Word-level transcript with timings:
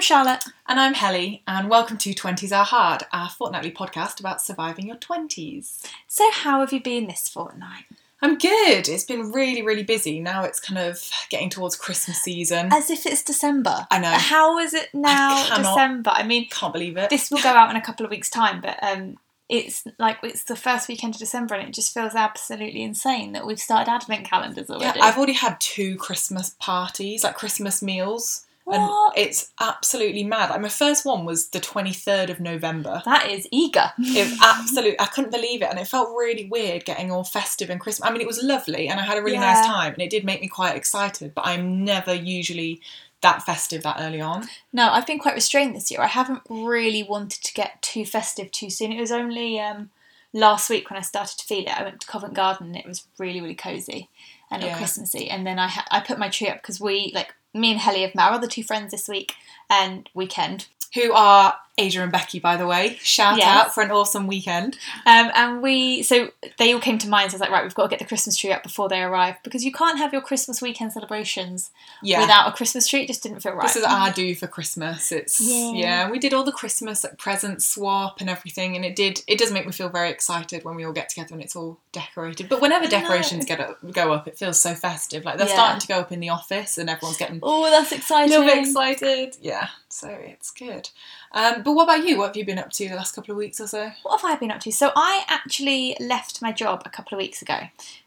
I'm 0.00 0.04
Charlotte. 0.04 0.44
And 0.66 0.80
I'm 0.80 0.94
Helly, 0.94 1.42
and 1.46 1.68
welcome 1.68 1.98
to 1.98 2.14
20s 2.14 2.56
Are 2.56 2.64
Hard, 2.64 3.02
our 3.12 3.28
fortnightly 3.28 3.70
podcast 3.70 4.18
about 4.18 4.40
surviving 4.40 4.86
your 4.86 4.96
20s. 4.96 5.86
So, 6.08 6.30
how 6.32 6.60
have 6.60 6.72
you 6.72 6.80
been 6.80 7.06
this 7.06 7.28
fortnight? 7.28 7.84
I'm 8.22 8.38
good. 8.38 8.88
It's 8.88 9.04
been 9.04 9.30
really, 9.30 9.60
really 9.60 9.82
busy. 9.82 10.18
Now 10.18 10.44
it's 10.44 10.58
kind 10.58 10.78
of 10.78 11.06
getting 11.28 11.50
towards 11.50 11.76
Christmas 11.76 12.22
season. 12.22 12.72
As 12.72 12.88
if 12.88 13.04
it's 13.04 13.22
December. 13.22 13.86
I 13.90 13.98
know. 13.98 14.08
How 14.12 14.58
is 14.58 14.72
it 14.72 14.88
now 14.94 15.44
cannot- 15.46 15.74
December? 15.74 16.10
I 16.14 16.22
mean, 16.22 16.48
Can't 16.48 16.72
believe 16.72 16.96
it. 16.96 17.10
this 17.10 17.30
will 17.30 17.42
go 17.42 17.50
out 17.50 17.68
in 17.68 17.76
a 17.76 17.82
couple 17.82 18.06
of 18.06 18.10
weeks' 18.10 18.30
time, 18.30 18.62
but 18.62 18.78
um, 18.82 19.18
it's 19.50 19.84
like 19.98 20.16
it's 20.22 20.44
the 20.44 20.56
first 20.56 20.88
weekend 20.88 21.14
of 21.16 21.18
December, 21.18 21.56
and 21.56 21.68
it 21.68 21.74
just 21.74 21.92
feels 21.92 22.14
absolutely 22.14 22.82
insane 22.82 23.32
that 23.32 23.46
we've 23.46 23.60
started 23.60 23.90
advent 23.90 24.24
calendars 24.24 24.70
already. 24.70 24.98
yeah. 24.98 25.04
I've 25.04 25.18
already 25.18 25.34
had 25.34 25.60
two 25.60 25.96
Christmas 25.96 26.56
parties, 26.58 27.22
like 27.22 27.34
Christmas 27.34 27.82
meals. 27.82 28.46
What? 28.64 28.78
And 28.78 29.26
it's 29.26 29.50
absolutely 29.60 30.22
mad. 30.24 30.58
My 30.60 30.68
first 30.68 31.04
one 31.04 31.24
was 31.24 31.48
the 31.48 31.60
23rd 31.60 32.30
of 32.30 32.40
November. 32.40 33.02
that 33.04 33.28
is 33.28 33.48
eager. 33.50 33.90
It 33.98 34.30
was 34.30 34.38
absolute. 34.42 34.96
I 35.00 35.06
couldn't 35.06 35.30
believe 35.32 35.62
it, 35.62 35.68
and 35.70 35.78
it 35.78 35.88
felt 35.88 36.10
really 36.16 36.46
weird 36.46 36.84
getting 36.84 37.10
all 37.10 37.24
festive 37.24 37.70
and 37.70 37.80
Christmas. 37.80 38.08
I 38.08 38.12
mean, 38.12 38.20
it 38.20 38.26
was 38.26 38.42
lovely, 38.42 38.88
and 38.88 39.00
I 39.00 39.04
had 39.04 39.18
a 39.18 39.22
really 39.22 39.34
Yeah. 39.34 39.52
nice 39.52 39.66
time, 39.66 39.94
and 39.94 40.02
it 40.02 40.10
did 40.10 40.24
make 40.24 40.40
me 40.40 40.48
quite 40.48 40.76
excited. 40.76 41.34
But 41.34 41.46
I'm 41.46 41.84
never 41.84 42.14
usually 42.14 42.80
that 43.22 43.42
festive 43.44 43.82
that 43.82 43.96
early 44.00 44.20
on. 44.20 44.46
No, 44.72 44.90
I've 44.90 45.06
been 45.06 45.18
quite 45.18 45.34
restrained 45.34 45.74
this 45.76 45.90
year. 45.90 46.00
I 46.00 46.06
haven't 46.06 46.42
really 46.48 47.02
wanted 47.02 47.42
to 47.44 47.52
get 47.54 47.82
too 47.82 48.06
festive 48.06 48.50
too 48.50 48.70
soon. 48.70 48.92
It 48.92 49.00
was 49.00 49.12
only 49.12 49.60
um, 49.60 49.90
last 50.32 50.70
week 50.70 50.88
when 50.88 50.98
I 50.98 51.02
started 51.02 51.36
to 51.38 51.44
feel 51.44 51.64
it. 51.64 51.78
I 51.78 51.82
went 51.82 52.00
to 52.00 52.06
Covent 52.06 52.32
Garden 52.34 52.68
and 52.68 52.76
it 52.76 52.86
was 52.86 53.06
really, 53.18 53.40
really 53.42 53.54
cosy 53.54 54.08
and 54.50 54.62
Yeah. 54.62 54.76
Christmassy. 54.78 55.28
And 55.28 55.46
then 55.46 55.58
I 55.58 55.68
ha- 55.68 55.86
I 55.90 56.00
put 56.00 56.18
my 56.18 56.30
tree 56.30 56.48
up 56.48 56.62
because 56.62 56.80
we 56.80 57.12
like 57.14 57.34
me 57.54 57.72
and 57.72 57.80
Helly 57.80 58.02
have 58.02 58.14
met 58.14 58.28
our 58.28 58.34
other 58.34 58.46
two 58.46 58.62
friends 58.62 58.90
this 58.92 59.08
week 59.08 59.34
and 59.68 60.08
weekend. 60.14 60.68
Who 60.94 61.12
are 61.12 61.54
Asia 61.80 62.02
and 62.02 62.12
Becky, 62.12 62.38
by 62.38 62.56
the 62.56 62.66
way? 62.66 62.98
Shout 63.02 63.38
Yes. 63.38 63.46
out 63.46 63.74
for 63.74 63.82
an 63.82 63.90
awesome 63.90 64.26
weekend. 64.26 64.78
Um, 65.06 65.30
and 65.34 65.62
we 65.62 66.02
so 66.02 66.30
they 66.58 66.72
all 66.72 66.80
came 66.80 66.98
to 66.98 67.08
mind. 67.08 67.30
So 67.30 67.34
I 67.34 67.36
was 67.36 67.40
like, 67.40 67.50
right, 67.50 67.62
we've 67.62 67.74
got 67.74 67.84
to 67.84 67.88
get 67.88 67.98
the 67.98 68.04
Christmas 68.04 68.36
tree 68.36 68.52
up 68.52 68.62
before 68.62 68.88
they 68.88 69.02
arrive 69.02 69.36
because 69.42 69.64
you 69.64 69.72
can't 69.72 69.98
have 69.98 70.12
your 70.12 70.22
Christmas 70.22 70.60
weekend 70.62 70.92
celebrations 70.92 71.70
Yeah. 72.02 72.20
without 72.20 72.48
a 72.48 72.52
Christmas 72.52 72.86
tree. 72.86 73.02
It 73.02 73.06
just 73.08 73.22
didn't 73.22 73.40
feel 73.40 73.52
right. 73.52 73.66
This 73.66 73.76
is 73.76 73.84
our 73.84 74.10
do 74.12 74.34
for 74.34 74.46
Christmas. 74.46 75.12
It's 75.12 75.40
Yeah. 75.40 75.72
yeah. 75.72 76.10
we 76.10 76.18
did 76.18 76.34
all 76.34 76.44
the 76.44 76.52
Christmas 76.52 77.04
like 77.04 77.18
present 77.18 77.62
swap 77.62 78.20
and 78.20 78.28
everything, 78.30 78.76
and 78.76 78.84
it 78.84 78.94
did 78.96 79.22
it 79.26 79.38
does 79.38 79.50
make 79.52 79.66
me 79.66 79.72
feel 79.72 79.88
very 79.88 80.10
excited 80.10 80.64
when 80.64 80.74
we 80.76 80.84
all 80.84 80.92
get 80.92 81.08
together 81.08 81.34
and 81.34 81.42
it's 81.42 81.56
all 81.56 81.78
decorated. 81.92 82.48
But 82.48 82.60
whenever 82.60 82.86
decorations 82.86 83.44
get 83.44 83.60
up, 83.60 83.78
go 83.92 84.12
up, 84.12 84.28
it 84.28 84.38
feels 84.38 84.60
so 84.60 84.74
festive. 84.74 85.24
Like 85.24 85.38
they're 85.38 85.46
Yeah. 85.48 85.54
starting 85.54 85.80
to 85.80 85.86
go 85.86 86.00
up 86.00 86.12
in 86.12 86.20
the 86.20 86.28
office, 86.28 86.78
and 86.78 86.88
everyone's 86.90 87.16
getting 87.18 87.40
oh, 87.42 87.70
that's 87.70 87.92
a 87.92 87.96
exciting. 87.96 88.30
little 88.30 88.46
bit 88.46 88.58
excited. 88.66 89.36
Yeah, 89.40 89.68
so 89.92 90.08
it's 90.08 90.50
good. 90.50 90.88
Um, 91.32 91.62
but 91.62 91.72
what 91.72 91.84
about 91.84 92.06
you? 92.06 92.18
What 92.18 92.28
have 92.28 92.36
you 92.36 92.44
been 92.44 92.58
up 92.58 92.70
to 92.72 92.88
the 92.88 92.94
last 92.94 93.14
couple 93.14 93.32
of 93.32 93.38
weeks 93.38 93.60
or 93.60 93.66
so? 93.66 93.90
What 94.02 94.20
have 94.20 94.30
I 94.30 94.36
been 94.36 94.50
up 94.50 94.60
to? 94.60 94.72
So 94.72 94.92
I 94.96 95.24
actually 95.28 95.96
left 96.00 96.40
my 96.40 96.52
job 96.52 96.82
a 96.84 96.90
couple 96.90 97.16
of 97.16 97.20
weeks 97.20 97.42
ago. 97.42 97.58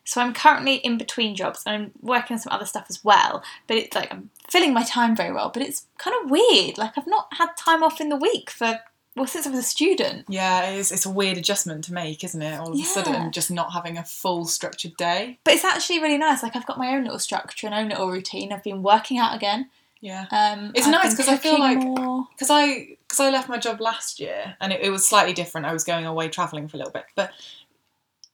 So 0.03 0.21
I'm 0.21 0.33
currently 0.33 0.75
in 0.75 0.97
between 0.97 1.35
jobs 1.35 1.63
and 1.65 1.75
I'm 1.75 1.91
working 2.01 2.35
on 2.35 2.39
some 2.39 2.53
other 2.53 2.65
stuff 2.65 2.85
as 2.89 3.03
well. 3.03 3.43
But 3.67 3.77
it's 3.77 3.95
like 3.95 4.11
I'm 4.11 4.29
filling 4.49 4.73
my 4.73 4.83
time 4.83 5.15
very 5.15 5.33
well. 5.33 5.51
But 5.53 5.63
it's 5.63 5.85
kind 5.97 6.15
of 6.23 6.31
weird. 6.31 6.77
Like 6.77 6.97
I've 6.97 7.07
not 7.07 7.27
had 7.33 7.49
time 7.57 7.83
off 7.83 8.01
in 8.01 8.09
the 8.09 8.17
week 8.17 8.49
for 8.49 8.79
well 9.15 9.27
since 9.27 9.45
I 9.45 9.49
was 9.49 9.59
a 9.59 9.63
student. 9.63 10.25
Yeah, 10.27 10.69
it 10.69 10.79
is, 10.79 10.91
it's 10.91 11.05
a 11.05 11.11
weird 11.11 11.37
adjustment 11.37 11.83
to 11.85 11.93
make, 11.93 12.23
isn't 12.23 12.41
it? 12.41 12.59
All 12.59 12.73
of 12.73 12.79
a 12.79 12.83
sudden, 12.83 13.31
just 13.31 13.51
not 13.51 13.73
having 13.73 13.97
a 13.97 14.03
full 14.03 14.45
structured 14.45 14.97
day. 14.97 15.39
But 15.43 15.53
it's 15.53 15.65
actually 15.65 15.99
really 15.99 16.17
nice. 16.17 16.43
Like 16.43 16.55
I've 16.55 16.65
got 16.65 16.79
my 16.79 16.95
own 16.95 17.03
little 17.03 17.19
structure 17.19 17.67
and 17.67 17.75
own 17.75 17.89
little 17.89 18.09
routine. 18.09 18.51
I've 18.51 18.63
been 18.63 18.83
working 18.83 19.17
out 19.17 19.35
again. 19.35 19.69
Yeah. 20.03 20.25
Um, 20.31 20.73
It's 20.75 20.85
I've 20.85 20.91
nice 20.91 21.13
because 21.13 21.29
I 21.29 21.37
feel 21.37 21.57
like- 21.57 21.79
because 22.35 22.49
I 22.49 22.97
because 23.07 23.21
I 23.21 23.29
left 23.29 23.47
my 23.47 23.57
job 23.57 23.79
last 23.79 24.19
year 24.19 24.57
and 24.59 24.73
it, 24.73 24.81
it 24.81 24.89
was 24.89 25.07
slightly 25.07 25.31
different. 25.33 25.65
I 25.65 25.71
was 25.71 25.85
going 25.85 26.05
away 26.05 26.27
traveling 26.27 26.67
for 26.67 26.75
a 26.75 26.79
little 26.79 26.91
bit, 26.91 27.05
but 27.15 27.31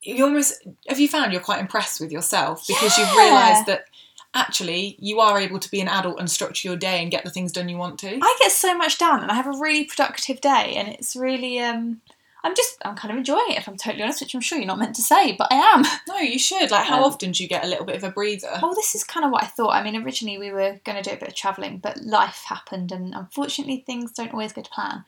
you 0.02 0.24
almost 0.26 0.64
have 0.88 1.00
you 1.00 1.08
found 1.08 1.32
you're 1.32 1.42
quite 1.42 1.60
impressed 1.60 2.02
with 2.02 2.12
yourself 2.12 2.66
because 2.68 2.98
you've 2.98 3.16
realised 3.16 3.68
that 3.68 3.86
actually 4.34 4.96
you 5.00 5.20
are 5.20 5.40
able 5.40 5.60
to 5.60 5.70
be 5.70 5.80
an 5.82 5.88
adult 5.88 6.20
and 6.20 6.32
structure 6.32 6.68
your 6.68 6.78
day 6.78 7.02
and 7.04 7.12
get 7.12 7.24
the 7.24 7.30
things 7.30 7.52
done 7.52 7.70
you 7.70 7.78
want 7.78 8.00
to. 8.00 8.18
I 8.20 8.38
get 8.42 8.52
so 8.52 8.76
much 8.76 8.98
done 8.98 9.22
and 9.22 9.32
I 9.32 9.36
have 9.36 9.48
a 9.48 9.58
really 9.60 9.84
productive 9.86 10.42
day 10.42 10.74
and 10.76 10.88
it's 10.88 11.16
really 11.16 11.60
um 11.60 12.02
I'm 12.44 12.56
just 12.56 12.78
I'm 12.86 12.96
kind 12.96 13.12
of 13.12 13.18
enjoying 13.18 13.50
it 13.52 13.58
if 13.58 13.68
I'm 13.68 13.76
totally 13.76 14.02
honest, 14.04 14.22
which 14.22 14.34
I'm 14.34 14.40
sure 14.42 14.58
you're 14.58 14.66
not 14.68 14.80
meant 14.80 14.96
to 14.96 15.02
say, 15.02 15.34
but 15.34 15.52
I 15.52 15.56
am. 15.56 15.84
no, 16.08 16.18
you 16.20 16.40
should. 16.40 16.72
Like, 16.72 16.86
how 16.86 17.00
Um, 17.00 17.04
often 17.04 17.32
do 17.32 17.44
you 17.44 17.50
get 17.50 17.66
a 17.66 17.68
little 17.68 17.86
bit 17.86 17.98
of 17.98 18.04
a 18.04 18.12
breather? 18.12 18.60
Well, 18.62 18.74
this 18.76 18.96
is 18.96 19.04
kind 19.04 19.26
of 19.26 19.32
what 19.32 19.44
I 19.44 19.48
thought. 19.48 19.72
I 19.72 19.84
mean, 19.84 20.02
originally 20.02 20.38
we 20.38 20.52
were 20.52 20.80
going 20.86 21.02
to 21.02 21.10
do 21.10 21.14
a 21.16 21.20
bit 21.20 21.28
of 21.28 21.36
travelling, 21.36 21.80
but 21.80 22.02
life 22.04 22.46
happened, 22.48 22.92
and 22.94 23.14
unfortunately, 23.14 23.84
things 23.86 24.14
don't 24.14 24.32
always 24.32 24.54
go 24.54 24.62
to 24.62 24.70
plan. 24.70 25.04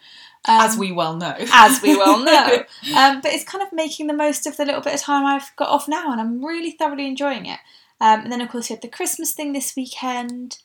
Um, 0.45 0.61
as 0.61 0.77
we 0.77 0.91
well 0.91 1.15
know. 1.15 1.35
as 1.53 1.81
we 1.81 1.95
well 1.95 2.19
know. 2.23 2.63
um, 2.97 3.21
but 3.21 3.31
it's 3.31 3.43
kind 3.45 3.63
of 3.63 3.71
making 3.71 4.07
the 4.07 4.13
most 4.13 4.45
of 4.45 4.57
the 4.57 4.65
little 4.65 4.81
bit 4.81 4.95
of 4.95 4.99
time 5.01 5.25
I've 5.25 5.55
got 5.55 5.69
off 5.69 5.87
now, 5.87 6.11
and 6.11 6.19
I'm 6.19 6.43
really 6.43 6.71
thoroughly 6.71 7.07
enjoying 7.07 7.45
it. 7.45 7.59
Um, 8.01 8.21
and 8.21 8.31
then, 8.31 8.41
of 8.41 8.49
course, 8.49 8.69
you 8.69 8.75
had 8.75 8.81
the 8.81 8.87
Christmas 8.89 9.31
thing 9.33 9.53
this 9.53 9.75
weekend, 9.77 10.57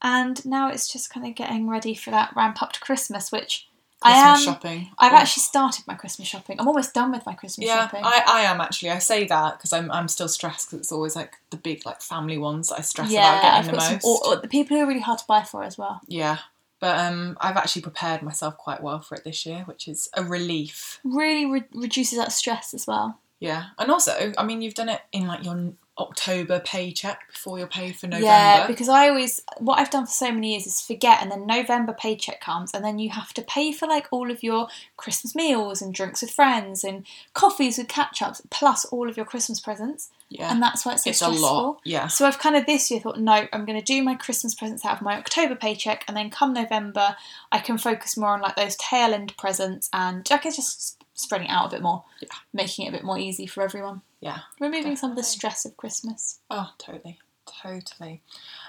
and 0.00 0.44
now 0.46 0.70
it's 0.70 0.90
just 0.90 1.10
kind 1.10 1.26
of 1.26 1.34
getting 1.34 1.68
ready 1.68 1.94
for 1.94 2.10
that 2.12 2.32
ramp 2.36 2.62
up 2.62 2.72
to 2.72 2.80
Christmas, 2.80 3.30
which 3.32 3.68
I 4.04 4.12
Christmas 4.12 4.46
am. 4.48 4.54
shopping. 4.54 4.90
I've 4.98 5.12
Oh. 5.12 5.16
actually 5.16 5.40
started 5.42 5.86
my 5.86 5.94
Christmas 5.94 6.28
shopping. 6.28 6.60
I'm 6.60 6.68
almost 6.68 6.94
done 6.94 7.10
with 7.12 7.24
my 7.26 7.34
Christmas 7.34 7.66
Yeah, 7.66 7.84
shopping. 7.86 8.02
I, 8.04 8.22
I 8.26 8.40
am 8.42 8.60
actually. 8.60 8.90
I 8.90 8.98
say 8.98 9.26
that 9.26 9.58
because 9.58 9.72
I'm 9.72 9.90
I'm 9.90 10.08
still 10.08 10.28
stressed 10.28 10.68
because 10.68 10.80
it's 10.80 10.92
always 10.92 11.16
like 11.16 11.38
the 11.50 11.56
big 11.56 11.84
like 11.86 12.00
family 12.02 12.38
ones 12.38 12.68
that 12.68 12.78
I 12.78 12.82
stress 12.82 13.10
about 13.12 13.42
getting 13.42 13.58
I've 13.58 13.66
the 13.66 13.72
got 13.72 13.82
some, 13.82 13.92
most. 13.94 14.04
or, 14.04 14.36
or 14.36 14.40
the 14.40 14.48
people 14.48 14.76
who 14.76 14.82
are 14.82 14.86
really 14.86 15.00
hard 15.00 15.18
to 15.20 15.24
buy 15.26 15.42
for 15.42 15.62
as 15.64 15.76
well. 15.78 16.00
Yeah, 16.06 16.38
but 16.80 16.98
um, 16.98 17.36
I've 17.40 17.56
actually 17.56 17.82
prepared 17.82 18.22
myself 18.22 18.56
quite 18.58 18.82
well 18.82 19.00
for 19.00 19.14
it 19.16 19.24
this 19.24 19.44
year, 19.46 19.62
which 19.64 19.88
is 19.88 20.08
a 20.14 20.22
relief. 20.22 21.00
Really 21.02 21.46
re- 21.46 21.64
reduces 21.72 22.18
that 22.18 22.32
stress 22.32 22.74
as 22.74 22.86
well. 22.86 23.18
Yeah, 23.40 23.64
and 23.78 23.90
also, 23.90 24.32
I 24.38 24.44
mean, 24.44 24.62
you've 24.62 24.74
done 24.74 24.88
it 24.88 25.00
in 25.12 25.26
like 25.26 25.44
your 25.44 25.72
October 25.96 26.58
paycheck 26.58 27.20
before 27.30 27.56
you're 27.58 27.68
paid 27.68 27.94
for 27.94 28.08
November. 28.08 28.26
Yeah, 28.26 28.66
because 28.66 28.88
I 28.88 29.08
always 29.08 29.40
what 29.58 29.78
I've 29.78 29.90
done 29.90 30.06
for 30.06 30.12
so 30.12 30.32
many 30.32 30.52
years 30.52 30.66
is 30.66 30.80
forget, 30.80 31.22
and 31.22 31.30
then 31.30 31.46
November 31.46 31.92
paycheck 31.92 32.40
comes, 32.40 32.74
and 32.74 32.84
then 32.84 32.98
you 32.98 33.10
have 33.10 33.32
to 33.34 33.42
pay 33.42 33.70
for 33.72 33.86
like 33.86 34.08
all 34.10 34.30
of 34.30 34.42
your 34.42 34.66
Christmas 34.96 35.36
meals 35.36 35.80
and 35.80 35.94
drinks 35.94 36.20
with 36.22 36.32
friends 36.32 36.82
and 36.82 37.06
coffees 37.32 37.78
with 37.78 37.86
catch 37.86 38.22
ups, 38.22 38.42
plus 38.50 38.84
all 38.86 39.08
of 39.08 39.16
your 39.16 39.24
Christmas 39.26 39.60
presents, 39.60 40.10
yeah, 40.28 40.50
and 40.50 40.60
that's 40.60 40.84
why 40.84 40.94
it's 40.94 41.04
so 41.04 41.10
it's 41.10 41.22
a 41.22 41.28
lot. 41.28 41.80
Yeah, 41.84 42.08
So 42.08 42.26
I've 42.26 42.40
kind 42.40 42.56
of 42.56 42.66
this 42.66 42.90
year 42.90 42.98
thought, 42.98 43.20
no, 43.20 43.46
I'm 43.52 43.64
going 43.64 43.78
to 43.78 43.84
do 43.84 44.02
my 44.02 44.16
Christmas 44.16 44.54
presents 44.54 44.84
out 44.84 44.96
of 44.96 45.02
my 45.02 45.16
October 45.16 45.54
paycheck, 45.54 46.04
and 46.08 46.16
then 46.16 46.28
come 46.28 46.52
November, 46.52 47.14
I 47.52 47.60
can 47.60 47.78
focus 47.78 48.16
more 48.16 48.30
on 48.30 48.40
like 48.40 48.56
those 48.56 48.74
tail 48.76 49.14
end 49.14 49.36
presents, 49.36 49.88
and 49.92 50.26
I 50.28 50.38
guess 50.38 50.56
just 50.56 51.00
spreading 51.16 51.46
it 51.46 51.50
out 51.52 51.66
a 51.68 51.76
bit 51.76 51.82
more, 51.82 52.02
Yeah. 52.20 52.28
making 52.52 52.86
it 52.86 52.88
a 52.88 52.92
bit 52.92 53.04
more 53.04 53.16
easy 53.16 53.46
for 53.46 53.62
everyone, 53.62 54.02
yeah. 54.24 54.38
removing 54.58 54.96
some 54.96 55.10
of 55.10 55.16
the 55.16 55.22
stress 55.22 55.66
of 55.66 55.76
Christmas. 55.76 56.40
Oh, 56.50 56.70
totally, 56.78 57.18
totally. 57.62 58.22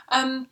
Um, 0.10 0.50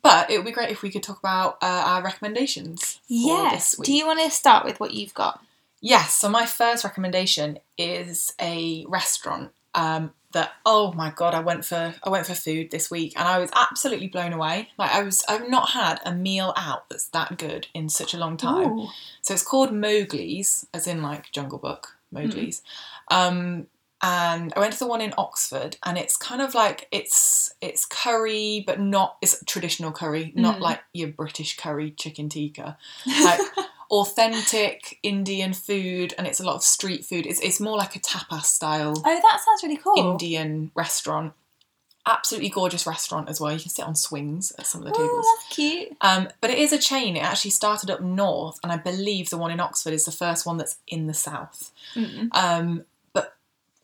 but 0.00 0.30
it 0.30 0.38
would 0.38 0.46
be 0.46 0.52
great 0.52 0.70
if 0.70 0.80
we 0.80 0.90
could 0.90 1.02
talk 1.02 1.18
about 1.18 1.58
uh, 1.60 1.82
our 1.86 2.02
recommendations. 2.02 2.94
For 2.94 3.00
Yes. 3.08 3.72
This 3.72 3.78
week. 3.80 3.86
Do 3.86 3.92
you 3.92 4.06
want 4.06 4.20
to 4.20 4.30
start 4.30 4.64
with 4.64 4.78
what 4.78 4.94
you've 4.94 5.14
got? 5.14 5.42
Yes, 5.80 6.14
so 6.14 6.28
my 6.28 6.46
first 6.46 6.84
recommendation 6.84 7.58
is 7.76 8.32
a 8.40 8.84
restaurant 8.88 9.50
um, 9.74 10.12
that 10.32 10.52
oh 10.64 10.92
my 10.92 11.10
god, 11.10 11.34
I 11.34 11.40
went 11.40 11.64
for 11.64 11.94
I 12.02 12.08
went 12.08 12.26
for 12.26 12.34
food 12.34 12.70
this 12.70 12.90
week 12.90 13.14
and 13.16 13.26
I 13.26 13.38
was 13.38 13.50
absolutely 13.54 14.08
blown 14.08 14.32
away. 14.32 14.68
Like 14.78 14.92
I 14.92 15.02
was 15.02 15.24
I've 15.28 15.48
not 15.48 15.70
had 15.70 16.00
a 16.04 16.12
meal 16.12 16.52
out 16.56 16.88
that's 16.88 17.08
that 17.08 17.38
good 17.38 17.66
in 17.74 17.88
such 17.88 18.14
a 18.14 18.18
long 18.18 18.36
time. 18.36 18.72
Ooh. 18.72 18.88
So 19.22 19.34
it's 19.34 19.42
called 19.42 19.70
Mowgli's, 19.70 20.66
as 20.72 20.86
in 20.86 21.02
like 21.02 21.32
Jungle 21.32 21.58
Book, 21.58 21.96
Mowgli's. 22.12 22.62
Um, 23.10 23.66
and 24.02 24.52
I 24.56 24.60
went 24.60 24.72
to 24.74 24.78
the 24.78 24.86
one 24.86 25.00
in 25.00 25.12
Oxford, 25.18 25.76
and 25.84 25.98
it's 25.98 26.16
kind 26.16 26.40
of 26.40 26.54
like 26.54 26.86
it's 26.92 27.52
it's 27.60 27.84
curry, 27.84 28.62
but 28.66 28.78
not 28.80 29.16
it's 29.22 29.42
traditional 29.46 29.92
curry, 29.92 30.32
not 30.36 30.58
Mm. 30.58 30.60
like 30.60 30.80
your 30.92 31.08
British 31.08 31.56
curry 31.56 31.90
chicken 31.90 32.28
tikka. 32.28 32.76
Like 33.24 33.40
authentic 33.90 34.98
Indian 35.02 35.52
food, 35.52 36.14
and 36.18 36.26
it's 36.26 36.40
a 36.40 36.44
lot 36.44 36.54
of 36.56 36.62
street 36.62 37.04
food. 37.04 37.26
It's 37.26 37.40
it's 37.40 37.60
more 37.60 37.76
like 37.76 37.96
a 37.96 38.00
tapas 38.00 38.44
style 38.44 38.94
Oh, 39.04 39.20
that 39.22 39.40
sounds 39.44 39.62
really 39.62 39.76
cool. 39.78 40.12
Indian 40.12 40.70
restaurant. 40.74 41.32
Absolutely 42.06 42.48
gorgeous 42.48 42.86
restaurant 42.86 43.28
as 43.28 43.38
well. 43.38 43.52
You 43.52 43.58
can 43.60 43.68
sit 43.68 43.84
on 43.84 43.94
swings 43.94 44.50
at 44.58 44.66
some 44.66 44.80
of 44.80 44.86
the 44.86 44.92
tables. 44.94 45.10
Oh, 45.26 45.36
that's 45.42 45.54
cute. 45.54 45.88
Um, 46.00 46.28
but 46.40 46.48
it 46.50 46.58
is 46.58 46.72
a 46.72 46.78
chain. 46.78 47.16
It 47.16 47.22
actually 47.22 47.50
started 47.50 47.90
up 47.90 48.00
north, 48.00 48.58
and 48.62 48.72
I 48.72 48.76
believe 48.78 49.28
the 49.28 49.36
one 49.36 49.50
in 49.50 49.60
Oxford 49.60 49.92
is 49.92 50.04
the 50.06 50.12
first 50.12 50.46
one 50.46 50.56
that's 50.56 50.78
in 50.86 51.06
the 51.06 51.12
south. 51.12 51.70
Mm. 51.94 52.34
Um, 52.34 52.84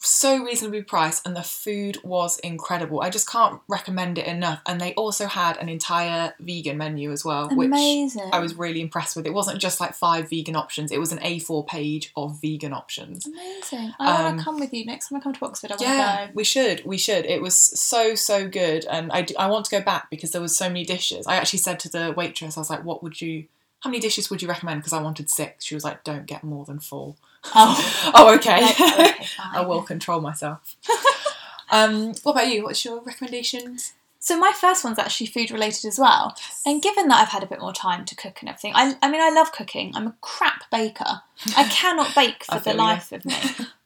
so 0.05 0.43
reasonably 0.45 0.83
priced, 0.83 1.27
and 1.27 1.35
the 1.35 1.43
food 1.43 1.99
was 2.05 2.39
incredible. 2.41 3.01
I 3.01 3.11
just 3.11 3.29
can't 3.29 3.61
recommend 3.69 4.19
it 4.19 4.27
enough. 4.27 4.61
And 4.67 4.81
they 4.81 4.95
also 4.95 5.27
had 5.27 5.57
an 5.57 5.69
entire 5.69 6.35
vegan 6.41 6.77
menu 6.79 7.11
as 7.13 7.25
well, 7.25 7.49
Amazing. 7.51 8.23
which 8.25 8.33
I 8.35 8.39
was 8.39 8.55
really 8.55 8.81
impressed 8.81 9.17
with. 9.17 9.27
It 9.27 9.35
wasn't 9.35 9.61
just 9.61 9.81
like 9.81 9.95
five 9.95 10.31
vegan 10.31 10.57
options; 10.57 10.93
it 10.93 10.99
was 11.01 11.13
an 11.13 11.19
A4 11.19 11.67
page 11.67 12.13
of 12.17 12.41
vegan 12.41 12.73
options. 12.73 13.27
Amazing. 13.27 13.93
I 13.99 14.13
want 14.23 14.27
Um, 14.27 14.39
to 14.39 14.45
come 14.45 14.61
with 14.61 14.73
you 14.73 14.85
next 14.85 15.09
time 15.09 15.19
I 15.19 15.21
come 15.23 15.33
to 15.35 15.45
Oxford. 15.45 15.73
I 15.73 15.77
Yeah, 15.81 16.27
go. 16.27 16.33
we 16.35 16.45
should. 16.45 16.85
We 16.85 16.99
should. 16.99 17.27
It 17.27 17.41
was 17.43 17.57
so 17.59 18.15
so 18.15 18.49
good, 18.49 18.85
and 18.87 19.11
I 19.13 19.27
I 19.39 19.47
want 19.49 19.65
to 19.67 19.71
go 19.71 19.81
back 19.81 20.11
because 20.11 20.31
there 20.33 20.43
was 20.43 20.57
so 20.57 20.69
many 20.69 20.85
dishes. 20.85 21.27
I 21.27 21.37
actually 21.37 21.61
said 21.61 21.81
to 21.81 21.89
the 21.89 22.13
waitress, 22.17 22.57
I 22.57 22.61
was 22.61 22.71
like, 22.71 22.85
"What 22.85 23.03
would 23.03 23.21
you 23.21 23.47
how 23.81 23.91
many 23.91 24.01
dishes 24.01 24.31
would 24.31 24.41
you 24.41 24.49
recommend? 24.49 24.81
Because 24.81 24.95
I 24.95 25.03
wanted 25.03 25.29
six. 25.29 25.63
She 25.63 25.75
was 25.75 25.85
like, 25.85 26.05
don't 26.05 26.25
get 26.25 26.43
more 26.43 26.65
than 26.65 26.79
four. 26.81 27.17
Oh. 27.55 28.13
oh, 28.15 28.35
okay. 28.37 28.65
Okay, 28.71 29.27
I 29.53 29.65
will 29.67 29.83
control 29.83 30.21
myself. 30.21 30.77
um, 31.71 32.15
what 32.23 32.33
about 32.33 32.49
you? 32.49 32.63
What's 32.63 32.85
your 32.85 33.01
recommendations? 33.03 33.95
So 34.19 34.39
my 34.39 34.53
first 34.59 34.85
one's 34.85 34.99
actually 34.99 35.27
food 35.27 35.51
related 35.51 35.85
as 35.87 35.99
well. 35.99 36.35
And 36.65 36.81
given 36.81 37.09
that 37.09 37.21
I've 37.21 37.29
had 37.29 37.43
a 37.43 37.47
bit 37.47 37.61
more 37.61 37.75
time 37.75 38.07
to 38.07 38.17
cook 38.17 38.39
and 38.41 38.49
everything, 38.49 38.73
I, 38.75 38.97
I 39.03 39.11
mean, 39.11 39.21
I 39.21 39.29
love 39.29 39.53
cooking. 39.53 39.93
I'm 39.95 40.07
a 40.07 40.15
crap 40.23 40.65
baker. 40.71 41.21
I 41.57 41.65
cannot 41.65 42.15
bake 42.15 42.45
for 42.45 42.55
the 42.55 42.61
feel 42.61 42.73
you. 42.73 42.79
life 42.79 43.13
of 43.13 43.25
me. 43.27 43.35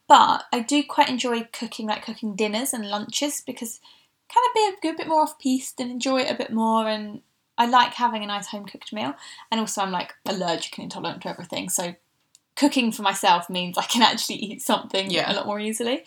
But 0.06 0.44
I 0.52 0.60
do 0.60 0.82
quite 0.84 1.08
enjoy 1.08 1.48
cooking, 1.52 1.88
like 1.88 2.04
cooking 2.04 2.36
dinners 2.36 2.72
and 2.72 2.88
lunches, 2.88 3.42
because 3.44 3.80
kind 4.32 4.46
of 4.48 4.54
be 4.54 4.60
a 4.60 4.80
good 4.80 4.96
bit 4.96 5.08
more 5.08 5.22
off 5.22 5.38
piste 5.38 5.80
and 5.80 5.90
enjoy 5.90 6.20
it 6.20 6.30
a 6.30 6.36
bit 6.36 6.52
more. 6.52 6.88
And 6.88 7.20
I 7.58 7.66
like 7.66 7.94
having 7.94 8.22
a 8.22 8.26
nice 8.26 8.46
home 8.46 8.64
cooked 8.64 8.92
meal. 8.92 9.14
And 9.50 9.60
also, 9.60 9.82
I'm 9.82 9.90
like 9.90 10.14
allergic 10.24 10.78
and 10.78 10.84
intolerant 10.84 11.22
to 11.22 11.28
everything, 11.28 11.68
so 11.68 11.96
cooking 12.58 12.90
for 12.90 13.02
myself 13.02 13.48
means 13.48 13.78
I 13.78 13.84
can 13.84 14.02
actually 14.02 14.36
eat 14.36 14.62
something 14.62 15.10
Yeah. 15.10 15.32
a 15.32 15.34
lot 15.34 15.46
more 15.46 15.60
easily. 15.60 16.04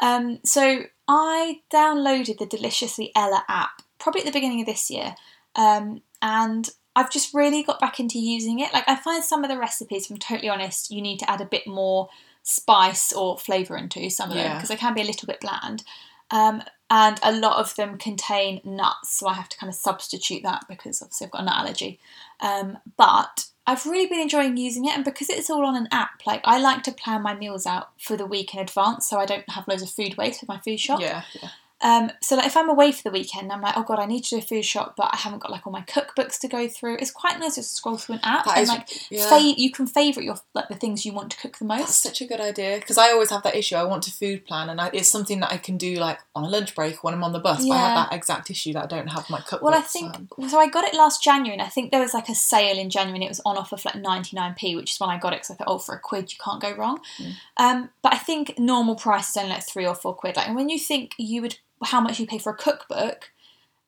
Um, 0.00 0.38
so 0.44 0.84
I 1.08 1.60
downloaded 1.72 2.38
the 2.38 2.46
Deliciously 2.46 3.10
Ella 3.16 3.44
app 3.48 3.82
probably 3.98 4.20
at 4.20 4.26
the 4.26 4.32
beginning 4.32 4.60
of 4.60 4.66
this 4.66 4.90
year, 4.90 5.16
um, 5.56 6.02
and 6.22 6.70
I've 6.94 7.10
just 7.10 7.34
really 7.34 7.62
got 7.64 7.80
back 7.80 7.98
into 7.98 8.18
using 8.18 8.60
it. 8.60 8.72
Like 8.72 8.88
I 8.88 8.94
find 8.96 9.24
some 9.24 9.42
of 9.44 9.50
the 9.50 9.58
recipes, 9.58 10.04
if 10.04 10.10
I'm 10.12 10.18
totally 10.18 10.48
honest, 10.48 10.90
you 10.90 11.02
need 11.02 11.18
to 11.18 11.30
add 11.30 11.40
a 11.40 11.44
bit 11.44 11.66
more 11.66 12.08
spice 12.42 13.12
or 13.12 13.36
flavour 13.36 13.76
into 13.76 14.08
some 14.08 14.30
of 14.30 14.36
them 14.36 14.56
because 14.56 14.68
they 14.68 14.76
can 14.76 14.94
be 14.94 15.02
a 15.02 15.04
little 15.04 15.26
bit 15.26 15.40
bland. 15.40 15.82
Um, 16.30 16.62
and 16.90 17.18
a 17.22 17.32
lot 17.32 17.58
of 17.58 17.74
them 17.76 17.98
contain 17.98 18.60
nuts, 18.64 19.18
so 19.18 19.26
I 19.28 19.34
have 19.34 19.48
to 19.50 19.58
kind 19.58 19.68
of 19.68 19.74
substitute 19.74 20.42
that 20.44 20.64
because 20.68 21.02
obviously 21.02 21.26
I've 21.26 21.30
got 21.32 21.42
a 21.42 21.44
nut 21.44 21.56
allergy. 21.58 21.98
Um, 22.40 22.78
but 22.96 23.46
I've 23.66 23.84
really 23.84 24.06
been 24.06 24.20
enjoying 24.20 24.56
using 24.56 24.84
it, 24.86 24.94
and 24.94 25.04
because 25.04 25.28
it's 25.28 25.50
all 25.50 25.64
on 25.64 25.76
an 25.76 25.88
app, 25.92 26.22
like 26.26 26.40
I 26.44 26.58
like 26.58 26.82
to 26.84 26.92
plan 26.92 27.22
my 27.22 27.34
meals 27.34 27.66
out 27.66 27.90
for 27.98 28.16
the 28.16 28.26
week 28.26 28.54
in 28.54 28.60
advance, 28.60 29.08
so 29.08 29.18
I 29.18 29.26
don't 29.26 29.48
have 29.50 29.68
loads 29.68 29.82
of 29.82 29.90
food 29.90 30.16
waste 30.16 30.40
with 30.40 30.48
my 30.48 30.58
food 30.58 30.80
shop. 30.80 31.00
Yeah, 31.00 31.22
yeah. 31.40 31.50
Um, 31.80 32.10
so 32.20 32.34
like 32.36 32.46
if 32.46 32.56
I'm 32.56 32.68
away 32.68 32.90
for 32.90 33.02
the 33.02 33.10
weekend, 33.10 33.52
I'm 33.52 33.60
like, 33.60 33.74
oh 33.76 33.84
god, 33.84 34.00
I 34.00 34.06
need 34.06 34.24
to 34.24 34.30
do 34.30 34.38
a 34.38 34.42
food 34.42 34.64
shop, 34.64 34.94
but 34.96 35.10
I 35.12 35.16
haven't 35.16 35.38
got 35.40 35.52
like 35.52 35.66
all 35.66 35.72
my 35.72 35.82
cookbooks 35.82 36.38
to 36.40 36.48
go 36.48 36.66
through. 36.68 36.96
It's 36.96 37.12
quite 37.12 37.38
nice 37.38 37.54
to 37.54 37.62
scroll 37.62 37.96
through 37.96 38.16
an 38.16 38.20
app 38.24 38.46
That 38.46 38.54
and 38.56 38.62
is- 38.64 38.68
like 38.68 38.88
yeah. 39.10 39.28
fa- 39.28 39.54
you 39.56 39.70
can 39.70 39.86
favourite 39.86 40.24
your 40.24 40.36
like 40.54 40.68
the 40.68 40.74
things 40.74 41.06
you 41.06 41.12
want 41.12 41.30
to 41.32 41.36
cook 41.36 41.58
the 41.58 41.64
most. 41.64 41.78
That's 41.78 41.96
such 41.96 42.20
a 42.20 42.26
good 42.26 42.40
idea 42.40 42.78
because 42.78 42.98
I 42.98 43.10
always 43.12 43.30
have 43.30 43.44
that 43.44 43.54
issue. 43.54 43.76
I 43.76 43.84
want 43.84 44.02
to 44.04 44.10
food 44.10 44.44
plan, 44.44 44.68
and 44.70 44.80
I, 44.80 44.90
it's 44.92 45.08
something 45.08 45.38
that 45.40 45.52
I 45.52 45.56
can 45.56 45.76
do 45.76 45.94
like 45.96 46.18
on 46.34 46.42
a 46.44 46.48
lunch 46.48 46.74
break 46.74 47.04
when 47.04 47.14
I'm 47.14 47.22
on 47.22 47.32
the 47.32 47.38
bus. 47.38 47.58
But 47.64 47.74
I 47.74 47.76
Yeah. 47.76 47.88
have 47.96 48.10
that 48.10 48.16
exact 48.16 48.50
issue 48.50 48.72
that 48.72 48.82
I 48.82 48.86
don't 48.86 49.08
have 49.08 49.30
my 49.30 49.38
cookbook. 49.38 49.62
Well, 49.62 49.74
I 49.74 49.82
think 49.82 50.16
so. 50.48 50.58
I 50.58 50.68
got 50.68 50.84
it 50.84 50.94
last 50.94 51.22
January, 51.22 51.52
and 51.52 51.62
I 51.62 51.68
think 51.70 51.92
there 51.92 52.00
was 52.00 52.12
like 52.12 52.28
a 52.28 52.34
sale 52.34 52.76
in 52.78 52.90
January, 52.90 53.18
and 53.18 53.24
it 53.24 53.28
was 53.28 53.40
on 53.46 53.56
offer 53.56 53.76
for 53.76 53.90
like 53.94 54.02
ninety 54.02 54.34
nine 54.36 54.54
p, 54.58 54.74
which 54.74 54.92
is 54.92 54.98
when 55.00 55.10
I 55.10 55.18
got 55.18 55.32
it 55.32 55.36
because 55.42 55.52
I 55.52 55.54
thought, 55.54 55.68
oh, 55.68 55.78
for 55.78 55.94
a 55.94 56.00
quid, 56.00 56.32
you 56.32 56.38
can't 56.44 56.60
go 56.60 56.74
wrong. 56.74 56.98
Mm. 57.18 57.32
Um, 57.56 57.90
but 58.02 58.14
I 58.14 58.18
think 58.18 58.58
normal 58.58 58.96
price 58.96 59.30
is 59.30 59.36
only 59.36 59.50
like 59.50 59.62
three 59.64 59.86
or 59.86 59.94
four 59.94 60.14
quid. 60.14 60.34
Like, 60.36 60.48
and 60.48 60.56
when 60.56 60.68
you 60.68 60.78
think 60.80 61.12
you 61.18 61.40
would 61.42 61.56
how 61.84 62.00
much 62.00 62.18
you 62.20 62.26
pay 62.26 62.38
for 62.38 62.52
a 62.52 62.56
cookbook, 62.56 63.30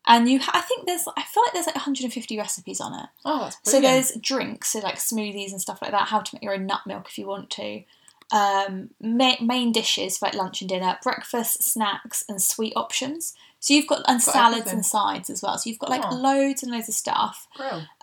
and 0.06 0.28
you, 0.28 0.38
ha- 0.40 0.52
I 0.54 0.60
think 0.62 0.86
there's, 0.86 1.04
I 1.16 1.22
feel 1.22 1.42
like 1.44 1.52
there's 1.52 1.66
like 1.66 1.74
one 1.76 1.84
hundred 1.84 2.04
and 2.04 2.12
fifty 2.12 2.38
recipes 2.38 2.80
on 2.80 2.94
it. 2.98 3.06
oh, 3.24 3.40
that's 3.44 3.56
brilliant. 3.56 3.64
So 3.64 3.80
there's 4.12 4.22
drinks, 4.22 4.70
so 4.72 4.78
like 4.80 4.96
smoothies 4.96 5.50
and 5.52 5.60
stuff 5.60 5.80
like 5.82 5.90
that. 5.92 6.08
How 6.08 6.20
to 6.20 6.34
make 6.34 6.42
your 6.42 6.54
own 6.54 6.66
nut 6.66 6.80
milk 6.86 7.06
if 7.08 7.18
you 7.18 7.26
want 7.26 7.50
to. 7.50 7.82
Um, 8.32 8.90
ma- 9.00 9.40
main 9.42 9.72
dishes 9.72 10.18
for 10.18 10.26
like 10.26 10.34
lunch 10.36 10.60
and 10.62 10.68
dinner, 10.68 10.96
breakfast, 11.02 11.64
snacks, 11.64 12.24
and 12.28 12.40
sweet 12.40 12.72
options. 12.76 13.34
So 13.58 13.74
you've 13.74 13.88
got 13.88 13.98
and 14.08 14.20
Got 14.24 14.32
salads 14.32 14.56
everything. 14.60 14.76
and 14.78 14.86
sides 14.86 15.30
as 15.30 15.42
well. 15.42 15.58
So 15.58 15.68
you've 15.68 15.80
got 15.80 15.90
like 15.90 16.04
Oh. 16.04 16.14
loads 16.14 16.62
and 16.62 16.70
loads 16.70 16.88
of 16.88 16.94
stuff. 16.94 17.48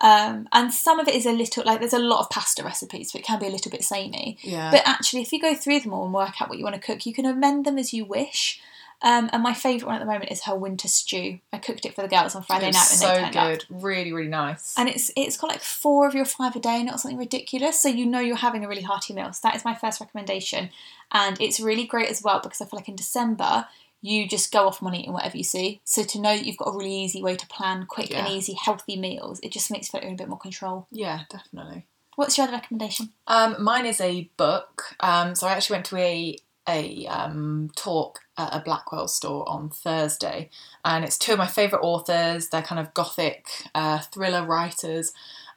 Um, 0.00 0.46
and 0.52 0.72
some 0.72 1.00
of 1.00 1.08
it 1.08 1.14
is 1.14 1.24
a 1.26 1.32
little 1.32 1.64
like 1.64 1.80
there's 1.80 1.94
a 1.94 1.98
lot 1.98 2.20
of 2.20 2.28
pasta 2.30 2.62
recipes, 2.62 3.10
but 3.10 3.22
it 3.22 3.24
can 3.24 3.38
be 3.40 3.46
a 3.46 3.50
little 3.50 3.70
bit 3.70 3.82
samey. 3.82 4.36
Yeah. 4.42 4.70
But 4.70 4.82
actually, 4.84 5.22
if 5.22 5.32
you 5.32 5.40
go 5.40 5.54
through 5.54 5.80
them 5.80 5.94
all 5.94 6.04
and 6.04 6.12
work 6.14 6.40
out 6.42 6.48
what 6.50 6.58
you 6.58 6.64
want 6.64 6.76
to 6.76 6.80
cook, 6.82 7.06
you 7.06 7.14
can 7.14 7.24
amend 7.24 7.64
them 7.64 7.78
as 7.78 7.92
you 7.94 8.04
wish. 8.04 8.60
Um, 9.00 9.30
and 9.32 9.42
my 9.44 9.54
favourite 9.54 9.86
one 9.86 9.94
at 9.94 10.00
the 10.00 10.10
moment 10.12 10.32
is 10.32 10.42
her 10.44 10.56
winter 10.56 10.88
stew. 10.88 11.38
I 11.52 11.58
cooked 11.58 11.86
it 11.86 11.94
for 11.94 12.02
the 12.02 12.08
girls 12.08 12.34
on 12.34 12.42
Friday 12.42 12.66
night 12.66 12.74
It's 12.76 12.98
so 13.00 13.14
turned 13.14 13.36
up 13.36 13.48
good. 13.50 13.64
Really, 13.70 14.12
really 14.12 14.28
nice. 14.28 14.74
and 14.76 14.88
it's 14.88 15.10
it's 15.16 15.36
got 15.36 15.50
like 15.50 15.60
four 15.62 16.06
of 16.08 16.14
your 16.14 16.24
five 16.24 16.56
a 16.56 16.60
day 16.60 16.82
not 16.82 16.98
something 17.00 17.18
ridiculous 17.18 17.80
so 17.80 17.88
you 17.88 18.04
know 18.06 18.18
you're 18.18 18.34
having 18.36 18.64
a 18.64 18.68
really 18.68 18.82
hearty 18.82 19.14
meal 19.14 19.32
so 19.32 19.40
that 19.44 19.54
is 19.54 19.64
my 19.64 19.74
first 19.74 20.00
recommendation 20.00 20.70
and 21.12 21.40
it's 21.40 21.60
really 21.60 21.86
great 21.86 22.08
as 22.08 22.22
well 22.22 22.40
because 22.42 22.60
i 22.60 22.64
feel 22.64 22.78
like 22.78 22.88
in 22.88 22.96
december 22.96 23.66
you 24.02 24.28
just 24.28 24.52
go 24.52 24.66
off 24.66 24.82
on 24.82 24.94
eating 24.94 25.12
whatever 25.12 25.36
you 25.36 25.44
see 25.44 25.80
so 25.84 26.02
to 26.02 26.20
know 26.20 26.36
that 26.36 26.44
you've 26.46 26.56
got 26.56 26.68
a 26.68 26.76
really 26.76 26.92
easy 27.04 27.22
way 27.22 27.36
to 27.36 27.46
plan 27.46 27.86
quick 27.86 28.12
and 28.14 28.28
easy 28.28 28.54
healthy 28.54 28.96
meals 28.96 29.38
it 29.42 29.52
just 29.52 29.70
makes 29.70 29.86
you 29.86 29.92
feel 29.92 29.98
like 29.98 30.02
you're 30.04 30.08
in 30.10 30.14
a 30.14 30.18
bit 30.18 30.28
more 30.28 30.38
control 30.38 30.86
yeah, 30.90 31.20
definitely. 31.30 31.86
what's 32.16 32.36
your 32.36 32.44
other 32.48 32.54
recommendation 32.56 33.10
Um, 33.26 33.62
mine 33.62 33.86
is 33.86 34.00
a 34.00 34.28
book. 34.36 34.96
Um, 35.00 35.34
so 35.34 35.46
I 35.46 35.52
actually 35.52 35.74
went 35.76 35.86
to 35.86 35.96
a 35.98 36.36
a 36.68 37.06
um, 37.06 37.70
talk 37.76 38.20
at 38.36 38.54
a 38.54 38.60
Blackwell 38.60 39.08
store 39.08 39.48
on 39.48 39.70
Thursday, 39.70 40.50
and 40.84 41.04
it's 41.04 41.16
two 41.18 41.32
of 41.32 41.38
my 41.38 41.46
favourite 41.46 41.82
authors. 41.82 42.48
They're 42.48 42.62
kind 42.62 42.78
of 42.80 42.92
gothic 42.94 43.46
uh, 43.74 43.98
thriller 44.00 44.44
writers, 44.44 45.12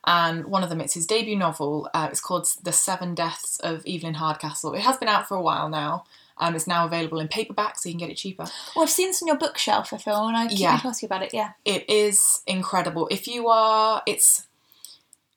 and 0.06 0.46
one 0.46 0.64
of 0.64 0.70
them 0.70 0.82
it's 0.82 0.94
his 0.94 1.06
debut 1.06 1.36
novel. 1.36 1.90
Uh, 1.94 2.08
it's 2.10 2.22
called 2.22 2.48
The 2.64 2.72
Seven 2.72 3.14
Deaths 3.14 3.60
of 3.60 3.84
Evelyn 3.88 4.16
Hardcastle. 4.16 4.74
It 4.74 4.82
has 4.82 4.98
been 4.98 5.10
out 5.10 5.28
for 5.28 5.36
a 5.36 5.42
while 5.42 5.70
now. 5.70 6.06
Um, 6.38 6.56
it's 6.56 6.66
now 6.66 6.86
available 6.86 7.20
in 7.20 7.28
paperback, 7.28 7.78
so 7.78 7.88
you 7.90 7.94
can 7.94 8.00
get 8.00 8.10
it 8.10 8.16
cheaper. 8.18 8.46
well 8.76 8.84
i've 8.84 8.90
seen 8.90 9.10
this 9.10 9.22
on 9.22 9.28
your 9.28 9.38
bookshelf 9.38 9.94
i 9.94 9.98
feel 9.98 10.26
and 10.28 10.36
i 10.36 10.48
keep 10.48 10.58
Yeah. 10.60 10.70
meaning 10.70 10.82
to 10.82 10.88
ask 10.88 11.02
you 11.04 11.06
about 11.06 11.22
it 11.22 11.34
yeah 11.36 11.52
it 11.66 11.88
is 11.88 12.42
incredible. 12.48 13.08
If 13.12 13.28
you 13.28 13.48
are, 13.50 14.02
it's 14.08 14.48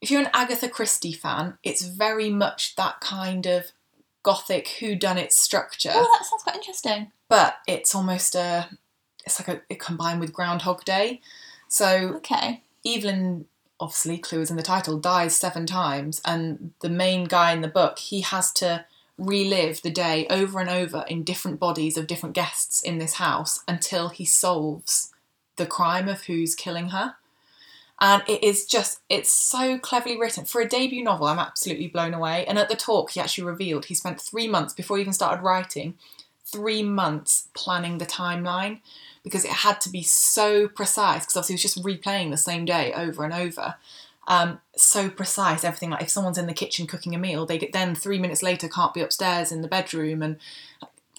if 0.00 0.10
you're 0.10 0.22
an 0.22 0.30
Agatha 0.32 0.68
Christie 0.68 1.12
fan, 1.12 1.58
it's 1.62 1.82
very 1.84 2.30
much 2.30 2.74
that 2.76 3.00
kind 3.00 3.44
of 3.46 3.72
gothic 4.24 4.66
whodunit 4.80 5.30
structure, 5.30 5.92
oh 5.94 6.18
that 6.18 6.26
sounds 6.26 6.42
quite 6.42 6.56
interesting 6.56 7.12
but 7.28 7.58
it's 7.68 7.94
almost 7.94 8.34
a, 8.34 8.68
it's 9.24 9.40
like 9.40 9.48
a 9.48 9.62
it 9.68 9.78
combined 9.78 10.20
with 10.20 10.32
Groundhog 10.32 10.84
Day. 10.84 11.20
So 11.68 12.14
okay 12.16 12.64
Evelyn, 12.86 13.46
obviously, 13.80 14.18
clue 14.18 14.40
is 14.40 14.50
in 14.50 14.56
the 14.56 14.62
title, 14.62 14.98
dies 14.98 15.36
seven 15.36 15.66
times, 15.66 16.20
and 16.24 16.72
the 16.80 16.88
main 16.88 17.24
guy 17.24 17.52
in 17.52 17.62
the 17.62 17.68
book, 17.68 17.98
he 17.98 18.20
has 18.20 18.52
to 18.52 18.84
relive 19.16 19.80
the 19.82 19.90
day 19.90 20.26
over 20.28 20.58
and 20.58 20.68
over 20.68 21.04
in 21.08 21.22
different 21.22 21.60
bodies 21.60 21.96
of 21.96 22.06
different 22.06 22.34
guests 22.34 22.80
in 22.80 22.98
this 22.98 23.14
house 23.14 23.62
until 23.68 24.08
he 24.08 24.24
solves 24.24 25.12
the 25.56 25.66
crime 25.66 26.08
of 26.08 26.24
who's 26.24 26.54
killing 26.54 26.88
her. 26.88 27.14
And 28.04 28.22
it 28.28 28.44
is 28.44 28.66
just, 28.66 29.00
it's 29.08 29.32
so 29.32 29.78
cleverly 29.78 30.18
written. 30.18 30.44
For 30.44 30.60
a 30.60 30.68
debut 30.68 31.02
novel, 31.02 31.26
I'm 31.26 31.38
absolutely 31.38 31.88
blown 31.88 32.12
away. 32.12 32.44
And 32.44 32.58
at 32.58 32.68
the 32.68 32.76
talk, 32.76 33.12
he 33.12 33.20
actually 33.20 33.44
revealed 33.44 33.86
he 33.86 33.94
spent 33.94 34.20
three 34.20 34.46
months 34.46 34.74
before 34.74 34.98
he 34.98 35.00
even 35.00 35.14
started 35.14 35.42
writing, 35.42 35.94
three 36.44 36.82
months 36.82 37.48
planning 37.54 37.96
the 37.96 38.04
timeline 38.04 38.80
because 39.22 39.46
it 39.46 39.52
had 39.52 39.80
to 39.80 39.88
be 39.88 40.02
so 40.02 40.68
precise 40.68 41.22
because 41.22 41.38
obviously 41.38 41.54
he 41.54 41.54
was 41.54 41.62
just 41.62 41.82
replaying 41.82 42.30
the 42.30 42.36
same 42.36 42.66
day 42.66 42.92
over 42.92 43.24
and 43.24 43.32
over. 43.32 43.76
Um, 44.28 44.60
so 44.76 45.08
precise, 45.08 45.64
everything 45.64 45.88
like 45.88 46.02
if 46.02 46.10
someone's 46.10 46.36
in 46.36 46.46
the 46.46 46.52
kitchen 46.52 46.86
cooking 46.86 47.14
a 47.14 47.18
meal, 47.18 47.46
they 47.46 47.56
get 47.56 47.72
then 47.72 47.94
three 47.94 48.18
minutes 48.18 48.42
later 48.42 48.68
can't 48.68 48.92
be 48.92 49.00
upstairs 49.00 49.50
in 49.50 49.62
the 49.62 49.68
bedroom 49.68 50.22
and 50.22 50.36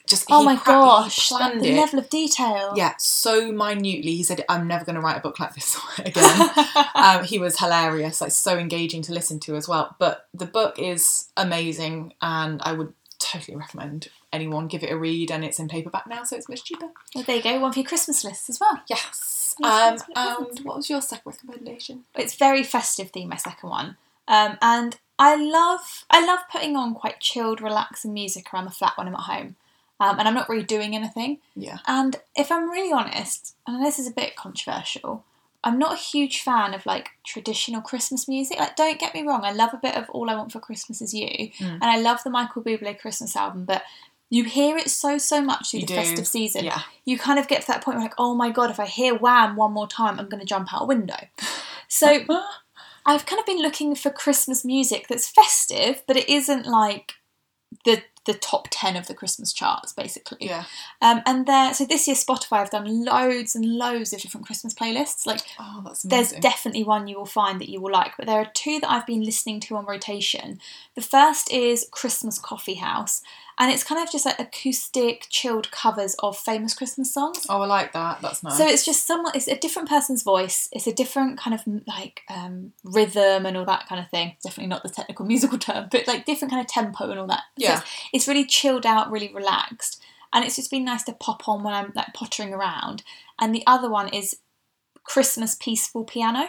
just 0.08 0.26
oh 0.30 0.44
my 0.44 0.56
pra- 0.56 0.74
gosh 0.74 1.30
planned 1.30 1.62
the 1.62 1.70
it. 1.70 1.76
level 1.76 2.00
of 2.00 2.10
detail 2.10 2.74
Yeah, 2.76 2.94
so 2.98 3.52
minutely. 3.52 4.16
He 4.16 4.24
said, 4.24 4.44
"I'm 4.50 4.68
never 4.68 4.86
going 4.86 4.96
to 4.96 5.02
write 5.02 5.18
a 5.18 5.22
book 5.22 5.40
like 5.40 5.54
this 5.56 5.78
again." 6.00 6.50
um, 6.96 7.24
he 7.24 7.40
was 7.40 7.60
hilarious, 7.60 8.22
like 8.22 8.32
so 8.32 8.58
engaging 8.58 9.02
to 9.04 9.14
listen 9.14 9.40
to 9.42 9.56
as 9.56 9.68
well. 9.68 9.96
But 10.00 10.28
the 10.34 10.46
book 10.46 10.78
is 10.80 11.30
amazing, 11.38 12.14
and 12.22 12.62
I 12.64 12.74
would 12.74 12.94
totally 13.20 13.58
recommend 13.58 14.10
anyone 14.34 14.68
give 14.68 14.84
it 14.84 14.92
a 14.92 14.98
read. 14.98 15.32
And 15.32 15.44
it's 15.46 15.60
in 15.60 15.68
paperback 15.68 16.06
now, 16.08 16.24
so 16.24 16.36
it's 16.36 16.50
much 16.50 16.64
cheaper. 16.66 16.88
well, 17.16 17.24
there 17.24 17.38
you 17.38 17.42
go 17.44 17.60
one 17.60 17.72
for 17.72 17.80
your 17.80 17.88
christmas 17.88 18.24
list 18.24 18.50
as 18.50 18.60
well 18.60 18.82
Yes. 18.90 19.56
Um, 19.64 19.70
that's 19.70 20.04
what 20.08 20.18
it 20.18 20.58
and 20.58 20.66
what 20.66 20.76
was 20.78 20.90
your 20.90 21.02
second 21.02 21.32
recommendation? 21.32 22.04
it's 22.16 22.36
very 22.36 22.62
festive 22.62 23.12
theme 23.12 23.30
my 23.30 23.38
second 23.38 23.70
one 23.70 23.96
um, 24.28 24.58
and 24.62 24.98
i 25.18 25.34
love 25.36 26.04
i 26.10 26.26
love 26.26 26.40
putting 26.52 26.76
on 26.76 26.94
quite 26.94 27.22
chilled 27.22 27.62
relaxing 27.62 28.14
music 28.14 28.54
around 28.54 28.66
the 28.66 28.72
flat 28.72 28.94
when 28.98 29.08
i'm 29.08 29.14
at 29.16 29.22
home 29.22 29.56
um, 30.00 30.20
and 30.20 30.28
i'm 30.28 30.34
not 30.34 30.50
really 30.50 30.64
doing 30.64 30.96
anything 30.96 31.40
Yeah. 31.56 31.78
and 31.88 32.16
if 32.36 32.52
i'm 32.52 32.70
really 32.70 32.92
honest 32.94 33.56
and 33.68 33.84
this 33.86 34.00
is 34.00 34.08
a 34.08 34.12
bit 34.12 34.36
controversial 34.36 35.24
i'm 35.64 35.80
not 35.80 35.94
a 35.94 35.98
huge 35.98 36.42
fan 36.42 36.74
of 36.74 36.86
like 36.86 37.10
traditional 37.26 37.82
christmas 37.82 38.28
music 38.28 38.60
like 38.60 38.76
don't 38.76 39.00
get 39.00 39.14
me 39.14 39.24
wrong 39.24 39.44
i 39.44 39.52
love 39.52 39.74
a 39.74 39.78
bit 39.78 39.96
of 39.96 40.10
all 40.10 40.30
i 40.30 40.36
want 40.36 40.52
for 40.52 40.60
christmas 40.60 41.02
is 41.02 41.14
you 41.14 41.28
Mm. 41.60 41.74
and 41.82 41.84
i 41.84 41.98
love 42.00 42.24
the 42.24 42.30
michael 42.30 42.62
bublé 42.64 42.98
christmas 43.00 43.36
album 43.36 43.66
but 43.66 43.84
you 44.32 44.44
hear 44.44 44.76
it 44.76 44.90
so 44.90 45.18
so 45.20 45.40
much 45.42 45.70
through 45.72 45.82
You 45.82 45.86
the 45.86 45.94
do. 45.94 46.00
festive 46.02 46.28
season 46.28 46.66
Yeah. 46.66 46.82
you 47.06 47.18
kind 47.18 47.38
of 47.40 47.48
get 47.48 47.62
to 47.62 47.68
that 47.68 47.84
point 47.84 47.98
where 47.98 48.06
like, 48.06 48.16
oh 48.18 48.34
my 48.34 48.50
god, 48.50 48.72
if 48.72 48.80
I 48.80 48.88
hear 48.88 49.14
Wham 49.16 49.56
one 49.56 49.72
more 49.72 49.88
time, 49.88 50.20
I'm 50.20 50.28
going 50.30 50.40
to 50.40 50.48
jump 50.48 50.74
out 50.74 50.82
a 50.82 50.86
window. 50.86 51.20
So 51.88 52.08
I've 53.06 53.26
kind 53.28 53.40
of 53.40 53.46
been 53.46 53.62
looking 53.62 53.94
for 53.94 54.10
Christmas 54.10 54.66
music 54.66 55.08
that's 55.08 55.30
festive, 55.30 56.02
but 56.08 56.18
it 56.18 56.28
isn't 56.28 56.66
like 56.66 57.14
the 57.86 58.02
the 58.26 58.34
top 58.34 58.68
10 58.72 58.96
of 58.96 59.08
the 59.08 59.14
Christmas 59.14 59.54
charts, 59.54 59.94
basically. 59.94 60.38
Yeah. 60.42 60.66
Um, 61.02 61.22
and 61.26 61.46
there, 61.46 61.74
so 61.74 61.86
this 61.86 62.08
year 62.08 62.16
Spotify 62.16 62.58
have 62.58 62.72
done 62.72 63.06
loads 63.06 63.56
and 63.56 63.66
loads 63.66 64.14
of 64.14 64.22
different 64.22 64.46
Christmas 64.46 64.74
playlists. 64.74 65.26
Like, 65.26 65.42
Oh, 65.60 65.82
that's 65.86 66.04
there's 66.04 66.32
definitely 66.34 66.84
one 66.84 67.08
you 67.08 67.18
will 67.18 67.26
find 67.26 67.62
that 67.62 67.70
you 67.70 67.80
will 67.80 67.92
like, 67.92 68.14
but 68.18 68.26
there 68.26 68.40
are 68.40 68.52
two 68.54 68.80
that 68.80 68.92
I've 68.92 69.06
been 69.06 69.24
listening 69.24 69.60
to 69.62 69.76
on 69.78 69.86
rotation. 69.86 70.60
The 70.96 71.02
first 71.02 71.52
is 71.52 71.88
Christmas 71.92 72.40
Coffee 72.40 72.76
House, 72.76 73.22
and 73.58 73.72
it's 73.72 73.84
kind 73.84 74.02
of 74.02 74.12
just 74.12 74.26
like 74.26 74.40
acoustic, 74.40 75.28
chilled 75.30 75.72
covers 75.72 76.16
of 76.20 76.38
famous 76.38 76.74
Christmas 76.74 77.14
songs. 77.14 77.46
oh, 77.50 77.62
I 77.62 77.66
like 77.66 77.94
that. 77.94 78.22
That's 78.22 78.44
nice. 78.44 78.58
So 78.58 78.68
it's 78.68 78.84
just 78.86 79.06
someone, 79.08 79.32
it's 79.36 79.48
a 79.48 79.58
different 79.58 79.88
person's 79.90 80.24
voice, 80.24 80.68
it's 80.72 80.88
a 80.88 80.94
different 80.94 81.38
kind 81.38 81.54
of 81.54 81.62
like 81.88 82.22
um, 82.30 82.74
rhythm 82.84 83.46
and 83.46 83.56
all 83.58 83.66
that 83.66 83.88
kind 83.88 84.02
of 84.02 84.10
thing. 84.10 84.36
Definitely 84.44 84.70
not 84.70 84.84
the 84.84 84.90
technical 84.90 85.26
musical 85.34 85.58
term, 85.58 85.88
but 85.92 86.08
like 86.08 86.26
different 86.26 86.52
kind 86.52 86.62
of 86.62 86.68
tempo 86.68 87.10
and 87.10 87.20
all 87.20 87.28
that. 87.28 87.44
So 87.60 87.66
Yeah. 87.66 87.78
it's, 87.78 87.90
it's 88.14 88.28
really 88.28 88.46
chilled 88.46 88.86
out, 88.86 89.10
really 89.12 89.32
relaxed, 89.34 90.02
and 90.34 90.44
it's 90.44 90.58
just 90.58 90.70
been 90.72 90.84
nice 90.86 91.04
to 91.04 91.14
pop 91.14 91.48
on 91.48 91.64
when 91.64 91.74
I'm 91.74 91.94
like 91.96 92.14
pottering 92.14 92.54
around. 92.54 93.04
And 93.40 93.54
the 93.56 93.64
other 93.66 93.90
one 93.90 94.10
is 94.10 94.38
Christmas 95.04 95.56
Peaceful 95.60 96.04
Piano. 96.04 96.48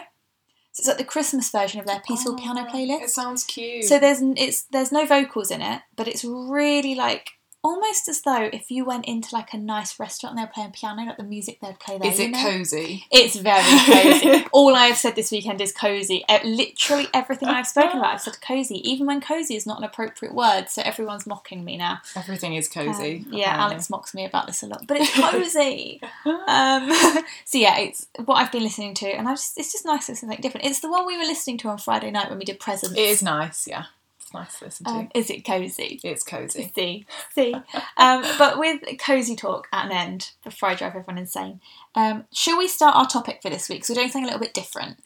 So 0.77 0.81
it's 0.81 0.87
like 0.89 0.97
the 0.99 1.03
Christmas 1.05 1.49
version 1.49 1.79
of 1.79 1.87
their 1.87 2.01
Peaceful 2.01 2.35
Piano 2.35 2.67
Oh, 2.69 2.71
playlist. 2.71 3.01
It 3.01 3.09
sounds 3.09 3.43
cute. 3.43 3.85
So 3.85 3.97
there's 3.97 4.21
it's 4.21 4.61
there's 4.65 4.91
no 4.91 5.07
vocals 5.07 5.49
in 5.49 5.63
it, 5.63 5.81
but 5.95 6.07
it's 6.07 6.23
really 6.23 6.93
like 6.93 7.31
almost 7.67 8.07
as 8.07 8.21
though 8.21 8.49
if 8.53 8.71
you 8.71 8.85
went 8.85 9.05
into 9.05 9.35
like 9.35 9.53
a 9.53 9.57
nice 9.57 9.99
restaurant 9.99 10.31
and 10.31 10.39
they 10.39 10.45
were 10.45 10.53
playing 10.53 10.71
piano, 10.71 11.03
like 11.03 11.17
the 11.17 11.23
music 11.23 11.59
they'd 11.59 11.77
play 11.79 11.97
there. 11.97 12.09
is 12.09 12.19
it 12.19 12.31
know? 12.31 12.41
cozy? 12.41 13.05
It's 13.11 13.35
very 13.35 13.61
cozy. 13.61 14.45
All 14.53 14.73
I 14.73 14.85
have 14.87 14.97
said 14.97 15.15
this 15.15 15.31
weekend 15.31 15.59
is 15.59 15.73
cozy. 15.73 16.23
Literally 16.45 17.07
everything 17.13 17.49
I've 17.49 17.67
spoken 17.67 17.99
about, 17.99 18.13
I've 18.13 18.21
said 18.21 18.39
cozy, 18.39 18.75
even 18.89 19.05
when 19.05 19.19
cozy 19.19 19.55
is 19.55 19.65
not 19.65 19.79
an 19.79 19.83
appropriate 19.83 20.33
word. 20.33 20.69
So 20.69 20.81
everyone's 20.81 21.27
mocking 21.27 21.65
me 21.65 21.75
now. 21.77 21.99
Everything 22.15 22.55
is 22.55 22.69
cozy. 22.69 23.25
Um, 23.25 23.33
yeah. 23.33 23.57
Alex 23.57 23.89
mocks 23.89 24.13
me 24.13 24.25
about 24.25 24.47
this 24.47 24.63
a 24.63 24.67
lot, 24.67 24.87
but 24.87 24.97
it's 24.97 25.13
cozy. 25.13 25.99
um, 26.25 26.89
so 27.45 27.57
yeah, 27.57 27.79
it's 27.79 28.07
what 28.23 28.35
I've 28.35 28.51
been 28.51 28.63
listening 28.63 28.93
to, 28.95 29.07
and 29.07 29.27
I 29.27 29.33
just 29.33 29.57
it's 29.57 29.73
just 29.73 29.85
nice 29.85 30.05
to 30.07 30.15
something 30.15 30.39
different. 30.39 30.65
It's 30.65 30.79
the 30.79 30.89
one 30.89 31.05
we 31.05 31.17
were 31.17 31.23
listening 31.25 31.57
to 31.59 31.67
on 31.67 31.79
Friday 31.79 32.11
night 32.11 32.29
when 32.29 32.39
we 32.39 32.45
did 32.45 32.59
presents. 32.59 32.97
It 32.97 33.01
is 33.01 33.21
nice. 33.21 33.67
Yeah, 33.67 33.85
it's 34.27 34.33
nice 34.33 34.59
to 34.59 34.65
listen 34.65 34.85
to. 34.85 34.91
Um, 34.91 35.09
is 35.15 35.29
it 35.29 35.45
cozy? 35.45 36.01
it's 36.03 36.23
cozy. 36.23 36.69
See, 36.75 37.05
see. 37.33 37.55
Um, 37.95 38.25
but 38.37 38.59
with 38.59 38.81
cozy 38.99 39.37
talk 39.37 39.69
at 39.71 39.85
an 39.85 39.91
end 39.93 40.31
before 40.43 40.69
I 40.69 40.75
drive 40.75 40.95
everyone 40.95 41.17
insane, 41.17 41.61
um, 41.95 42.25
shall 42.33 42.57
we 42.57 42.67
start 42.67 42.97
our 42.97 43.07
topic 43.07 43.39
for 43.41 43.49
this 43.49 43.69
week? 43.69 43.85
So 43.85 43.93
we're 43.93 44.01
doing 44.01 44.09
something 44.09 44.23
a 44.23 44.33
little 44.33 44.41
bit 44.41 44.53
different. 44.53 44.99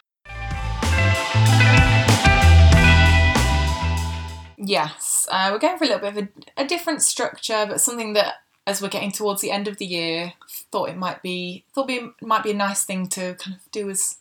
Yes, 4.58 5.28
uh, 5.32 5.50
we're 5.52 5.60
going 5.60 5.78
for 5.78 5.84
a 5.84 5.88
little 5.88 6.12
bit 6.12 6.18
of 6.18 6.30
a, 6.58 6.64
a 6.64 6.66
different 6.66 7.04
structure, 7.04 7.66
but 7.68 7.80
something 7.80 8.14
that, 8.14 8.36
as 8.66 8.82
we're 8.82 8.90
getting 8.90 9.12
towards 9.12 9.42
the 9.42 9.52
end 9.52 9.68
of 9.68 9.78
the 9.78 9.86
year, 9.86 10.34
thought 10.72 10.90
it 10.90 10.98
might 10.98 11.22
be 11.22 11.64
thought 11.74 11.88
be 11.88 12.10
might 12.22 12.44
be 12.44 12.52
a 12.52 12.56
nice 12.56 12.84
thing 12.84 13.08
to 13.10 13.36
kind 13.36 13.58
of 13.58 13.72
do 13.72 13.90
as 13.92 14.18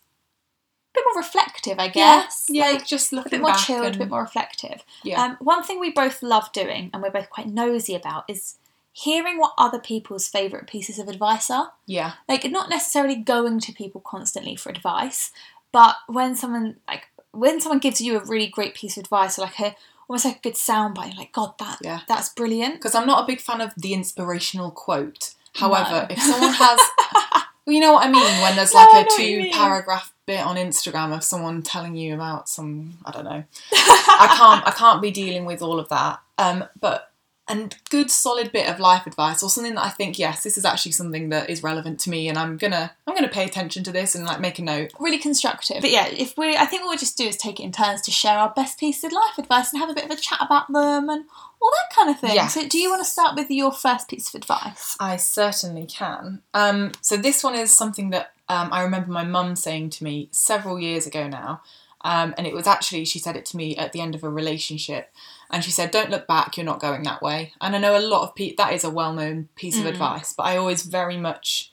bit 1.00 1.12
more 1.14 1.22
reflective, 1.22 1.78
I 1.78 1.88
guess. 1.88 2.46
yeah, 2.48 2.66
Like, 2.72 2.86
just 2.86 3.12
a 3.12 3.16
looking 3.16 3.30
bit 3.30 3.40
more 3.40 3.54
chilled, 3.54 3.86
and, 3.86 3.96
a 3.96 3.98
bit 3.98 4.08
more 4.10 4.22
reflective. 4.22 4.82
yeah, 5.02 5.22
Um, 5.22 5.36
one 5.40 5.62
thing 5.62 5.80
we 5.80 5.90
both 5.90 6.22
love 6.22 6.52
doing, 6.52 6.90
and 6.92 7.02
we're 7.02 7.10
both 7.10 7.30
quite 7.30 7.46
nosy 7.48 7.94
about, 7.94 8.24
is 8.28 8.56
hearing 8.92 9.38
what 9.38 9.52
other 9.56 9.78
people's 9.78 10.28
favourite 10.28 10.66
pieces 10.66 10.98
of 10.98 11.08
advice 11.08 11.50
are. 11.50 11.72
yeah, 11.86 12.12
Like, 12.28 12.44
not 12.50 12.68
necessarily 12.68 13.16
going 13.16 13.60
to 13.60 13.72
people 13.72 14.00
constantly 14.00 14.56
for 14.56 14.68
advice, 14.70 15.30
but 15.72 15.96
when 16.08 16.34
someone 16.36 16.76
like 16.88 17.06
when 17.32 17.60
someone 17.60 17.78
gives 17.78 18.00
you 18.00 18.16
a 18.18 18.24
really 18.24 18.48
great 18.48 18.74
piece 18.74 18.96
of 18.96 19.04
advice, 19.04 19.38
or 19.38 19.42
like 19.42 19.60
a 19.60 19.76
almost 20.08 20.24
like 20.24 20.38
a 20.38 20.40
good 20.40 20.54
soundbite, 20.54 21.16
like, 21.16 21.30
God, 21.32 21.54
that 21.60 21.78
Yeah. 21.80 22.00
that's 22.08 22.28
brilliant. 22.30 22.74
because 22.74 22.96
I'm 22.96 23.06
not 23.06 23.22
a 23.22 23.26
big 23.26 23.40
fan 23.40 23.60
of 23.60 23.72
the 23.76 23.94
inspirational 23.94 24.72
quote. 24.72 25.34
However, 25.54 26.06
No. 26.08 26.14
if 26.14 26.20
someone 26.20 26.52
has, 26.52 26.80
well, 27.66 27.74
you 27.74 27.80
know 27.80 27.92
what 27.92 28.06
I 28.06 28.10
mean, 28.10 28.42
when 28.42 28.56
there's 28.56 28.74
No, 28.74 28.80
like 28.80 29.06
a 29.06 29.10
two 29.16 29.50
paragraph 29.52 30.12
bit 30.26 30.44
on 30.44 30.56
Instagram 30.56 31.14
of 31.14 31.24
someone 31.24 31.62
telling 31.62 31.94
you 31.96 32.14
about 32.14 32.48
some, 32.48 32.98
I 33.04 33.10
don't 33.10 33.24
know, 33.24 33.44
I 33.72 34.34
can't 34.36 34.66
I 34.66 34.72
can't 34.76 35.02
be 35.02 35.10
dealing 35.10 35.44
with 35.44 35.62
all 35.62 35.78
of 35.78 35.88
that. 35.88 36.20
Um, 36.38 36.64
but 36.80 37.09
and 37.50 37.76
good 37.90 38.10
solid 38.10 38.52
bit 38.52 38.68
of 38.68 38.80
life 38.80 39.06
advice 39.06 39.42
or 39.42 39.50
something 39.50 39.74
that 39.74 39.84
I 39.84 39.90
think 39.90 40.18
yes, 40.18 40.42
this 40.42 40.56
is 40.56 40.64
actually 40.64 40.92
something 40.92 41.28
that 41.30 41.50
is 41.50 41.62
relevant 41.62 42.00
to 42.00 42.10
me, 42.10 42.28
and 42.28 42.38
I'm 42.38 42.56
gonna 42.56 42.92
I'm 43.06 43.14
gonna 43.14 43.28
pay 43.28 43.44
attention 43.44 43.84
to 43.84 43.92
this 43.92 44.14
and 44.14 44.24
like 44.24 44.40
make 44.40 44.58
a 44.58 44.62
note. 44.62 44.92
really 44.98 45.18
constructive. 45.18 45.80
But 45.80 45.90
yeah, 45.90 46.06
if 46.08 46.36
we, 46.38 46.56
I 46.56 46.64
think 46.64 46.82
what 46.82 46.90
we'll 46.90 46.98
just 46.98 47.18
do 47.18 47.24
is 47.24 47.36
take 47.36 47.60
it 47.60 47.64
in 47.64 47.72
turns 47.72 48.02
to 48.02 48.10
share 48.10 48.38
our 48.38 48.50
best 48.50 48.78
pieces 48.78 49.04
of 49.04 49.12
life 49.12 49.38
advice 49.38 49.72
and 49.72 49.80
have 49.80 49.90
a 49.90 49.94
bit 49.94 50.04
of 50.04 50.10
a 50.10 50.16
chat 50.16 50.38
about 50.40 50.72
them 50.72 51.08
and 51.08 51.24
all 51.60 51.70
that 51.70 51.94
kind 51.94 52.10
of 52.10 52.18
thing. 52.18 52.34
Yes. 52.34 52.54
So, 52.54 52.66
do 52.66 52.78
you 52.78 52.90
want 52.90 53.04
to 53.04 53.10
start 53.10 53.36
with 53.36 53.50
your 53.50 53.72
first 53.72 54.08
piece 54.08 54.28
of 54.28 54.40
advice? 54.40 54.96
I 54.98 55.16
certainly 55.16 55.86
can. 55.86 56.42
Um, 56.54 56.92
so 57.02 57.16
this 57.16 57.42
one 57.44 57.54
is 57.54 57.72
something 57.72 58.10
that 58.10 58.32
um, 58.48 58.72
I 58.72 58.82
remember 58.82 59.10
my 59.10 59.24
mum 59.24 59.56
saying 59.56 59.90
to 59.90 60.04
me 60.04 60.28
several 60.32 60.80
years 60.80 61.06
ago 61.06 61.28
now. 61.28 61.62
Um, 62.02 62.34
and 62.38 62.46
it 62.46 62.54
was 62.54 62.66
actually, 62.66 63.04
she 63.04 63.18
said 63.18 63.36
it 63.36 63.44
to 63.46 63.56
me 63.56 63.76
at 63.76 63.92
the 63.92 64.00
end 64.00 64.14
of 64.14 64.24
a 64.24 64.30
relationship. 64.30 65.10
And 65.50 65.62
she 65.62 65.70
said, 65.70 65.90
Don't 65.90 66.10
look 66.10 66.26
back, 66.26 66.56
you're 66.56 66.64
not 66.64 66.80
going 66.80 67.02
that 67.02 67.20
way. 67.22 67.52
And 67.60 67.76
I 67.76 67.78
know 67.78 67.96
a 67.96 68.00
lot 68.00 68.22
of 68.22 68.34
people, 68.34 68.64
that 68.64 68.72
is 68.72 68.84
a 68.84 68.90
well 68.90 69.12
known 69.12 69.48
piece 69.54 69.78
of 69.78 69.84
Mm. 69.84 69.88
advice, 69.90 70.32
but 70.32 70.44
I 70.44 70.56
always 70.56 70.82
very 70.82 71.16
much, 71.18 71.70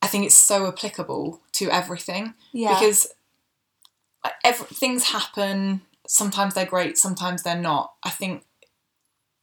I 0.00 0.06
think 0.08 0.24
it's 0.24 0.36
so 0.36 0.66
applicable 0.66 1.40
to 1.52 1.70
everything 1.70 2.34
Yeah. 2.52 2.74
because 2.74 3.08
ev- 4.44 4.66
things 4.68 5.04
happen. 5.04 5.82
Sometimes 6.06 6.54
they're 6.54 6.66
great, 6.66 6.98
sometimes 6.98 7.42
they're 7.42 7.56
not. 7.60 7.94
I 8.02 8.10
think 8.10 8.44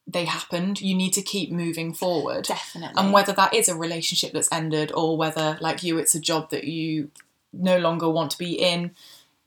they 0.05 0.25
happened. 0.25 0.81
You 0.81 0.95
need 0.95 1.13
to 1.13 1.21
keep 1.21 1.51
moving 1.51 1.93
forward. 1.93 2.45
definitely. 2.45 3.01
And 3.01 3.13
whether 3.13 3.31
that 3.33 3.53
is 3.53 3.69
a 3.69 3.75
relationship 3.75 4.33
that's 4.33 4.51
ended 4.51 4.91
or 4.93 5.15
whether, 5.17 5.57
like 5.61 5.83
you, 5.83 5.97
it's 5.99 6.15
a 6.15 6.19
job 6.19 6.49
that 6.49 6.63
you 6.63 7.11
no 7.53 7.77
longer 7.77 8.09
want 8.09 8.31
to 8.31 8.37
be 8.37 8.53
in, 8.53 8.91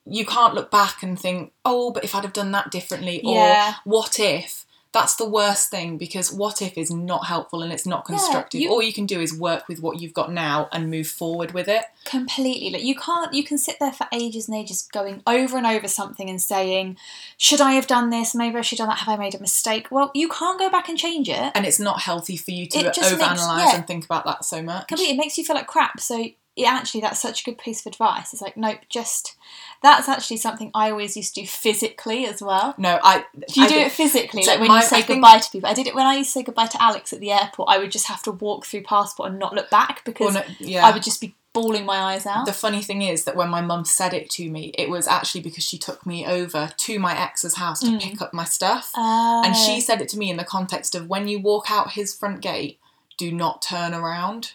you 0.04 0.26
can't 0.26 0.54
look 0.54 0.70
back 0.70 1.02
and 1.02 1.18
think, 1.18 1.52
oh, 1.64 1.90
but 1.92 2.04
if 2.04 2.14
I'd 2.14 2.24
have 2.24 2.32
done 2.32 2.50
that 2.52 2.70
differently, 2.70 3.20
or 3.24 3.34
Yeah. 3.34 3.74
what 3.84 4.18
if? 4.18 4.64
That's 4.92 5.14
the 5.14 5.26
worst 5.26 5.70
thing 5.70 5.96
because 5.96 6.30
what 6.30 6.60
if 6.60 6.76
is 6.76 6.90
not 6.90 7.26
helpful 7.26 7.62
and 7.62 7.72
it's 7.72 7.86
not 7.86 8.04
Yeah, 8.06 8.14
constructive. 8.16 8.60
you- 8.60 8.70
All 8.70 8.82
you 8.82 8.92
can 8.92 9.06
do 9.06 9.22
is 9.22 9.32
work 9.32 9.66
with 9.66 9.80
what 9.80 10.00
you've 10.02 10.12
got 10.12 10.30
now 10.30 10.68
and 10.70 10.90
move 10.90 11.06
forward 11.08 11.52
with 11.54 11.66
it. 11.66 11.84
completely 12.04 12.68
like 12.68 12.82
you 12.82 12.94
can't 12.94 13.32
you 13.32 13.42
can 13.42 13.56
sit 13.56 13.78
there 13.80 13.92
for 13.92 14.06
ages 14.12 14.48
and 14.48 14.56
ages 14.58 14.82
going 14.92 15.22
over 15.26 15.56
and 15.56 15.66
over 15.66 15.86
something 15.88 16.28
and 16.28 16.42
saying 16.42 16.96
should 17.38 17.60
i 17.60 17.72
have 17.72 17.86
done 17.86 18.10
this 18.10 18.34
maybe 18.34 18.56
i 18.58 18.60
should 18.60 18.76
have 18.78 18.88
done 18.88 18.92
that 18.94 18.98
have 19.04 19.08
i 19.08 19.16
made 19.16 19.34
a 19.36 19.38
mistake 19.38 19.86
well 19.90 20.10
you 20.12 20.28
can't 20.28 20.58
go 20.58 20.68
back 20.68 20.88
and 20.90 20.98
change 20.98 21.28
it 21.28 21.52
And 21.54 21.64
it's 21.64 21.78
not 21.78 22.00
healthy 22.02 22.36
for 22.36 22.50
you 22.50 22.66
to 22.66 22.78
It 22.80 22.92
just 22.92 23.16
makes- 23.16 23.22
overanalyze 23.22 23.58
yeah. 23.66 23.76
and 23.76 23.86
think 23.86 24.04
about 24.04 24.24
that 24.26 24.44
so 24.44 24.60
much. 24.62 24.88
completely 24.88 25.14
it 25.14 25.16
makes 25.16 25.38
you 25.38 25.44
feel 25.44 25.56
like 25.56 25.68
crap 25.68 26.00
so 26.00 26.18
it 26.56 26.64
actually 26.66 27.00
that's 27.00 27.20
such 27.20 27.40
a 27.42 27.44
good 27.44 27.56
piece 27.56 27.80
of 27.80 27.86
advice 27.86 28.32
it's 28.34 28.42
like 28.42 28.56
nope 28.58 28.80
just 28.90 29.36
that's 29.82 30.08
actually 30.08 30.36
something 30.36 30.70
i 30.74 30.90
always 30.90 31.16
used 31.16 31.34
to 31.34 31.40
do 31.42 31.46
physically 31.46 32.26
as 32.26 32.40
well 32.42 32.74
No, 32.78 32.98
I. 33.02 33.24
do 33.48 33.60
you 33.60 33.64
I 33.66 33.68
do 33.68 33.76
it 33.76 33.92
physically 33.92 34.42
so 34.42 34.52
like 34.52 34.60
when 34.60 34.68
my- 34.68 34.80
you 34.80 34.86
say 34.86 34.98
I 34.98 35.02
think- 35.02 35.22
goodbye 35.22 35.38
to 35.38 35.50
people 35.50 35.68
i 35.68 35.74
did 35.74 35.86
it 35.86 35.94
when 35.94 36.06
i 36.06 36.14
used 36.16 36.30
to 36.30 36.38
say 36.38 36.42
goodbye 36.42 36.66
to 36.66 36.82
alex 36.82 37.12
at 37.12 37.20
the 37.20 37.32
airport 37.32 37.68
i 37.68 37.78
would 37.78 37.90
just 37.92 38.06
have 38.06 38.22
to 38.22 38.32
walk 38.32 38.66
through 38.66 38.82
passport 38.82 39.30
and 39.30 39.38
not 39.38 39.54
look 39.54 39.70
back 39.70 40.04
because 40.04 40.34
no, 40.34 40.42
yeah. 40.58 40.86
i 40.86 40.90
would 40.92 41.02
just 41.02 41.20
be 41.20 41.34
bawling 41.54 41.84
my 41.84 41.98
eyes 41.98 42.24
out 42.24 42.46
The 42.46 42.52
funny 42.54 42.80
thing 42.80 43.02
is 43.02 43.24
that 43.24 43.36
when 43.36 43.50
my 43.50 43.60
mum 43.60 43.84
said 43.84 44.14
it 44.14 44.30
to 44.30 44.48
me, 44.50 44.72
it 44.78 44.88
was 44.88 45.06
actually 45.06 45.42
because 45.42 45.62
she 45.64 45.76
took 45.76 46.06
me 46.06 46.24
over 46.26 46.70
to 46.74 46.98
my 46.98 47.14
ex's 47.26 47.56
house 47.56 47.80
to 47.80 47.88
Mm. 47.88 48.00
pick 48.00 48.22
up 48.22 48.32
my 48.32 48.44
stuff. 48.44 48.90
Uh, 48.96 49.42
And 49.44 49.54
she 49.54 49.78
said 49.78 50.00
it 50.00 50.08
to 50.12 50.18
me 50.18 50.30
in 50.30 50.38
the 50.38 50.44
context 50.44 50.94
of 50.94 51.08
when 51.10 51.28
you 51.28 51.38
walk 51.40 51.70
out 51.70 51.92
his 51.92 52.14
front 52.14 52.40
gate, 52.40 52.78
do 53.18 53.30
not 53.30 53.60
turn 53.60 53.92
around. 53.92 54.52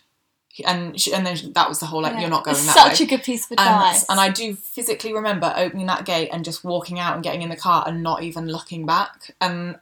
And 0.65 0.99
she, 0.99 1.13
and 1.13 1.25
then 1.25 1.37
that 1.53 1.69
was 1.69 1.79
the 1.79 1.85
whole 1.85 2.01
like 2.01 2.13
yeah. 2.13 2.21
you're 2.21 2.29
not 2.29 2.43
going 2.43 2.55
it's 2.55 2.65
that 2.65 2.73
such 2.73 2.99
way. 2.99 3.05
a 3.05 3.09
good 3.09 3.23
piece 3.23 3.45
of 3.45 3.51
and, 3.51 3.59
advice 3.59 4.05
and 4.09 4.19
I 4.19 4.29
do 4.29 4.55
physically 4.55 5.13
remember 5.13 5.53
opening 5.55 5.87
that 5.87 6.05
gate 6.05 6.29
and 6.31 6.43
just 6.43 6.63
walking 6.63 6.99
out 6.99 7.15
and 7.15 7.23
getting 7.23 7.41
in 7.41 7.49
the 7.49 7.55
car 7.55 7.83
and 7.87 8.01
not 8.03 8.23
even 8.23 8.47
looking 8.47 8.85
back. 8.85 9.35
And 9.41 9.79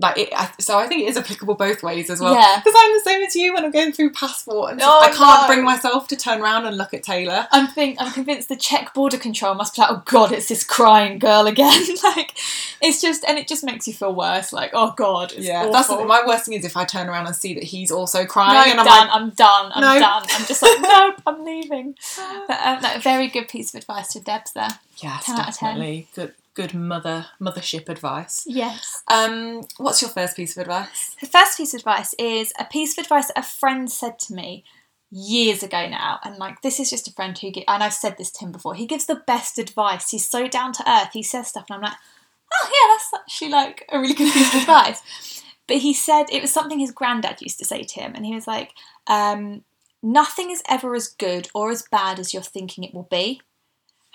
like 0.00 0.16
it, 0.16 0.28
I, 0.32 0.48
so 0.60 0.78
I 0.78 0.86
think 0.86 1.02
it 1.02 1.08
is 1.08 1.16
applicable 1.16 1.56
both 1.56 1.82
ways 1.82 2.08
as 2.08 2.20
well. 2.20 2.32
Yeah. 2.32 2.60
Because 2.62 2.74
I'm 2.78 2.92
the 2.94 3.00
same 3.04 3.22
as 3.22 3.34
you 3.34 3.52
when 3.52 3.64
I'm 3.64 3.72
going 3.72 3.90
through 3.92 4.10
passport 4.12 4.70
and 4.72 4.80
Oh, 4.82 5.00
I 5.00 5.08
can't 5.10 5.42
no. 5.42 5.46
bring 5.48 5.64
myself 5.64 6.06
to 6.08 6.16
turn 6.16 6.40
around 6.40 6.66
and 6.66 6.76
look 6.76 6.94
at 6.94 7.02
Taylor. 7.02 7.48
I'm 7.50 7.66
think 7.66 8.00
I'm 8.00 8.12
convinced 8.12 8.48
the 8.48 8.54
Czech 8.56 8.94
border 8.94 9.18
control 9.18 9.54
must 9.54 9.74
be 9.74 9.82
like, 9.82 9.90
oh 9.90 10.02
god, 10.04 10.30
it's 10.30 10.46
this 10.48 10.62
crying 10.62 11.18
girl 11.18 11.46
again. 11.48 11.82
like, 12.04 12.38
it's 12.80 13.00
just, 13.00 13.24
and 13.26 13.38
it 13.38 13.48
just 13.48 13.64
makes 13.64 13.88
you 13.88 13.92
feel 13.92 14.14
worse. 14.14 14.52
Like, 14.52 14.70
oh 14.72 14.94
god, 14.96 15.32
Yeah, 15.36 15.62
awful. 15.66 15.72
that's 15.72 15.88
my 16.08 16.22
worst 16.26 16.44
thing 16.44 16.54
is 16.54 16.64
if 16.64 16.76
I 16.76 16.84
turn 16.84 17.08
around 17.08 17.26
and 17.26 17.34
see 17.34 17.54
that 17.54 17.64
he's 17.64 17.90
also 17.90 18.20
No, 18.20 18.26
crying, 18.26 18.70
and 18.70 18.80
I'm 18.80 18.86
done. 18.86 19.06
like, 19.08 19.10
I'm 19.16 19.30
done. 19.30 19.72
I'm 19.74 19.80
No. 19.80 19.98
done. 19.98 20.22
I'm 20.30 20.46
just 20.46 20.62
like, 20.62 20.80
nope, 20.80 21.20
I'm 21.26 21.44
leaving. 21.44 21.96
But 22.46 22.60
um, 22.64 22.82
that 22.82 23.02
very 23.02 23.26
good 23.28 23.48
piece 23.48 23.74
of 23.74 23.78
advice 23.80 24.12
to 24.12 24.20
Debs 24.20 24.52
there. 24.52 24.78
yes, 24.98 25.24
10 25.26 25.38
out 25.40 25.48
of 25.48 25.54
10. 25.56 25.68
definitely 25.70 26.08
good, 26.14 26.34
good 26.58 26.74
mother 26.74 27.26
mothership 27.40 27.88
advice. 27.88 28.42
Yes. 28.44 29.04
Um, 29.06 29.62
what's 29.76 30.02
your 30.02 30.10
first 30.10 30.36
piece 30.36 30.56
of 30.56 30.62
advice? 30.62 31.14
The 31.20 31.28
first 31.28 31.56
piece 31.56 31.72
of 31.72 31.78
advice 31.78 32.14
is 32.18 32.52
a 32.58 32.64
piece 32.64 32.98
of 32.98 33.04
advice 33.04 33.28
that 33.28 33.38
a 33.38 33.44
friend 33.44 33.88
said 33.88 34.18
to 34.26 34.34
me 34.34 34.64
years 35.08 35.62
ago 35.62 35.88
now, 35.88 36.18
and 36.24 36.36
like 36.36 36.62
this 36.62 36.80
is 36.80 36.90
just 36.90 37.06
a 37.06 37.12
friend 37.12 37.38
who, 37.38 37.52
and 37.68 37.84
I've 37.84 37.94
said 37.94 38.18
this 38.18 38.32
to 38.32 38.44
him 38.44 38.50
before. 38.50 38.74
He 38.74 38.88
gives 38.88 39.06
the 39.06 39.22
best 39.24 39.56
advice. 39.56 40.10
He's 40.10 40.28
so 40.28 40.48
down 40.48 40.72
to 40.72 40.90
earth. 40.90 41.10
He 41.12 41.22
says 41.22 41.46
stuff, 41.46 41.66
and 41.70 41.76
I'm 41.76 41.82
like, 41.82 41.98
oh 42.52 42.68
yeah, 42.68 42.92
that's 42.92 43.22
actually 43.22 43.52
like 43.52 43.86
a 43.92 44.00
really 44.00 44.14
good 44.14 44.32
piece 44.32 44.52
of 44.52 44.60
advice. 44.62 45.44
But 45.68 45.76
he 45.76 45.94
said 45.94 46.24
it 46.32 46.42
was 46.42 46.52
something 46.52 46.80
his 46.80 46.90
granddad 46.90 47.40
used 47.40 47.60
to 47.60 47.64
say 47.64 47.84
to 47.84 48.00
him, 48.00 48.14
and 48.16 48.26
he 48.26 48.34
was 48.34 48.48
like, 48.48 48.72
um, 49.06 49.62
"Nothing 50.02 50.50
is 50.50 50.62
ever 50.68 50.96
as 50.96 51.06
good 51.06 51.50
or 51.54 51.70
as 51.70 51.84
bad 51.88 52.18
as 52.18 52.34
you're 52.34 52.42
thinking 52.42 52.82
it 52.82 52.92
will 52.92 53.08
be." 53.08 53.42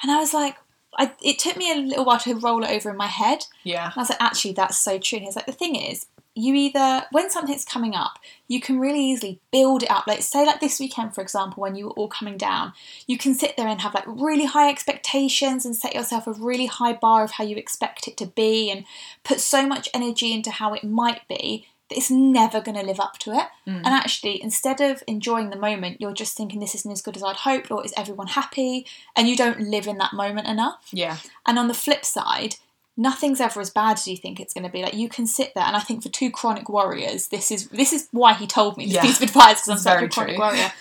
And 0.01 0.11
I 0.11 0.19
was 0.19 0.33
like, 0.33 0.57
I, 0.97 1.11
it 1.21 1.39
took 1.39 1.57
me 1.57 1.71
a 1.71 1.75
little 1.75 2.05
while 2.05 2.19
to 2.19 2.35
roll 2.35 2.63
it 2.63 2.69
over 2.69 2.89
in 2.89 2.97
my 2.97 3.07
head. 3.07 3.45
Yeah. 3.63 3.85
And 3.85 3.93
I 3.95 3.99
was 3.99 4.09
like, 4.09 4.21
actually, 4.21 4.53
that's 4.53 4.77
so 4.77 4.99
true. 4.99 5.17
And 5.17 5.25
he's 5.25 5.35
like, 5.35 5.45
the 5.45 5.51
thing 5.51 5.75
is, 5.75 6.05
you 6.35 6.55
either 6.55 7.03
when 7.11 7.29
something's 7.29 7.63
coming 7.63 7.93
up, 7.93 8.17
you 8.47 8.59
can 8.59 8.79
really 8.79 9.03
easily 9.03 9.39
build 9.51 9.83
it 9.83 9.91
up. 9.91 10.07
Like 10.07 10.23
say, 10.23 10.45
like 10.45 10.59
this 10.59 10.79
weekend, 10.79 11.13
for 11.13 11.21
example, 11.21 11.61
when 11.61 11.75
you 11.75 11.85
were 11.85 11.91
all 11.91 12.07
coming 12.07 12.37
down, 12.37 12.73
you 13.05 13.19
can 13.19 13.35
sit 13.35 13.55
there 13.55 13.67
and 13.67 13.81
have 13.81 13.93
like 13.93 14.05
really 14.07 14.45
high 14.45 14.69
expectations 14.69 15.63
and 15.63 15.75
set 15.75 15.93
yourself 15.93 16.25
a 16.25 16.33
really 16.33 16.65
high 16.65 16.93
bar 16.93 17.23
of 17.23 17.31
how 17.31 17.43
you 17.43 17.55
expect 17.55 18.07
it 18.07 18.17
to 18.17 18.25
be, 18.25 18.71
and 18.71 18.85
put 19.23 19.39
so 19.39 19.67
much 19.67 19.89
energy 19.93 20.33
into 20.33 20.49
how 20.49 20.73
it 20.73 20.83
might 20.83 21.27
be 21.27 21.67
it's 21.95 22.11
never 22.11 22.61
going 22.61 22.77
to 22.77 22.85
live 22.85 22.99
up 22.99 23.17
to 23.19 23.31
it. 23.33 23.47
And 23.65 23.87
actually, 23.87 24.41
instead 24.41 24.81
of 24.81 25.03
enjoying 25.07 25.49
the 25.49 25.57
moment, 25.57 25.99
you're 26.01 26.13
just 26.13 26.35
thinking 26.35 26.59
this 26.59 26.75
isn't 26.75 26.91
as 26.91 27.01
good 27.01 27.15
as 27.15 27.23
I'd 27.23 27.37
hoped, 27.37 27.71
or 27.71 27.83
is 27.85 27.93
everyone 27.95 28.27
happy? 28.27 28.85
And 29.15 29.27
you 29.27 29.35
don't 29.35 29.59
live 29.61 29.87
in 29.87 29.97
that 29.99 30.13
moment 30.13 30.47
enough. 30.47 30.87
Yeah. 30.91 31.17
And 31.45 31.57
on 31.57 31.67
the 31.67 31.73
flip 31.73 32.03
side, 32.05 32.55
nothing's 32.95 33.41
ever 33.41 33.59
as 33.59 33.69
bad 33.69 33.97
as 33.97 34.07
you 34.07 34.17
think 34.17 34.39
it's 34.39 34.53
going 34.53 34.65
to 34.65 34.69
be. 34.71 34.83
Like 34.83 34.93
you 34.93 35.09
can 35.09 35.25
sit 35.27 35.53
there, 35.55 35.63
and 35.65 35.75
I 35.75 35.79
think 35.79 36.03
for 36.03 36.09
two 36.09 36.29
chronic 36.29 36.69
warriors, 36.69 37.27
this 37.29 37.51
is 37.51 37.67
this 37.69 37.93
is 37.93 38.07
why 38.11 38.33
he 38.33 38.45
told 38.47 38.77
me 38.77 38.85
this 38.85 38.95
Yeah. 38.95 39.01
piece 39.01 39.17
of 39.17 39.23
advice 39.29 39.61
because 39.65 39.69
I'm 39.69 39.77
such 39.77 40.03
a 40.03 40.09
chronic 40.09 40.37
warrior. 40.37 40.71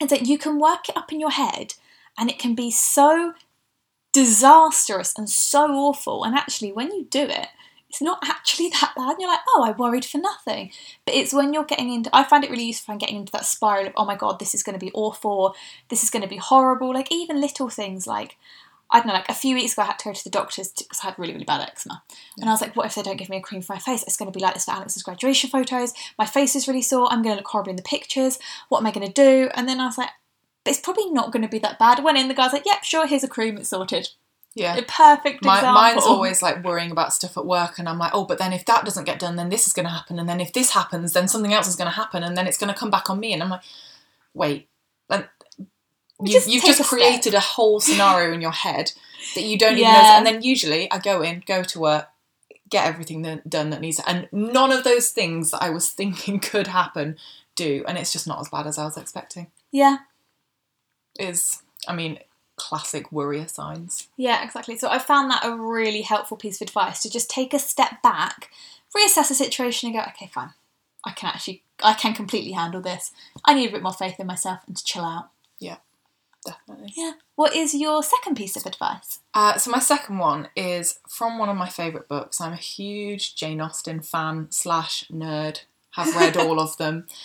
It's 0.00 0.10
that 0.10 0.26
you 0.26 0.36
can 0.38 0.58
work 0.58 0.88
it 0.88 0.96
up 0.96 1.12
in 1.12 1.20
your 1.20 1.30
head, 1.30 1.74
and 2.18 2.28
it 2.28 2.38
can 2.38 2.54
be 2.54 2.70
so 2.70 3.34
disastrous 4.12 5.14
and 5.16 5.28
so 5.28 5.70
awful. 5.72 6.24
And 6.24 6.34
actually, 6.34 6.72
when 6.72 6.88
you 6.92 7.04
do 7.04 7.22
it, 7.22 7.48
it's 7.92 8.00
not 8.00 8.20
actually 8.24 8.70
that 8.70 8.94
bad. 8.96 9.10
And 9.10 9.20
you're 9.20 9.28
like, 9.28 9.40
oh, 9.50 9.64
I 9.64 9.72
worried 9.72 10.06
for 10.06 10.16
nothing. 10.16 10.72
But 11.04 11.14
it's 11.14 11.34
when 11.34 11.52
you're 11.52 11.62
getting 11.64 11.92
into, 11.92 12.08
I 12.14 12.24
find 12.24 12.42
it 12.42 12.50
really 12.50 12.64
useful 12.64 12.92
in 12.92 12.98
getting 12.98 13.16
into 13.16 13.32
that 13.32 13.44
spiral 13.44 13.86
of, 13.86 13.92
oh 13.98 14.06
my 14.06 14.16
God, 14.16 14.38
this 14.38 14.54
is 14.54 14.62
going 14.62 14.78
to 14.78 14.84
be 14.84 14.90
awful, 14.94 15.54
this 15.90 16.02
is 16.02 16.08
going 16.08 16.22
to 16.22 16.28
be 16.28 16.38
horrible. 16.38 16.94
Like 16.94 17.12
even 17.12 17.38
little 17.38 17.68
things 17.68 18.06
like, 18.06 18.38
I 18.90 18.98
don't 18.98 19.08
know, 19.08 19.12
like 19.12 19.28
a 19.28 19.34
few 19.34 19.54
weeks 19.54 19.74
ago, 19.74 19.82
I 19.82 19.86
had 19.86 19.98
to 19.98 20.08
go 20.08 20.14
to 20.14 20.24
the 20.24 20.30
doctors 20.30 20.72
because 20.72 21.00
I 21.02 21.08
had 21.08 21.18
really, 21.18 21.34
really 21.34 21.44
bad 21.44 21.60
eczema. 21.60 22.02
And 22.38 22.48
I 22.48 22.52
was 22.52 22.62
like, 22.62 22.74
what 22.74 22.86
if 22.86 22.94
they 22.94 23.02
don't 23.02 23.18
give 23.18 23.28
me 23.28 23.36
a 23.36 23.42
cream 23.42 23.60
for 23.60 23.74
my 23.74 23.78
face? 23.78 24.02
It's 24.04 24.16
going 24.16 24.32
to 24.32 24.36
be 24.36 24.42
like 24.42 24.54
this 24.54 24.64
for 24.64 24.70
Alex's 24.70 25.02
graduation 25.02 25.50
photos. 25.50 25.92
My 26.18 26.26
face 26.26 26.56
is 26.56 26.66
really 26.66 26.80
sore. 26.80 27.08
I'm 27.10 27.22
going 27.22 27.34
to 27.34 27.40
look 27.40 27.48
horrible 27.48 27.70
in 27.70 27.76
the 27.76 27.82
pictures. 27.82 28.38
What 28.70 28.78
am 28.78 28.86
I 28.86 28.90
going 28.90 29.06
to 29.06 29.12
do? 29.12 29.50
And 29.54 29.68
then 29.68 29.80
I 29.80 29.84
was 29.84 29.98
like, 29.98 30.10
it's 30.64 30.80
probably 30.80 31.10
not 31.10 31.30
going 31.30 31.42
to 31.42 31.48
be 31.48 31.58
that 31.58 31.78
bad. 31.78 32.02
Went 32.02 32.16
in, 32.16 32.28
the 32.28 32.34
guy's 32.34 32.54
like, 32.54 32.64
yep, 32.64 32.84
sure, 32.84 33.06
here's 33.06 33.24
a 33.24 33.28
cream, 33.28 33.58
it's 33.58 33.68
sorted. 33.68 34.08
Yeah. 34.54 34.76
A 34.76 34.82
perfect 34.82 35.44
My, 35.44 35.56
example. 35.58 35.80
mine's 35.80 36.04
always 36.04 36.42
like 36.42 36.62
worrying 36.62 36.90
about 36.90 37.12
stuff 37.12 37.36
at 37.38 37.46
work, 37.46 37.78
and 37.78 37.88
I'm 37.88 37.98
like, 37.98 38.12
oh, 38.14 38.24
but 38.24 38.38
then 38.38 38.52
if 38.52 38.64
that 38.66 38.84
doesn't 38.84 39.04
get 39.04 39.18
done, 39.18 39.36
then 39.36 39.48
this 39.48 39.66
is 39.66 39.72
going 39.72 39.86
to 39.86 39.92
happen, 39.92 40.18
and 40.18 40.28
then 40.28 40.40
if 40.40 40.52
this 40.52 40.70
happens, 40.70 41.12
then 41.12 41.26
something 41.28 41.52
else 41.54 41.68
is 41.68 41.76
going 41.76 41.90
to 41.90 41.96
happen, 41.96 42.22
and 42.22 42.36
then 42.36 42.46
it's 42.46 42.58
going 42.58 42.72
to 42.72 42.78
come 42.78 42.90
back 42.90 43.08
on 43.08 43.18
me, 43.18 43.32
and 43.32 43.42
I'm 43.42 43.50
like, 43.50 43.62
wait, 44.34 44.68
you, 46.24 46.32
Just 46.32 46.48
you've 46.48 46.64
just 46.64 46.80
a 46.80 46.84
step. 46.84 46.98
created 46.98 47.34
a 47.34 47.40
whole 47.40 47.80
scenario 47.80 48.32
in 48.32 48.40
your 48.40 48.52
head 48.52 48.92
that 49.34 49.42
you 49.42 49.58
don't 49.58 49.76
even 49.76 49.92
know, 49.92 49.98
and 50.16 50.26
then 50.26 50.42
usually 50.42 50.90
I 50.90 50.98
go 50.98 51.22
in, 51.22 51.42
go 51.46 51.62
to 51.64 51.80
work, 51.80 52.08
get 52.68 52.86
everything 52.86 53.22
that, 53.22 53.48
done 53.48 53.70
that 53.70 53.80
needs, 53.80 54.00
and 54.06 54.28
none 54.30 54.70
of 54.70 54.84
those 54.84 55.10
things 55.10 55.50
that 55.50 55.62
I 55.62 55.70
was 55.70 55.90
thinking 55.90 56.38
could 56.50 56.68
happen 56.68 57.16
do, 57.56 57.84
and 57.88 57.98
it's 57.98 58.12
just 58.12 58.26
not 58.26 58.40
as 58.40 58.48
bad 58.48 58.66
as 58.66 58.78
I 58.78 58.84
was 58.84 58.96
expecting. 58.96 59.50
Yeah, 59.72 59.98
Is 61.18 61.62
I 61.88 61.94
mean, 61.94 62.18
classic 62.62 63.10
worrier 63.10 63.48
signs. 63.48 64.08
yeah, 64.16 64.44
exactly. 64.44 64.76
So 64.78 64.88
I 64.88 64.98
found 64.98 65.30
that 65.30 65.44
a 65.44 65.56
really 65.56 66.02
helpful 66.02 66.36
piece 66.36 66.60
of 66.60 66.68
advice 66.68 67.02
to 67.02 67.10
just 67.10 67.28
take 67.28 67.52
a 67.52 67.58
step 67.58 68.02
back, 68.02 68.50
reassess 68.96 69.28
the 69.28 69.34
situation, 69.34 69.88
and 69.88 69.96
go, 69.98 70.04
okay, 70.10 70.30
fine. 70.32 70.50
I 71.04 71.10
can 71.10 71.30
actually, 71.34 71.64
I 71.82 71.94
can 71.94 72.14
completely 72.14 72.52
handle 72.52 72.80
this. 72.80 73.10
I 73.44 73.54
need 73.54 73.68
a 73.68 73.72
bit 73.72 73.82
more 73.82 73.92
faith 73.92 74.20
in 74.20 74.26
myself 74.26 74.60
and 74.68 74.76
to 74.76 74.84
chill 74.84 75.04
out. 75.04 75.30
Yeah, 75.58 75.78
definitely. 76.46 76.92
Yeah. 76.96 77.12
What 77.34 77.56
is 77.56 77.74
your 77.74 78.02
second 78.04 78.36
piece 78.36 78.56
of 78.56 78.64
advice? 78.64 79.18
Uh, 79.34 79.58
so 79.58 79.70
my 79.70 79.80
second 79.80 80.18
one 80.18 80.48
is 80.54 81.00
from 81.08 81.38
one 81.38 81.48
of 81.48 81.56
my 81.56 81.68
favourite 81.68 82.06
books. 82.06 82.40
I'm 82.40 82.52
a 82.52 82.56
huge 82.56 83.34
Jane 83.34 83.60
Austen 83.60 84.00
fan 84.00 84.46
slash 84.50 85.04
nerd. 85.10 85.62
Have 85.96 86.14
read 86.16 86.36
all 86.36 86.60
of 86.60 86.76
them. 86.76 87.06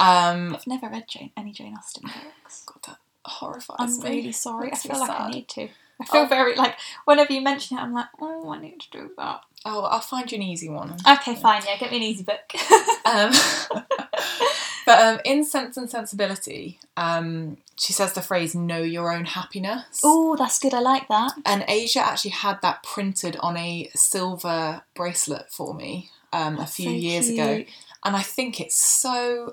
Um, 0.00 0.56
I've 0.56 0.66
never 0.66 0.88
read 0.88 1.04
Jane, 1.08 1.30
any 1.36 1.52
Jane 1.52 1.76
Austen 1.78 2.02
books. 2.02 2.64
Got 2.66 2.82
that 2.82 2.98
horrifies 3.24 3.76
I'm 3.78 3.98
me. 4.00 4.10
really 4.16 4.32
sorry. 4.32 4.72
I 4.72 4.76
feel 4.76 4.98
like 4.98 5.10
I 5.10 5.30
need 5.30 5.48
to. 5.48 5.68
I 6.00 6.04
feel 6.06 6.22
Oh. 6.22 6.26
very 6.26 6.56
like 6.56 6.76
whenever 7.04 7.32
you 7.32 7.40
mention 7.40 7.78
it, 7.78 7.80
I'm 7.80 7.92
like, 7.94 8.06
oh, 8.20 8.50
I 8.50 8.60
need 8.60 8.80
to 8.80 8.90
do 8.90 9.10
that. 9.16 9.42
Oh, 9.64 9.82
I'll 9.84 10.00
find 10.00 10.30
you 10.30 10.36
an 10.36 10.42
easy 10.42 10.68
one. 10.68 10.94
Okay, 11.08 11.34
fine. 11.36 11.62
Yeah, 11.66 11.76
get 11.78 11.90
me 11.90 11.96
an 11.98 12.02
easy 12.02 12.24
book. 12.24 12.40
Um, 13.06 13.32
but 14.86 14.98
um, 14.98 15.20
in 15.24 15.44
Sense 15.44 15.76
and 15.76 15.88
Sensibility, 15.90 16.78
um, 16.96 17.58
she 17.76 17.92
says 17.92 18.12
the 18.14 18.22
phrase 18.22 18.54
"know 18.54 18.80
your 18.82 19.12
own 19.12 19.24
happiness." 19.26 20.00
oh, 20.02 20.36
that's 20.36 20.58
good. 20.58 20.74
I 20.74 20.80
like 20.80 21.08
that. 21.08 21.32
And 21.44 21.64
Asia 21.68 22.00
actually 22.00 22.30
had 22.32 22.60
that 22.62 22.82
printed 22.82 23.36
on 23.40 23.56
a 23.56 23.90
silver 23.94 24.82
bracelet 24.94 25.50
for 25.50 25.74
me 25.74 26.10
um, 26.32 26.58
a 26.58 26.66
few 26.66 26.86
So 26.86 26.90
years 26.96 27.28
ago. 27.28 27.64
And 28.04 28.16
I 28.16 28.22
think 28.22 28.60
it's 28.60 28.74
so. 28.76 29.52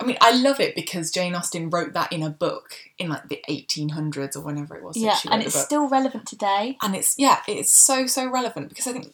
I 0.00 0.04
mean, 0.04 0.16
I 0.20 0.32
love 0.32 0.60
it 0.60 0.74
because 0.74 1.10
Jane 1.10 1.34
Austen 1.34 1.70
wrote 1.70 1.92
that 1.94 2.12
in 2.12 2.22
a 2.22 2.30
book 2.30 2.74
in 2.98 3.08
like 3.08 3.28
the 3.28 3.42
1800s 3.48 4.36
or 4.36 4.40
whenever 4.42 4.76
it 4.76 4.82
was 4.82 4.94
that 4.96 5.24
Yeah, 5.24 5.32
and 5.32 5.42
it's 5.42 5.60
still 5.60 5.88
relevant 5.88 6.26
today. 6.26 6.76
and 6.82 6.94
it's, 6.94 7.14
yeah, 7.18 7.38
it's 7.48 7.72
so, 7.72 8.06
so 8.06 8.30
relevant 8.30 8.68
because 8.68 8.86
I 8.86 8.92
think 8.92 9.12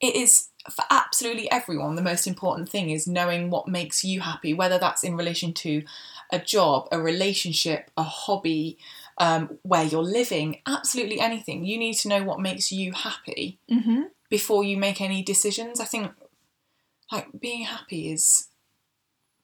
it 0.00 0.14
is 0.16 0.48
for 0.70 0.84
absolutely 0.90 1.50
everyone 1.50 1.96
the 1.96 2.02
most 2.02 2.26
important 2.26 2.68
thing 2.68 2.90
is 2.90 3.06
knowing 3.08 3.50
what 3.50 3.66
makes 3.66 4.04
you 4.04 4.20
happy, 4.20 4.54
whether 4.54 4.78
that's 4.78 5.02
in 5.02 5.16
relation 5.16 5.52
to 5.54 5.82
a 6.30 6.38
job, 6.38 6.86
a 6.92 7.00
relationship, 7.00 7.90
a 7.96 8.02
hobby, 8.04 8.78
um, 9.18 9.58
where 9.62 9.84
you're 9.84 10.02
living, 10.02 10.60
absolutely 10.66 11.20
anything. 11.20 11.64
You 11.64 11.78
need 11.78 11.94
to 11.94 12.08
know 12.08 12.22
what 12.22 12.40
makes 12.40 12.70
you 12.72 12.92
happy 12.92 13.58
Mm-hmm. 13.70 14.02
before 14.30 14.64
you 14.64 14.76
make 14.76 15.00
any 15.00 15.22
decisions. 15.22 15.80
I 15.80 15.84
think 15.84 16.12
like 17.10 17.26
being 17.40 17.64
happy 17.64 18.10
is 18.12 18.48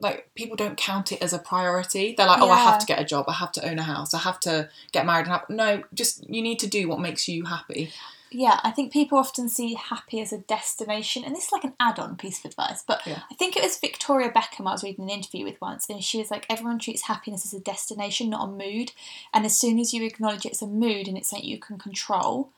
like 0.01 0.31
people 0.35 0.57
don't 0.57 0.77
count 0.77 1.11
it 1.13 1.21
as 1.23 1.33
a 1.33 1.39
priority. 1.39 2.15
They're 2.17 2.27
like, 2.27 2.41
oh, 2.41 2.51
I 2.51 2.59
have 2.59 2.79
to 2.79 2.87
get 2.87 3.01
a 3.01 3.05
job, 3.05 3.25
I 3.29 3.33
have 3.35 3.53
to 3.53 3.69
own 3.69 3.79
a 3.79 3.83
house, 3.83 4.15
I 4.15 4.19
have 4.19 4.39
to 4.41 4.69
get 4.93 5.07
married 5.07 5.27
and 5.27 5.33
have 5.33 5.51
no, 5.51 5.83
just 5.93 6.29
you 6.29 6.41
need 6.43 6.59
to 6.61 6.69
do 6.69 6.89
what 6.89 7.01
makes 7.01 7.29
you 7.29 7.45
happy. 7.47 7.91
Yeah, 8.31 8.61
I 8.63 8.73
think 8.73 8.93
people 8.93 9.17
often 9.19 9.49
see 9.49 9.73
happy 9.73 10.21
as 10.21 10.35
a 10.35 10.39
destination, 10.39 11.25
and 11.25 11.35
this 11.35 11.47
is 11.47 11.53
like 11.53 11.65
an 11.65 11.73
add-on 11.81 12.17
piece 12.17 12.39
of 12.39 12.45
advice. 12.45 12.85
But 12.87 13.01
Yeah. 13.07 13.23
I 13.31 13.35
think 13.35 13.57
it 13.57 13.63
was 13.63 13.79
Victoria 13.79 14.31
Beckham 14.31 14.69
I 14.69 14.73
was 14.73 14.85
reading 14.85 15.05
an 15.05 15.11
interview 15.11 15.45
with 15.47 15.59
once, 15.63 15.89
and 15.89 16.05
she 16.05 16.19
was 16.19 16.31
like, 16.31 16.45
"Everyone 16.51 16.79
treats 16.79 17.03
happiness 17.03 17.47
as 17.47 17.55
a 17.55 17.61
destination, 17.61 18.29
not 18.29 18.45
a 18.45 18.53
mood. 18.53 18.93
And 19.33 19.47
as 19.47 19.57
soon 19.59 19.79
as 19.79 19.95
you 19.95 20.05
acknowledge 20.05 20.45
it's 20.45 20.61
a 20.61 20.67
mood 20.67 21.09
and 21.09 21.17
it's 21.17 21.31
something 21.31 21.49
you 21.49 21.59
can 21.59 21.79
control 21.79 22.51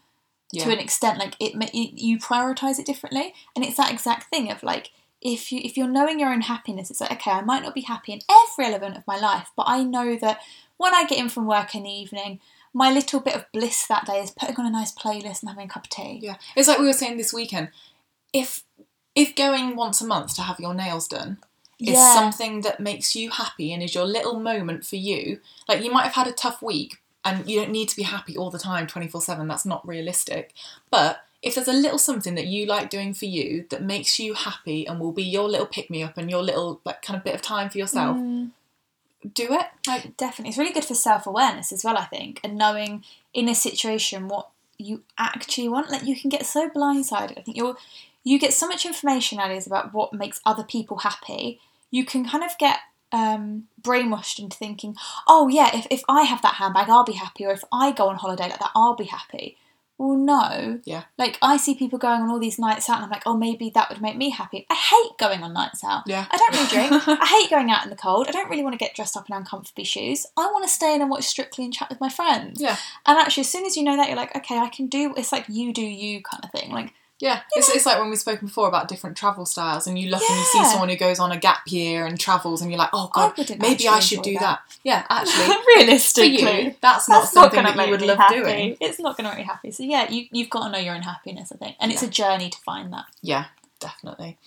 Yeah. 0.50 0.64
to 0.64 0.72
an 0.72 0.81
extent, 0.81 1.18
like 1.18 1.37
it, 1.38 1.55
you 1.72 2.18
prioritize 2.18 2.81
it 2.81 2.87
differently. 2.87 3.33
And 3.55 3.64
it's 3.64 3.76
that 3.76 3.92
exact 3.92 4.29
thing 4.29 4.50
of 4.50 4.64
like." 4.64 4.90
If 5.22 5.52
you 5.52 5.61
if 5.62 5.76
you're 5.76 5.88
knowing 5.88 6.18
your 6.18 6.30
own 6.33 6.40
happiness, 6.42 6.90
it's 6.90 7.00
like 7.00 7.12
okay, 7.12 7.30
I 7.30 7.42
might 7.42 7.62
not 7.62 7.74
be 7.74 7.83
happy 7.83 8.12
in 8.12 8.20
every 8.30 8.66
element 8.66 8.96
of 8.96 9.06
my 9.06 9.18
life, 9.18 9.50
but 9.56 9.64
I 9.68 9.83
know 9.83 10.16
that 10.16 10.40
when 10.78 10.94
I 10.94 11.04
get 11.04 11.18
in 11.18 11.28
from 11.28 11.46
work 11.46 11.74
in 11.74 11.83
the 11.83 11.90
evening, 11.90 12.40
my 12.72 12.90
little 12.90 13.20
bit 13.20 13.35
of 13.35 13.44
bliss 13.52 13.87
that 13.88 14.06
day 14.06 14.20
is 14.20 14.30
putting 14.30 14.56
on 14.56 14.66
a 14.66 14.70
nice 14.70 14.92
playlist 14.94 15.42
and 15.42 15.50
having 15.50 15.66
a 15.66 15.68
cup 15.68 15.85
of 15.85 15.90
tea. 15.90 16.20
Yeah, 16.22 16.37
it's 16.56 16.68
like 16.68 16.78
we 16.78 16.87
were 16.87 16.92
saying 16.94 17.16
this 17.18 17.33
weekend. 17.35 17.68
If 18.33 18.64
if 19.14 19.35
going 19.35 19.76
once 19.76 20.00
a 20.00 20.06
month 20.06 20.35
to 20.37 20.42
have 20.42 20.61
your 20.61 20.72
nails 20.74 21.09
done 21.09 21.38
is 21.78 21.94
Yeah. 21.98 22.14
something 22.14 22.61
that 22.62 22.78
makes 22.80 23.14
you 23.16 23.30
happy 23.30 23.72
and 23.72 23.83
is 23.83 23.94
your 23.94 24.04
little 24.04 24.38
moment 24.38 24.87
for 24.87 24.96
you, 24.96 25.40
like 25.68 25.83
you 25.83 25.90
might 25.90 26.04
have 26.04 26.14
had 26.14 26.28
a 26.28 26.33
tough 26.33 26.62
week 26.62 26.98
and 27.24 27.48
you 27.50 27.59
don't 27.61 27.72
need 27.72 27.88
to 27.88 27.96
be 27.96 28.04
happy 28.04 28.37
all 28.37 28.50
the 28.50 28.59
time, 28.59 28.87
twenty 28.87 29.09
four 29.09 29.20
seven. 29.20 29.48
That's 29.48 29.66
not 29.66 29.87
realistic. 29.87 30.54
But 30.90 31.24
if 31.42 31.55
there's 31.55 31.68
a 31.68 31.72
little 31.72 31.98
something 31.98 32.35
that 32.35 32.46
you 32.46 32.66
like 32.66 32.90
doing 32.90 33.14
for 33.14 33.24
you 33.24 33.66
that 33.70 33.83
makes 33.83 34.18
you 34.18 34.35
happy 34.35 34.87
and 34.87 35.00
will 35.00 35.12
be 35.12 35.22
your 35.22 35.48
little 35.48 35.66
pick 35.66 35.88
me 35.90 36.03
up 36.03 36.18
and 36.18 36.31
your 36.31 36.42
little 36.42 36.81
like 36.85 37.03
kind 37.03 37.16
of 37.16 37.24
bit 37.24 37.35
of 37.35 37.42
time 37.42 37.70
for 37.70 37.79
yourself, 37.79 38.16
Mm, 38.16 38.50
do 39.35 39.48
it. 39.50 39.66
Like 39.87 40.16
definitely. 40.16 40.50
It's 40.50 40.59
really 40.59 40.72
good 40.72 40.85
for 40.85 40.94
self 40.94 41.26
awareness 41.26 41.72
as 41.72 41.85
well, 41.85 41.96
I 41.96 42.05
think, 42.05 42.40
and 42.44 42.57
knowing 42.57 43.05
in 43.33 43.48
a 43.48 43.55
situation 43.55 44.29
what 44.29 44.48
you 44.79 45.03
actually 45.18 45.68
want. 45.68 45.90
Like 45.90 46.05
you 46.05 46.18
can 46.18 46.31
get 46.31 46.46
so 46.46 46.68
blindsided. 46.68 47.38
I 47.38 47.42
think 47.42 47.57
you're 47.57 47.76
you 48.22 48.38
get 48.38 48.53
so 48.53 48.68
much 48.68 48.85
information 48.85 49.38
nowadays 49.38 49.66
about 49.66 49.94
what 49.94 50.12
makes 50.12 50.40
other 50.44 50.64
people 50.64 50.98
happy. 50.98 51.59
You 51.90 52.05
can 52.05 52.29
kind 52.29 52.44
of 52.44 52.50
get 52.59 52.79
um, 53.12 53.64
brainwashed 53.81 54.38
into 54.38 54.57
thinking, 54.57 54.94
oh 55.26 55.48
yeah, 55.48 55.70
if, 55.74 55.87
if 55.90 56.03
I 56.09 56.22
have 56.22 56.42
that 56.42 56.55
handbag, 56.55 56.88
I'll 56.88 57.05
be 57.05 57.14
happy, 57.14 57.46
or 57.46 57.53
if 57.53 57.64
I 57.72 57.92
go 57.92 58.09
on 58.09 58.16
holiday 58.16 58.44
like 58.44 58.59
that, 58.59 58.70
I'll 58.74 58.94
be 58.94 59.05
happy. 59.05 59.57
Well, 60.00 60.16
no. 60.16 60.80
Yeah. 60.84 61.02
Like 61.18 61.36
I 61.42 61.58
see 61.58 61.74
people 61.74 61.98
going 61.98 62.22
on 62.22 62.30
all 62.30 62.38
these 62.38 62.58
nights 62.58 62.88
out, 62.88 62.96
and 62.96 63.04
I'm 63.04 63.10
like, 63.10 63.24
oh, 63.26 63.36
maybe 63.36 63.68
that 63.74 63.90
would 63.90 64.00
make 64.00 64.16
me 64.16 64.30
happy. 64.30 64.66
I 64.70 64.74
hate 64.74 65.18
going 65.18 65.42
on 65.42 65.52
nights 65.52 65.84
out. 65.84 66.04
yeah, 66.06 66.24
I 66.30 66.38
don't 66.38 66.54
really 66.54 66.88
drink. 66.88 67.06
I 67.20 67.26
hate 67.26 67.50
going 67.50 67.70
out 67.70 67.84
in 67.84 67.90
the 67.90 67.96
cold. 67.96 68.26
I 68.26 68.30
don't 68.30 68.48
really 68.48 68.62
want 68.62 68.72
to 68.72 68.78
get 68.78 68.94
dressed 68.94 69.14
up 69.14 69.28
in 69.28 69.36
uncomfortable 69.36 69.84
shoes. 69.84 70.26
I 70.38 70.46
want 70.46 70.64
to 70.64 70.70
stay 70.70 70.94
in 70.94 71.02
and 71.02 71.10
watch 71.10 71.24
Strictly 71.24 71.66
and 71.66 71.74
chat 71.74 71.90
with 71.90 72.00
my 72.00 72.08
friends. 72.08 72.62
Yeah. 72.62 72.78
And 73.04 73.18
actually, 73.18 73.42
as 73.42 73.50
soon 73.50 73.66
as 73.66 73.76
you 73.76 73.84
know 73.84 73.94
that, 73.98 74.08
you're 74.08 74.16
like, 74.16 74.34
okay, 74.34 74.56
I 74.56 74.70
can 74.70 74.86
do. 74.86 75.12
It's 75.18 75.32
like 75.32 75.44
you 75.50 75.70
do 75.70 75.82
you 75.82 76.22
kind 76.22 76.42
of 76.42 76.50
thing. 76.50 76.70
Like 76.72 76.94
Yeah, 77.20 77.42
it's, 77.52 77.68
it's 77.68 77.85
like 77.85 77.98
when 77.98 78.09
we've 78.09 78.18
spoken 78.18 78.48
before 78.48 78.66
about 78.66 78.88
different 78.88 79.14
travel 79.14 79.44
styles, 79.44 79.87
and 79.87 79.98
you 79.98 80.09
look 80.09 80.22
and 80.22 80.38
you 80.38 80.44
see 80.44 80.64
someone 80.64 80.88
who 80.88 80.96
goes 80.96 81.18
on 81.18 81.30
a 81.30 81.37
gap 81.37 81.61
year 81.66 82.06
and 82.06 82.18
travels, 82.18 82.62
and 82.62 82.70
you're 82.70 82.78
like, 82.78 82.88
oh 82.94 83.11
god, 83.12 83.37
wouldn't 83.37 83.61
maybe 83.61 83.87
I 83.87 84.00
should 84.00 84.22
do 84.22 84.38
that. 84.38 84.61
Yeah, 84.85 85.04
actually, 85.11 85.54
Realistically, 85.76 86.62
you, 86.62 86.74
that's 86.80 87.11
not 87.11 87.20
that's 87.20 87.35
not 87.35 87.52
something 87.52 87.72
to 87.72 87.76
that 87.76 87.87
you 87.87 87.90
would 87.90 88.02
love 88.02 88.16
happy. 88.16 88.37
doing. 88.37 88.76
It's 88.80 88.98
not 88.98 89.18
going 89.18 89.28
to 89.28 89.37
make 89.37 89.44
me 89.44 89.44
happy. 89.44 89.70
So 89.70 89.83
yeah, 89.83 90.11
you 90.11 90.28
you've 90.33 90.48
got 90.48 90.64
to 90.64 90.72
know 90.72 90.78
your 90.78 90.94
own 90.94 91.02
happiness, 91.02 91.52
I 91.52 91.56
think, 91.56 91.76
and 91.78 91.92
it's 91.92 92.02
a 92.02 92.09
journey 92.09 92.48
to 92.48 92.59
find 92.59 92.90
that. 92.94 93.04
Yeah, 93.20 93.46
definitely. 93.80 94.38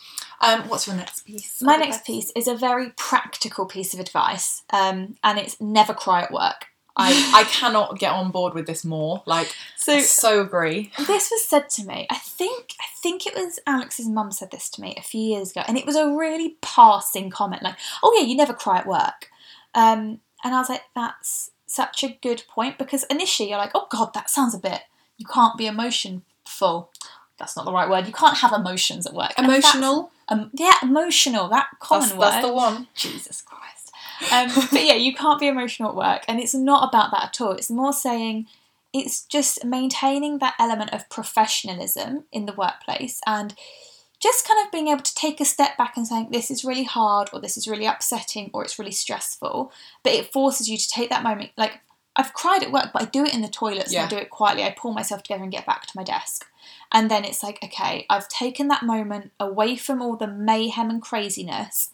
Um, 0.42 0.68
what's 0.68 0.88
your 0.88 0.96
next 0.96 1.28
piece? 1.28 1.62
My 1.62 1.76
next 1.76 2.06
piece 2.06 2.32
is 2.36 2.48
a 2.48 2.56
very 2.56 2.90
practical 2.98 3.68
piece 3.68 3.94
of 3.94 4.00
advice, 4.00 4.64
um, 4.72 5.16
and 5.24 5.38
it's 5.38 5.62
never 5.62 5.94
cry 5.94 6.24
at 6.24 6.32
work. 6.32 6.66
I, 6.96 7.32
I 7.36 7.44
cannot 7.46 8.00
get 8.00 8.12
on 8.12 8.32
board 8.32 8.54
with 8.54 8.68
this 8.68 8.86
more. 8.86 9.24
Like, 9.26 9.54
So 9.76 9.96
I 9.96 10.02
so 10.02 10.42
agree. 10.42 10.92
this 10.98 11.32
was 11.32 11.48
said 11.48 11.70
to 11.72 11.86
me. 11.86 12.08
I 12.10 12.18
think 12.18 12.76
I 12.80 12.86
think 13.02 13.26
it 13.26 13.36
was 13.36 13.60
Alex's 13.66 14.08
mum 14.08 14.32
said 14.32 14.52
this 14.52 14.70
to 14.72 14.82
me 14.82 14.96
a 14.98 15.02
few 15.02 15.22
years 15.22 15.52
ago, 15.52 15.62
and 15.68 15.78
it 15.78 15.86
was 15.86 15.96
a 15.96 16.12
really 16.12 16.58
passing 16.62 17.30
comment, 17.30 17.64
like, 17.64 17.76
"Oh 18.04 18.16
yeah, 18.18 18.26
you 18.26 18.36
never 18.36 18.54
cry 18.54 18.80
at 18.80 18.88
work," 18.88 19.30
um, 19.74 20.20
and 20.44 20.54
I 20.54 20.60
was 20.60 20.70
like, 20.70 20.84
"That's 20.96 21.52
such 21.66 22.04
a 22.04 22.18
good 22.22 22.44
point," 22.48 22.78
because 22.78 23.04
initially 23.06 23.50
you're 23.50 23.58
like, 23.58 23.72
"Oh 23.76 23.88
God, 23.90 24.14
that 24.14 24.30
sounds 24.30 24.54
a 24.54 24.60
bit. 24.60 24.82
You 25.18 25.26
can't 25.26 25.58
be 25.58 25.68
emotionful." 25.68 26.92
That's 27.40 27.58
not 27.58 27.66
the 27.66 27.74
right 27.74 27.90
word. 27.90 28.06
You 28.06 28.14
can't 28.14 28.38
have 28.38 28.54
emotions 28.54 29.08
at 29.08 29.14
work. 29.14 29.34
Emotional. 29.38 30.12
Um, 30.30 30.52
yeah, 30.54 30.76
emotional. 30.84 31.50
That 31.50 31.68
common 31.80 32.10
That's, 32.10 32.18
word. 32.18 32.26
that's 32.26 32.46
the 32.46 32.54
one. 32.54 32.88
Jesus 32.96 33.42
Christ. 33.42 33.73
Um, 34.32 34.50
but 34.72 34.84
yeah, 34.84 34.96
you 34.96 35.14
can't 35.14 35.40
be 35.40 35.48
emotional 35.48 35.90
at 35.90 35.96
work, 35.96 36.24
and 36.28 36.40
it's 36.40 36.54
not 36.54 36.90
about 36.90 37.12
that 37.12 37.24
at 37.24 37.42
all. 37.42 37.52
It's 37.52 37.70
more 37.70 37.94
saying 37.94 38.48
it's 38.94 39.26
just 39.26 39.66
maintaining 39.66 40.38
that 40.38 40.56
element 40.60 40.94
of 40.94 41.10
professionalism 41.10 42.26
in 42.32 42.46
the 42.46 42.54
workplace 42.54 43.20
and 43.26 43.56
just 44.22 44.48
kind 44.48 44.64
of 44.66 44.72
being 44.72 44.88
able 44.88 45.02
to 45.02 45.16
take 45.16 45.42
a 45.42 45.46
step 45.46 45.76
back 45.78 45.98
and 45.98 46.08
saying 46.08 46.30
this 46.32 46.50
is 46.50 46.64
really 46.64 46.84
hard 46.84 47.28
or 47.34 47.42
this 47.42 47.58
is 47.58 47.68
really 47.68 47.86
upsetting 47.86 48.50
or 48.54 48.64
it's 48.64 48.80
really 48.80 48.92
stressful. 48.92 49.72
But 50.04 50.14
it 50.14 50.32
forces 50.32 50.70
you 50.70 50.78
to 50.78 50.90
take 50.90 51.10
that 51.10 51.24
moment 51.24 51.52
like 51.58 51.80
i've 52.16 52.34
cried 52.34 52.62
at 52.62 52.72
work 52.72 52.92
but 52.94 53.02
i 53.02 53.06
do 53.06 53.26
it 53.26 53.34
in 53.34 53.42
the 53.42 53.48
toilets 53.48 53.92
and 53.92 54.06
i 54.06 54.08
do 54.08 54.18
it 54.18 54.30
quietly. 54.30 54.64
I 54.64 54.70
pull 54.78 54.94
myself 54.94 55.24
together 55.24 55.44
and 55.44 55.52
get 55.52 55.66
back 55.66 55.88
to 55.88 55.94
my 55.96 56.04
desk. 56.04 56.46
And 56.92 57.10
then 57.10 57.26
it's 57.26 57.42
like 57.42 57.58
okay 57.64 58.06
i've 58.10 58.28
taken 58.28 58.68
that 58.68 58.84
moment 58.84 59.32
away 59.40 59.76
from 59.76 60.02
all 60.02 60.16
the 60.16 60.28
mayhem 60.28 60.90
and 60.90 61.02
craziness 61.02 61.90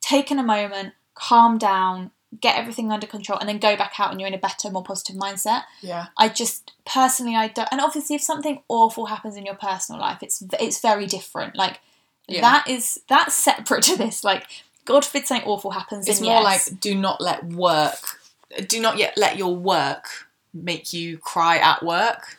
taken 0.00 0.38
a 0.38 0.42
moment 0.42 0.94
calm 1.20 1.58
down 1.58 2.10
get 2.40 2.56
everything 2.56 2.92
under 2.92 3.08
control 3.08 3.38
and 3.40 3.48
then 3.48 3.58
go 3.58 3.76
back 3.76 3.94
out 3.98 4.12
and 4.12 4.20
you're 4.20 4.28
in 4.28 4.34
a 4.34 4.38
better 4.38 4.70
more 4.70 4.84
positive 4.84 5.16
mindset 5.16 5.62
Yeah. 5.82 6.06
I 6.16 6.28
just 6.28 6.72
personally 6.86 7.34
I 7.34 7.48
don't 7.48 7.68
and 7.72 7.80
obviously 7.80 8.14
if 8.16 8.22
something 8.22 8.62
awful 8.68 9.06
happens 9.06 9.36
in 9.36 9.44
your 9.44 9.56
personal 9.56 10.00
life 10.00 10.22
it's 10.22 10.42
it's 10.60 10.80
very 10.80 11.06
different 11.06 11.56
like 11.56 11.80
Yeah. 12.28 12.42
that 12.42 12.68
is 12.68 13.00
that's 13.08 13.34
separate 13.34 13.82
to 13.84 13.96
this 13.96 14.22
like 14.22 14.46
god 14.84 15.04
forbid 15.04 15.26
something 15.26 15.46
awful 15.48 15.72
happens 15.72 16.06
It's 16.08 16.20
more 16.20 16.40
yes. 16.40 16.70
like 16.70 16.80
do 16.80 16.94
not 16.94 17.20
let 17.20 17.44
work, 17.44 17.98
do 18.68 18.80
not 18.80 18.96
yet 18.96 19.14
let 19.16 19.36
your 19.36 19.54
work 19.56 20.28
make 20.54 20.92
you 20.92 21.18
cry 21.18 21.58
at 21.58 21.82
work. 21.84 22.38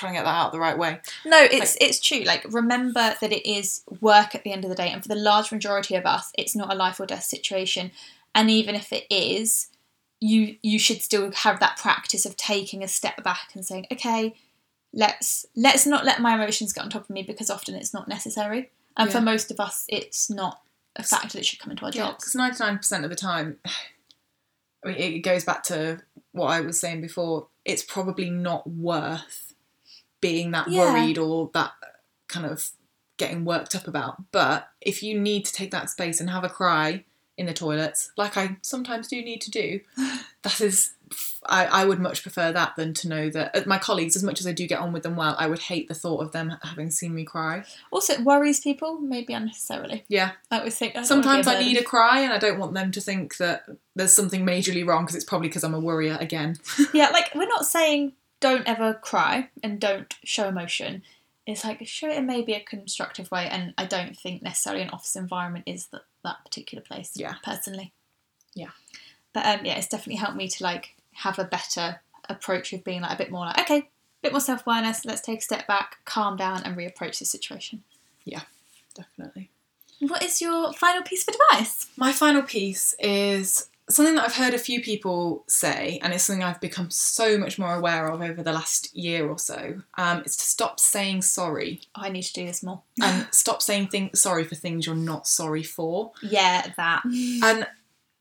Trying 0.00 0.14
to 0.14 0.18
get 0.20 0.24
that 0.24 0.34
out 0.34 0.52
the 0.52 0.58
right 0.58 0.78
way. 0.78 0.98
no 1.26 1.42
it's 1.42 1.76
it's 1.78 2.00
true. 2.00 2.20
Like 2.20 2.46
remember 2.48 3.14
that 3.20 3.32
it 3.32 3.46
is 3.46 3.82
work 4.00 4.34
at 4.34 4.44
the 4.44 4.52
end 4.52 4.64
of 4.64 4.70
the 4.70 4.76
day 4.76 4.90
and 4.90 5.02
for 5.02 5.08
the 5.08 5.14
large 5.14 5.52
majority 5.52 5.94
of 5.94 6.06
us 6.06 6.32
it's 6.38 6.56
not 6.56 6.72
a 6.72 6.74
life 6.74 6.98
or 6.98 7.04
death 7.04 7.24
situation. 7.24 7.90
And 8.34 8.50
even 8.50 8.74
if 8.74 8.94
it 8.94 9.04
is 9.10 9.68
you 10.20 10.56
you 10.62 10.78
should 10.78 11.02
still 11.02 11.30
have 11.32 11.60
that 11.60 11.76
practice 11.76 12.24
of 12.24 12.36
taking 12.36 12.82
a 12.82 12.88
step 12.88 13.22
back 13.22 13.50
and 13.54 13.64
saying 13.64 13.86
okay 13.92 14.34
let's 14.94 15.44
let's 15.54 15.86
not 15.86 16.06
let 16.06 16.20
my 16.20 16.34
emotions 16.34 16.72
get 16.72 16.84
on 16.84 16.90
top 16.90 17.02
of 17.02 17.10
me 17.10 17.22
because 17.22 17.50
often 17.50 17.74
it's 17.74 17.92
not 17.92 18.08
necessary. 18.08 18.70
And 18.96 19.12
for 19.12 19.20
most 19.20 19.50
of 19.50 19.60
us 19.60 19.84
it's 19.88 20.30
not 20.30 20.62
a 20.96 21.02
factor 21.02 21.38
that 21.38 21.46
should 21.46 21.58
come 21.58 21.70
into 21.70 21.84
our 21.84 21.90
jobs. 21.90 22.24
Because 22.24 22.34
ninety 22.34 22.62
nine 22.62 22.78
percent 22.78 23.04
of 23.04 23.10
the 23.10 23.16
time, 23.16 23.58
I 24.84 24.88
mean, 24.88 24.96
it 24.96 25.18
goes 25.20 25.44
back 25.44 25.62
to 25.64 26.00
what 26.32 26.48
I 26.48 26.60
was 26.60 26.80
saying 26.80 27.00
before. 27.02 27.48
It's 27.64 27.82
probably 27.82 28.30
not 28.30 28.68
worth 28.68 29.49
being 30.20 30.50
that 30.52 30.68
Yeah. 30.68 30.78
worried 30.92 31.18
or 31.18 31.50
that 31.54 31.72
kind 32.28 32.46
of 32.46 32.70
getting 33.16 33.44
worked 33.44 33.74
up 33.74 33.86
about. 33.86 34.30
But 34.32 34.68
if 34.80 35.02
you 35.02 35.18
need 35.18 35.44
to 35.46 35.52
take 35.52 35.70
that 35.72 35.90
space 35.90 36.20
and 36.20 36.30
have 36.30 36.44
a 36.44 36.48
cry 36.48 37.04
in 37.36 37.46
the 37.46 37.54
toilets, 37.54 38.12
like 38.16 38.36
I 38.36 38.56
sometimes 38.62 39.08
do 39.08 39.22
need 39.22 39.40
to 39.42 39.50
do, 39.50 39.80
that 40.42 40.60
is. 40.60 40.94
I, 41.44 41.64
I 41.66 41.84
would 41.86 41.98
much 41.98 42.22
prefer 42.22 42.52
that 42.52 42.76
than 42.76 42.94
to 42.94 43.08
know 43.08 43.30
that 43.30 43.56
uh, 43.56 43.62
my 43.66 43.78
colleagues, 43.78 44.14
as 44.14 44.22
much 44.22 44.38
as 44.38 44.46
I 44.46 44.52
do 44.52 44.68
get 44.68 44.78
on 44.78 44.92
with 44.92 45.02
them 45.02 45.16
well, 45.16 45.34
I 45.40 45.48
would 45.48 45.58
hate 45.58 45.88
the 45.88 45.94
thought 45.94 46.20
of 46.20 46.30
them 46.30 46.56
having 46.62 46.92
seen 46.92 47.14
me 47.16 47.24
cry. 47.24 47.64
also 47.90 48.12
it 48.12 48.20
worries 48.20 48.60
people 48.60 49.00
maybe 49.00 49.32
unnecessarily 49.32 50.04
Yeah, 50.06 50.32
i 50.52 50.58
always 50.58 50.76
think 50.78 50.94
I 50.94 51.02
Sometimes 51.02 51.48
I 51.48 51.58
need 51.58 51.76
a 51.78 51.82
cry, 51.82 52.20
and 52.20 52.32
I 52.32 52.38
don't 52.38 52.60
want 52.60 52.74
them 52.74 52.92
to 52.92 53.00
think 53.00 53.38
that 53.38 53.64
there's 53.96 54.12
something 54.14 54.46
majorly 54.46 54.86
wrong 54.86 55.02
because 55.04 55.16
it's 55.16 55.24
probably 55.24 55.48
because 55.48 55.64
I'm 55.64 55.74
a 55.74 55.80
worrier 55.80 56.16
again. 56.20 56.58
yeah 56.94 57.08
like 57.10 57.34
we're 57.34 57.48
not 57.48 57.66
saying 57.66 58.12
don't 58.40 58.66
ever 58.68 58.94
cry 58.94 59.48
and 59.62 59.78
don't 59.80 60.14
show 60.24 60.48
emotion 60.48 61.02
it's 61.46 61.64
like 61.64 61.84
show 61.86 62.08
it 62.08 62.16
in 62.18 62.26
maybe 62.26 62.52
a 62.52 62.60
constructive 62.64 63.30
way 63.30 63.46
and 63.50 63.74
i 63.78 63.84
don't 63.84 64.16
think 64.16 64.42
necessarily 64.42 64.82
an 64.82 64.90
office 64.90 65.16
environment 65.16 65.64
is 65.66 65.86
that 65.86 66.02
that 66.24 66.36
particular 66.44 66.82
place 66.82 67.12
Yeah. 67.14 67.34
personally 67.44 67.92
Yeah. 68.54 68.70
but 69.32 69.44
um 69.46 69.64
yeah 69.64 69.76
it's 69.78 69.88
definitely 69.88 70.16
helped 70.16 70.36
me 70.36 70.48
to 70.48 70.62
like 70.64 70.96
have 71.14 71.38
a 71.38 71.44
better 71.44 72.00
approach 72.28 72.72
of 72.72 72.84
being 72.84 73.00
like 73.02 73.12
a 73.12 73.18
bit 73.18 73.30
more 73.30 73.46
like 73.46 73.58
okay 73.60 73.78
a 73.78 73.88
bit 74.22 74.32
more 74.32 74.40
self-awareness 74.40 75.04
let's 75.04 75.22
take 75.22 75.38
a 75.40 75.42
step 75.42 75.66
back 75.66 75.96
calm 76.04 76.36
down 76.36 76.62
and 76.64 76.76
reapproach 76.76 77.18
the 77.18 77.24
situation 77.24 77.82
Yeah, 78.24 78.42
Definitely. 78.94 79.50
what 80.00 80.22
is 80.22 80.40
your 80.40 80.72
final 80.74 81.02
piece 81.02 81.26
of 81.26 81.34
advice 81.34 81.86
My 81.96 82.12
final 82.12 82.42
piece 82.42 82.94
is 83.00 83.68
something 83.90 84.14
that 84.14 84.24
I've 84.24 84.34
heard 84.34 84.54
a 84.54 84.58
few 84.58 84.80
people 84.80 85.44
say, 85.48 85.98
and 86.02 86.12
it's 86.12 86.24
something 86.24 86.42
I've 86.42 86.60
become 86.60 86.90
so 86.90 87.36
much 87.36 87.58
more 87.58 87.74
aware 87.74 88.08
of 88.08 88.20
over 88.22 88.42
the 88.42 88.52
last 88.52 88.94
year 88.94 89.28
or 89.28 89.38
so. 89.38 89.82
Um, 89.98 90.22
it's 90.24 90.36
to 90.36 90.44
stop 90.44 90.80
saying 90.80 91.22
sorry 91.22 91.80
oh, 91.96 92.02
i 92.02 92.08
need 92.08 92.22
to 92.22 92.32
do 92.32 92.46
this 92.46 92.62
more 92.62 92.82
and 93.02 93.26
stop 93.32 93.62
saying 93.62 93.88
thing- 93.88 94.14
sorry 94.14 94.44
for 94.44 94.54
things 94.54 94.86
you're 94.86 94.94
not 94.94 95.26
sorry 95.26 95.62
for. 95.62 96.12
yeah 96.22 96.72
that 96.76 97.02
And 97.42 97.66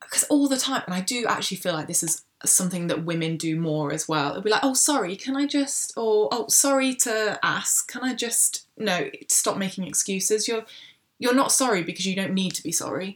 because 0.02 0.24
all 0.26 0.48
the 0.48 0.58
time, 0.58 0.82
and 0.86 0.94
I 0.96 1.02
do 1.02 1.26
actually 1.28 1.58
feel 1.58 1.74
like 1.74 1.88
this 1.88 2.02
is 2.02 2.24
something 2.46 2.88
that 2.88 3.06
women 3.06 3.38
do 3.38 3.60
more 3.60 3.92
as 3.92 4.08
well. 4.08 4.32
It'll 4.32 4.42
be 4.42 4.50
like, 4.50 4.64
oh, 4.64 4.74
sorry, 4.74 5.16
can 5.16 5.36
I 5.36 5.46
just, 5.46 5.96
or 5.98 6.30
oh, 6.32 6.48
sorry 6.48 6.96
to 6.96 7.40
ask, 7.44 7.92
can 7.92 8.04
I 8.04 8.16
just, 8.16 8.66
no, 8.78 9.10
stop 9.28 9.58
making 9.58 9.86
excuses. 9.86 10.48
You're, 10.48 10.66
you're 11.20 11.36
not 11.36 11.52
sorry 11.52 11.84
because 11.84 12.06
you 12.06 12.16
don't 12.16 12.34
need 12.34 12.56
to 12.56 12.64
be 12.64 12.72
sorry. 12.72 13.16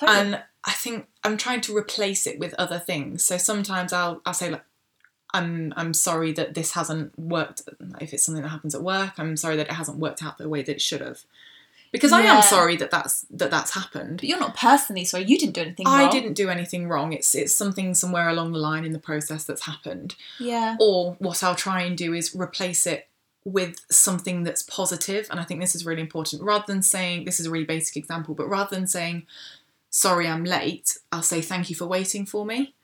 Totally. 0.00 0.18
And 0.18 0.42
I 0.64 0.72
think 0.72 1.06
I'm 1.24 1.36
trying 1.36 1.60
to 1.62 1.76
replace 1.76 2.26
it 2.26 2.38
with 2.38 2.54
other 2.54 2.78
things. 2.78 3.24
So 3.24 3.36
sometimes 3.36 3.92
I'll, 3.92 4.20
I'll 4.26 4.34
say 4.34 4.50
like, 4.50 4.64
I'm, 5.32 5.72
I'm 5.76 5.94
sorry 5.94 6.32
that 6.32 6.54
this 6.54 6.72
hasn't 6.72 7.16
worked. 7.18 7.62
If 8.00 8.12
it's 8.12 8.24
something 8.24 8.42
that 8.42 8.48
happens 8.48 8.74
at 8.74 8.82
work, 8.82 9.12
I'm 9.18 9.36
sorry 9.36 9.56
that 9.56 9.68
it 9.68 9.72
hasn't 9.72 9.98
worked 9.98 10.22
out 10.24 10.38
the 10.38 10.48
way 10.48 10.62
that 10.62 10.72
it 10.72 10.82
should 10.82 11.00
have. 11.00 11.20
Because 11.92 12.12
I 12.12 12.22
am 12.22 12.42
sorry 12.42 12.76
that 12.76 12.92
that's 12.92 13.26
that 13.30 13.50
that's 13.50 13.74
happened. 13.74 14.18
but 14.18 14.24
you're 14.28 14.38
not 14.38 14.56
personally 14.56 15.04
sorry 15.04 15.24
you 15.24 15.36
didn't 15.36 15.54
do 15.54 15.62
anything 15.62 15.86
wrong. 15.86 15.94
I 15.94 16.02
wrong. 16.02 16.12
didn't 16.12 16.34
do 16.34 16.48
anything 16.48 16.88
wrong. 16.88 17.12
It's 17.12 17.34
it's 17.34 17.52
something 17.52 17.94
somewhere 17.94 18.28
along 18.28 18.52
the 18.52 18.60
line 18.60 18.84
in 18.84 18.92
the 18.92 19.00
process 19.00 19.44
that's 19.44 19.66
happened. 19.66 20.14
yeah 20.38 20.76
Or 20.78 21.16
what 21.18 21.42
I'll 21.42 21.56
try 21.56 21.82
and 21.82 21.98
do 21.98 22.14
is 22.14 22.34
replace 22.34 22.86
it 22.86 23.08
with 23.44 23.80
something 23.90 24.44
that's 24.44 24.62
positive. 24.62 25.26
And 25.30 25.40
I 25.40 25.44
think 25.44 25.60
this 25.60 25.74
is 25.74 25.84
really 25.84 26.00
important. 26.00 26.42
Rather 26.42 26.64
than 26.66 26.82
saying 26.82 27.24
this 27.24 27.40
is 27.40 27.46
a 27.46 27.50
really 27.50 27.64
basic 27.64 27.96
example, 27.96 28.34
but 28.34 28.48
rather 28.48 28.74
than 28.74 28.86
saying 28.86 29.26
sorry 29.90 30.26
I'm 30.26 30.44
late, 30.44 30.98
I'll 31.12 31.22
say 31.22 31.40
thank 31.42 31.68
you 31.68 31.76
for 31.76 31.86
waiting 31.86 32.24
for 32.24 32.46
me. 32.46 32.74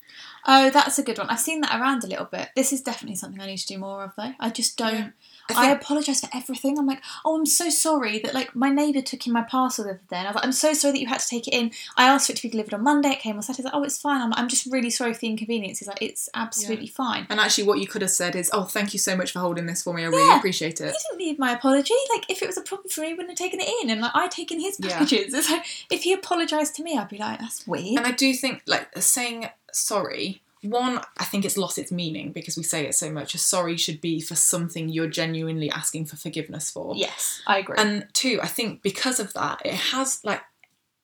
Oh, 0.46 0.70
that's 0.70 0.98
a 0.98 1.02
good 1.02 1.18
one. 1.18 1.28
I've 1.28 1.40
seen 1.40 1.60
that 1.62 1.80
around 1.80 2.04
a 2.04 2.06
little 2.06 2.26
bit. 2.26 2.50
This 2.54 2.72
is 2.72 2.82
definitely 2.82 3.16
something 3.16 3.40
I 3.40 3.46
need 3.46 3.58
to 3.58 3.66
do 3.66 3.78
more 3.78 4.04
of, 4.04 4.12
though. 4.16 4.32
I 4.38 4.50
just 4.50 4.76
don't. 4.76 4.94
Yeah. 4.94 5.10
I 5.54 5.68
I, 5.68 5.72
apologise 5.72 6.20
for 6.20 6.28
everything. 6.34 6.78
I'm 6.78 6.86
like, 6.86 7.02
oh, 7.24 7.36
I'm 7.38 7.46
so 7.46 7.70
sorry 7.70 8.18
that 8.20 8.34
like 8.34 8.56
my 8.56 8.70
neighbour 8.70 9.02
took 9.02 9.26
in 9.26 9.32
my 9.32 9.42
parcel 9.42 9.84
the 9.84 9.90
other 9.90 10.00
day, 10.10 10.16
and 10.16 10.26
I 10.26 10.30
was 10.30 10.34
like, 10.36 10.44
I'm 10.44 10.52
so 10.52 10.72
sorry 10.72 10.92
that 10.92 11.00
you 11.00 11.06
had 11.06 11.20
to 11.20 11.28
take 11.28 11.46
it 11.46 11.54
in. 11.54 11.70
I 11.96 12.06
asked 12.08 12.26
for 12.26 12.32
it 12.32 12.36
to 12.36 12.42
be 12.42 12.48
delivered 12.48 12.74
on 12.74 12.82
Monday. 12.82 13.10
It 13.10 13.20
came 13.20 13.36
on 13.36 13.42
Saturday. 13.42 13.64
Like, 13.66 13.74
oh, 13.74 13.82
it's 13.84 14.00
fine. 14.00 14.20
I'm, 14.20 14.32
I'm 14.34 14.48
just 14.48 14.66
really 14.72 14.90
sorry 14.90 15.12
for 15.14 15.20
the 15.20 15.28
inconvenience. 15.28 15.78
He's 15.78 15.88
like, 15.88 16.02
it's 16.02 16.28
absolutely 16.34 16.86
fine. 16.88 17.26
and 17.30 17.38
actually 17.38 17.64
what 17.64 17.78
you 17.78 17.86
could 17.86 18.02
have 18.02 18.10
said 18.10 18.34
is, 18.34 18.50
Oh, 18.52 18.64
thank 18.64 18.92
you 18.92 18.98
so 18.98 19.16
much 19.16 19.32
for 19.32 19.38
holding 19.40 19.66
this 19.66 19.82
for 19.82 19.92
me. 19.94 20.02
I 20.02 20.06
really 20.06 20.26
Yeah. 20.28 20.38
appreciate 20.38 20.78
He 20.78 20.84
it. 20.84 20.94
didn't 21.10 21.18
need 21.18 21.38
my 21.38 21.52
apology. 21.52 21.94
Like, 22.14 22.24
if 22.30 22.42
it 22.42 22.46
was 22.46 22.56
a 22.56 22.62
problem 22.62 22.88
for 22.88 23.02
me, 23.02 23.08
he 23.08 23.12
wouldn't 23.14 23.30
have 23.30 23.38
taken 23.38 23.60
it 23.60 23.68
in, 23.82 23.90
and 23.90 24.00
like 24.00 24.12
I'd 24.14 24.30
taken 24.30 24.60
his 24.60 24.76
Yeah. 24.80 24.98
packages. 24.98 25.34
It's 25.34 25.50
like 25.50 25.66
if 25.90 26.02
he 26.02 26.12
apologised 26.12 26.74
to 26.76 26.82
me, 26.82 26.96
I'd 26.98 27.08
be 27.08 27.18
like, 27.18 27.38
that's 27.40 27.66
weird. 27.66 27.98
And 27.98 28.06
I 28.06 28.10
do 28.12 28.32
think 28.34 28.62
like 28.66 28.88
saying 28.98 29.48
sorry, 29.72 30.40
one, 30.66 31.00
I 31.18 31.24
think 31.24 31.44
it's 31.44 31.56
lost 31.56 31.78
its 31.78 31.90
meaning 31.92 32.32
because 32.32 32.56
we 32.56 32.62
say 32.62 32.86
it 32.86 32.94
so 32.94 33.10
much. 33.10 33.34
A 33.34 33.38
sorry 33.38 33.76
should 33.76 34.00
be 34.00 34.20
for 34.20 34.34
something 34.34 34.88
you're 34.88 35.08
genuinely 35.08 35.70
asking 35.70 36.06
for 36.06 36.16
forgiveness 36.16 36.70
for. 36.70 36.94
yes, 36.96 37.40
I 37.46 37.58
agree. 37.58 37.76
And 37.78 38.06
two, 38.12 38.38
I 38.42 38.46
think 38.48 38.82
because 38.82 39.18
of 39.20 39.32
that, 39.34 39.62
it 39.64 39.74
has 39.74 40.20
like 40.24 40.42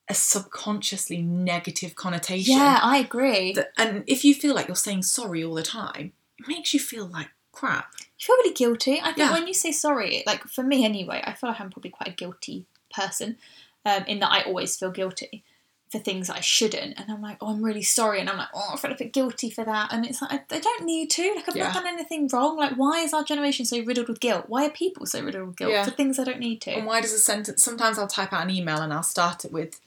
a 0.09 0.15
subconsciously 0.15 1.23
negative 1.23 1.95
connotation. 1.95 2.57
yeah, 2.57 2.81
I 2.83 2.99
agree. 2.99 3.53
That, 3.53 3.73
and 3.79 4.05
if 4.07 4.25
you 4.25 4.35
feel 4.35 4.55
like 4.55 4.67
you're 4.69 4.77
saying 4.77 5.03
sorry 5.05 5.43
all 5.45 5.55
the 5.55 5.63
time, 5.63 6.13
it 6.39 6.49
makes 6.49 6.75
you 6.75 6.81
feel 6.81 7.07
like 7.07 7.29
crap. 7.53 7.93
you 8.19 8.25
feel 8.27 8.37
really 8.37 8.55
guilty. 8.55 9.01
I 9.01 9.07
think 9.13 9.19
Yeah. 9.19 9.33
when 9.33 9.47
you 9.47 9.55
say 9.55 9.73
sorry, 9.73 10.23
like 10.27 10.45
for 10.45 10.63
me 10.65 10.85
anyway, 10.85 11.23
I 11.25 11.33
feel 11.35 11.51
like 11.51 11.61
I'm 11.61 11.71
probably 11.71 11.91
quite 11.91 12.09
a 12.09 12.13
guilty 12.13 12.67
person, 12.95 13.37
um, 13.85 14.05
in 14.07 14.19
that 14.21 14.31
I 14.33 14.43
always 14.43 14.77
feel 14.77 14.91
guilty 14.91 15.45
for 15.93 15.99
things 15.99 16.27
that 16.29 16.39
I 16.39 16.41
shouldn't, 16.41 16.99
and 16.99 17.11
I'm 17.11 17.21
like, 17.23 17.37
oh, 17.43 17.49
I'm 17.51 17.63
really 17.63 17.83
sorry, 17.83 18.19
and 18.19 18.29
I'm 18.31 18.39
like, 18.39 18.49
oh, 18.55 18.71
I 18.73 18.77
feel 18.79 18.91
a 18.91 18.97
bit 18.97 19.13
guilty 19.13 19.51
for 19.51 19.63
that, 19.65 19.93
and 19.93 20.05
it's 20.07 20.21
like 20.23 20.33
I, 20.33 20.57
I 20.57 20.59
don't 20.59 20.85
need 20.85 21.11
to. 21.11 21.35
Like 21.37 21.49
I've 21.49 21.57
Yeah. 21.57 21.65
not 21.65 21.75
done 21.75 21.87
anything 21.87 22.29
wrong. 22.33 22.57
Like 22.57 22.73
why 22.77 23.01
is 23.01 23.13
our 23.13 23.23
generation 23.23 23.67
so 23.67 23.81
riddled 23.85 24.09
with 24.09 24.19
guilt? 24.21 24.47
Why 24.49 24.67
are 24.67 24.71
people 24.71 25.05
so 25.07 25.23
riddled 25.23 25.47
with 25.49 25.57
guilt 25.57 25.71
Yeah. 25.73 25.85
for 25.85 25.91
things 25.93 26.19
I 26.19 26.25
don't 26.25 26.41
need 26.41 26.61
to? 26.63 26.71
And 26.73 26.87
why 26.87 27.01
does 27.03 27.13
a 27.13 27.19
sentence? 27.19 27.63
Sometimes 27.63 27.99
I'll 27.99 28.09
type 28.09 28.33
out 28.33 28.43
an 28.43 28.51
email 28.51 28.79
and 28.79 28.93
I'll 28.93 29.03
start 29.03 29.45
it 29.45 29.53
with, 29.53 29.79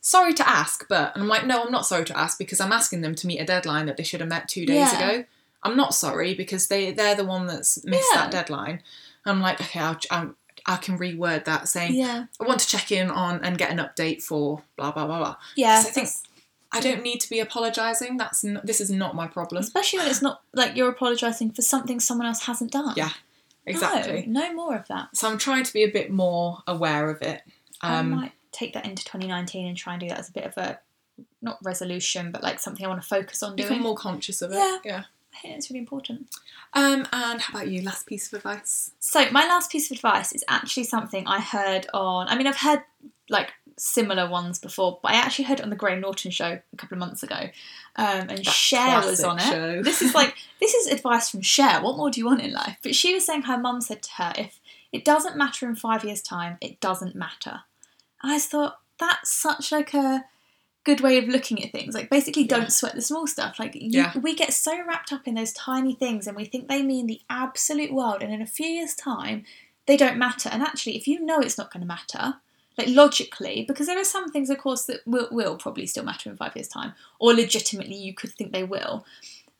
"Sorry 0.00 0.34
to 0.34 0.48
ask, 0.48 0.86
but," 0.88 1.14
and 1.14 1.22
I'm 1.22 1.28
like, 1.28 1.46
"No, 1.46 1.62
I'm 1.62 1.72
not 1.72 1.86
sorry 1.86 2.04
to 2.06 2.18
ask 2.18 2.36
because 2.38 2.60
I'm 2.60 2.72
asking 2.72 3.00
them 3.02 3.14
to 3.14 3.26
meet 3.26 3.38
a 3.38 3.44
deadline 3.44 3.86
that 3.86 3.96
they 3.96 4.02
should 4.02 4.20
have 4.20 4.28
met 4.28 4.48
two 4.48 4.66
days 4.66 4.92
Yeah. 4.92 4.98
ago. 5.10 5.24
I'm 5.62 5.76
not 5.76 5.94
sorry 5.94 6.34
because 6.34 6.66
they 6.68 6.90
they're 6.92 7.14
the 7.14 7.24
one 7.24 7.46
that's 7.46 7.84
missed 7.84 8.12
that 8.14 8.30
deadline." 8.32 8.82
I'm 9.28 9.40
like, 9.40 9.60
okay, 9.60 9.80
I'll, 9.80 9.98
i 10.12 10.28
I 10.64 10.76
can 10.76 10.98
reword 10.98 11.44
that 11.44 11.68
saying, 11.68 11.94
yeah, 11.94 12.26
"I 12.40 12.44
want 12.44 12.60
to 12.60 12.66
check 12.66 12.90
in 12.90 13.10
on 13.10 13.44
and 13.44 13.58
get 13.58 13.70
an 13.70 13.78
update 13.78 14.22
for 14.22 14.62
blah 14.76 14.90
blah 14.92 15.06
blah 15.06 15.18
blah." 15.18 15.36
yeah. 15.56 15.78
I 15.86 15.90
think- 15.90 16.08
I 16.72 16.80
don't 16.80 17.02
need 17.02 17.20
to 17.20 17.30
be 17.30 17.38
apologising. 17.40 18.16
That's 18.16 18.44
n- 18.44 18.60
this 18.64 18.80
is 18.80 18.90
not 18.90 19.14
my 19.14 19.26
problem. 19.28 19.62
especially 19.62 20.00
when 20.00 20.08
it's 20.08 20.20
not 20.20 20.42
like 20.52 20.76
you're 20.76 20.88
apologising 20.90 21.52
for 21.52 21.62
something 21.62 22.00
someone 22.00 22.26
else 22.26 22.42
hasn't 22.42 22.72
done. 22.72 22.92
Yeah, 22.96 23.10
Exactly. 23.64 24.24
No, 24.26 24.40
no 24.48 24.52
more 24.54 24.76
of 24.76 24.86
that. 24.88 25.16
So 25.16 25.30
I'm 25.30 25.38
trying 25.38 25.64
to 25.64 25.72
be 25.72 25.84
a 25.84 25.90
bit 25.90 26.10
more 26.10 26.58
aware 26.66 27.08
of 27.08 27.22
it. 27.22 27.42
I 27.80 27.96
Um, 27.98 28.10
might 28.10 28.32
take 28.52 28.74
that 28.74 28.84
into 28.84 29.04
2019 29.04 29.66
and 29.66 29.76
try 29.76 29.94
and 29.94 30.00
do 30.00 30.08
that 30.08 30.18
as 30.18 30.28
a 30.28 30.32
bit 30.32 30.44
of 30.44 30.56
a 30.58 30.78
not 31.40 31.58
resolution, 31.62 32.30
but 32.32 32.42
like 32.42 32.58
something 32.60 32.84
I 32.84 32.88
want 32.88 33.00
to 33.02 33.08
focus 33.08 33.42
on 33.42 33.54
doing. 33.56 33.68
become 33.68 33.82
more 33.82 33.96
conscious 33.96 34.42
of 34.42 34.52
it. 34.52 34.56
Yeah. 34.56 34.78
yeah. 34.84 35.02
I 35.36 35.42
think 35.42 35.56
it's 35.56 35.70
really 35.70 35.80
important. 35.80 36.28
Um, 36.72 37.06
and 37.12 37.40
how 37.40 37.54
about 37.58 37.68
you? 37.68 37.82
Last 37.82 38.06
piece 38.06 38.32
of 38.32 38.38
advice. 38.38 38.90
So 39.00 39.30
my 39.30 39.46
last 39.46 39.70
piece 39.70 39.90
of 39.90 39.96
advice 39.96 40.32
is 40.32 40.44
actually 40.48 40.84
something 40.84 41.26
I 41.26 41.40
heard 41.40 41.86
on. 41.92 42.28
I 42.28 42.36
mean, 42.36 42.46
I've 42.46 42.56
heard 42.56 42.82
like 43.28 43.52
similar 43.76 44.28
ones 44.30 44.58
before, 44.58 44.98
but 45.02 45.12
I 45.12 45.16
actually 45.16 45.44
heard 45.46 45.60
it 45.60 45.62
on 45.62 45.70
the 45.70 45.76
Graham 45.76 46.00
Norton 46.00 46.30
show 46.30 46.58
a 46.72 46.76
couple 46.76 46.94
of 46.94 47.00
months 47.00 47.22
ago, 47.22 47.36
um, 47.96 48.28
and 48.28 48.38
That 48.38 48.46
Cher 48.46 49.00
was 49.04 49.22
on 49.22 49.38
it. 49.38 49.42
show. 49.42 49.82
This 49.84 50.00
is 50.02 50.14
like 50.14 50.34
this 50.60 50.74
is 50.74 50.86
advice 50.88 51.28
from 51.30 51.42
Cher. 51.42 51.82
What 51.82 51.96
more 51.96 52.10
do 52.10 52.20
you 52.20 52.26
want 52.26 52.40
in 52.40 52.52
life? 52.52 52.78
But 52.82 52.94
she 52.94 53.12
was 53.14 53.26
saying 53.26 53.42
her 53.42 53.58
mum 53.58 53.80
said 53.80 54.02
to 54.02 54.10
her, 54.14 54.32
if 54.38 54.60
it 54.92 55.04
doesn't 55.04 55.36
matter 55.36 55.68
in 55.68 55.74
five 55.76 56.04
years' 56.04 56.22
time, 56.22 56.56
it 56.60 56.80
doesn't 56.80 57.14
matter. 57.14 57.60
And 58.22 58.32
I 58.32 58.36
just 58.36 58.50
thought 58.50 58.78
that's 58.98 59.30
such 59.30 59.72
like 59.72 59.92
a 59.92 60.24
good 60.86 61.00
way 61.00 61.18
of 61.18 61.26
looking 61.28 61.62
at 61.64 61.72
things. 61.72 61.94
Like 61.94 62.08
basically, 62.08 62.42
Yeah. 62.44 62.56
don't 62.56 62.72
sweat 62.72 62.94
the 62.94 63.02
small 63.02 63.26
stuff. 63.26 63.58
Like 63.58 63.74
you, 63.74 63.90
Yeah. 63.90 64.16
we 64.16 64.34
get 64.34 64.52
so 64.54 64.72
wrapped 64.86 65.12
up 65.12 65.26
in 65.28 65.34
those 65.34 65.52
tiny 65.52 65.94
things, 65.94 66.26
and 66.26 66.36
we 66.36 66.44
think 66.46 66.68
they 66.68 66.82
mean 66.82 67.06
the 67.06 67.20
absolute 67.28 67.92
world. 67.92 68.22
And 68.22 68.32
in 68.32 68.40
a 68.40 68.46
few 68.46 68.66
years' 68.68 68.94
time, 68.94 69.44
they 69.86 69.96
don't 69.96 70.16
matter. 70.16 70.48
And 70.48 70.62
actually, 70.62 70.96
if 70.96 71.06
you 71.08 71.20
know 71.20 71.40
it's 71.40 71.58
not 71.58 71.72
going 71.72 71.82
to 71.82 71.86
matter, 71.86 72.34
like 72.78 72.88
logically, 72.88 73.64
because 73.66 73.86
there 73.88 73.98
are 73.98 74.04
some 74.16 74.30
things, 74.30 74.48
of 74.50 74.58
course, 74.58 74.84
that 74.84 75.00
will, 75.06 75.28
will 75.32 75.56
probably 75.56 75.86
still 75.86 76.04
matter 76.04 76.30
in 76.30 76.36
five 76.36 76.54
years' 76.56 76.68
time, 76.68 76.92
or 77.18 77.34
legitimately 77.34 77.96
you 77.96 78.14
could 78.14 78.32
think 78.32 78.52
they 78.52 78.64
will. 78.64 79.04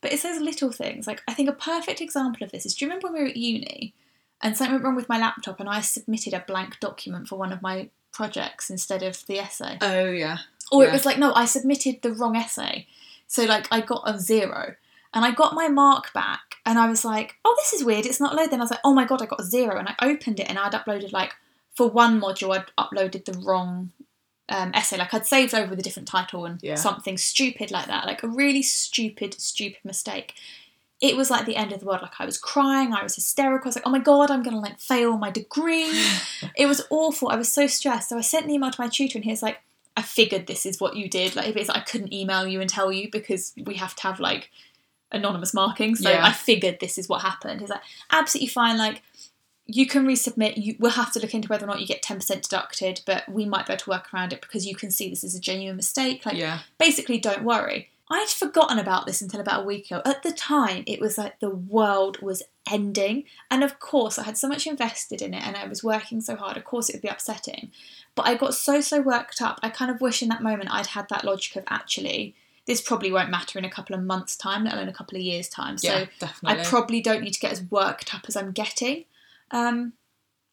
But 0.00 0.12
it's 0.12 0.22
those 0.22 0.40
little 0.40 0.70
things. 0.70 1.06
Like 1.06 1.22
I 1.26 1.34
think 1.34 1.48
a 1.48 1.52
perfect 1.72 2.00
example 2.00 2.44
of 2.44 2.52
this 2.52 2.64
is: 2.66 2.74
Do 2.74 2.84
you 2.84 2.88
remember 2.90 3.06
when 3.08 3.14
we 3.14 3.20
were 3.22 3.30
at 3.30 3.36
uni, 3.36 3.94
and 4.42 4.56
something 4.56 4.74
went 4.74 4.84
wrong 4.84 4.94
with 4.96 5.08
my 5.08 5.18
laptop, 5.18 5.58
and 5.58 5.68
I 5.68 5.80
submitted 5.80 6.34
a 6.34 6.44
blank 6.46 6.78
document 6.78 7.26
for 7.28 7.36
one 7.36 7.52
of 7.52 7.62
my 7.62 7.88
projects 8.12 8.70
instead 8.70 9.02
of 9.02 9.26
the 9.26 9.38
essay, 9.38 9.76
Oh 9.80 10.06
yeah. 10.10 10.38
Or 10.72 10.84
it 10.84 10.92
was 10.92 11.04
like, 11.06 11.18
no, 11.18 11.32
I 11.34 11.44
submitted 11.44 12.02
the 12.02 12.12
wrong 12.12 12.36
essay, 12.36 12.86
so 13.26 13.44
like 13.44 13.66
I 13.70 13.80
got 13.80 14.02
a 14.06 14.18
zero. 14.18 14.74
And 15.14 15.24
I 15.24 15.30
got 15.30 15.54
my 15.54 15.68
mark 15.68 16.12
back, 16.12 16.56
and 16.66 16.78
I 16.78 16.88
was 16.90 17.02
like, 17.02 17.36
"Oh, 17.42 17.54
this 17.58 17.72
is 17.72 17.82
weird. 17.84 18.04
It's 18.04 18.20
not 18.20 18.34
loaded." 18.34 18.50
Then 18.50 18.60
I 18.60 18.64
was 18.64 18.70
like, 18.70 18.80
"Oh 18.84 18.92
my 18.92 19.06
god, 19.06 19.22
I 19.22 19.26
got 19.26 19.40
a 19.40 19.44
zero. 19.44 19.78
And 19.78 19.88
I 19.88 19.94
opened 20.02 20.40
it, 20.40 20.48
and 20.50 20.58
I'd 20.58 20.72
uploaded 20.72 21.10
like 21.12 21.32
for 21.74 21.88
one 21.88 22.20
module, 22.20 22.54
I'd 22.54 22.66
uploaded 22.76 23.24
the 23.24 23.38
wrong 23.38 23.92
um, 24.50 24.72
essay. 24.74 24.98
Like 24.98 25.14
I'd 25.14 25.24
saved 25.26 25.54
over 25.54 25.70
with 25.70 25.78
a 25.78 25.82
different 25.82 26.08
title 26.08 26.44
and 26.44 26.60
Yeah. 26.62 26.74
something 26.74 27.16
stupid 27.16 27.70
like 27.70 27.86
that. 27.86 28.04
Like 28.06 28.22
a 28.22 28.28
really 28.28 28.62
stupid, 28.62 29.40
stupid 29.40 29.78
mistake. 29.84 30.34
It 31.00 31.16
was 31.16 31.30
like 31.30 31.46
the 31.46 31.56
end 31.56 31.72
of 31.72 31.80
the 31.80 31.86
world. 31.86 32.02
Like 32.02 32.18
I 32.20 32.26
was 32.26 32.36
crying, 32.38 32.92
I 32.92 33.02
was 33.02 33.14
hysterical. 33.14 33.68
I 33.68 33.70
was 33.70 33.76
like, 33.76 33.86
"Oh 33.86 33.90
my 33.90 33.98
god, 34.00 34.30
I'm 34.30 34.42
gonna 34.42 34.60
like 34.60 34.80
fail 34.80 35.16
my 35.16 35.30
degree." 35.30 35.88
it 36.56 36.66
was 36.66 36.82
awful. 36.90 37.28
I 37.30 37.36
was 37.36 37.50
so 37.50 37.66
stressed. 37.66 38.10
So 38.10 38.18
I 38.18 38.22
sent 38.22 38.44
an 38.44 38.50
email 38.50 38.70
to 38.70 38.80
my 38.80 38.88
tutor, 38.88 39.16
and 39.16 39.24
he 39.24 39.30
was 39.30 39.42
like, 39.42 39.60
"I 39.96 40.02
figured 40.02 40.46
this 40.46 40.66
is 40.66 40.80
what 40.80 40.96
you 40.96 41.08
did. 41.08 41.36
Like, 41.36 41.48
if 41.48 41.56
it's 41.56 41.70
I 41.70 41.80
couldn't 41.80 42.12
email 42.12 42.46
you 42.46 42.60
and 42.60 42.68
tell 42.68 42.92
you 42.92 43.10
because 43.10 43.52
we 43.64 43.74
have 43.74 43.94
to 43.96 44.02
have 44.02 44.20
like 44.20 44.50
anonymous 45.12 45.54
marking. 45.54 45.94
So 45.96 46.10
Yeah. 46.10 46.26
I 46.26 46.32
figured 46.32 46.78
this 46.80 46.98
is 46.98 47.08
what 47.08 47.22
happened." 47.22 47.60
He's 47.60 47.70
like, 47.70 47.82
"Absolutely 48.10 48.48
fine. 48.48 48.76
Like, 48.78 49.02
you 49.66 49.86
can 49.86 50.06
resubmit. 50.06 50.56
You 50.56 50.76
we'll 50.78 50.92
have 50.92 51.12
to 51.12 51.20
look 51.20 51.34
into 51.34 51.48
whether 51.48 51.64
or 51.64 51.68
not 51.68 51.80
you 51.80 51.86
get 51.86 52.02
ten 52.02 52.18
percent 52.18 52.42
deducted, 52.42 53.00
but 53.06 53.28
we 53.28 53.44
might 53.44 53.66
be 53.66 53.72
able 53.72 53.80
to 53.84 53.90
work 53.90 54.12
around 54.12 54.32
it 54.32 54.40
because 54.40 54.66
you 54.66 54.76
can 54.76 54.90
see 54.90 55.08
this 55.08 55.24
is 55.24 55.34
a 55.34 55.40
genuine 55.40 55.76
mistake. 55.76 56.24
Like, 56.26 56.36
yeah. 56.36 56.60
basically, 56.78 57.18
don't 57.18 57.42
worry." 57.42 57.90
I'd 58.08 58.28
forgotten 58.28 58.78
about 58.78 59.06
this 59.06 59.20
until 59.20 59.40
about 59.40 59.62
a 59.62 59.66
week 59.66 59.90
ago. 59.90 60.00
At 60.04 60.22
the 60.22 60.32
time, 60.32 60.84
it 60.86 61.00
was 61.00 61.18
like 61.18 61.40
the 61.40 61.50
world 61.50 62.22
was 62.22 62.42
ending. 62.70 63.24
And 63.50 63.64
of 63.64 63.80
course, 63.80 64.18
I 64.18 64.22
had 64.22 64.38
so 64.38 64.48
much 64.48 64.66
invested 64.66 65.20
in 65.20 65.34
it 65.34 65.44
and 65.44 65.56
I 65.56 65.66
was 65.66 65.82
working 65.82 66.20
so 66.20 66.36
hard. 66.36 66.56
Of 66.56 66.64
course, 66.64 66.88
it 66.88 66.94
would 66.94 67.02
be 67.02 67.08
upsetting. 67.08 67.72
But 68.14 68.26
I 68.26 68.36
got 68.36 68.54
so, 68.54 68.80
so 68.80 69.00
worked 69.00 69.42
up. 69.42 69.58
I 69.62 69.70
kind 69.70 69.90
of 69.90 70.00
wish 70.00 70.22
in 70.22 70.28
that 70.28 70.42
moment 70.42 70.72
I'd 70.72 70.88
had 70.88 71.08
that 71.08 71.24
logic 71.24 71.56
of 71.56 71.64
actually, 71.66 72.36
this 72.66 72.80
probably 72.80 73.10
won't 73.10 73.30
matter 73.30 73.58
in 73.58 73.64
a 73.64 73.70
couple 73.70 73.96
of 73.96 74.02
months' 74.02 74.36
time, 74.36 74.64
let 74.64 74.74
alone 74.74 74.88
a 74.88 74.92
couple 74.92 75.16
of 75.16 75.22
years' 75.22 75.48
time. 75.48 75.76
So 75.76 76.06
yeah. 76.20 76.30
I 76.44 76.62
probably 76.62 77.00
don't 77.00 77.22
need 77.22 77.34
to 77.34 77.40
get 77.40 77.52
as 77.52 77.62
worked 77.70 78.14
up 78.14 78.26
as 78.28 78.36
I'm 78.36 78.52
getting. 78.52 79.04
Um, 79.50 79.94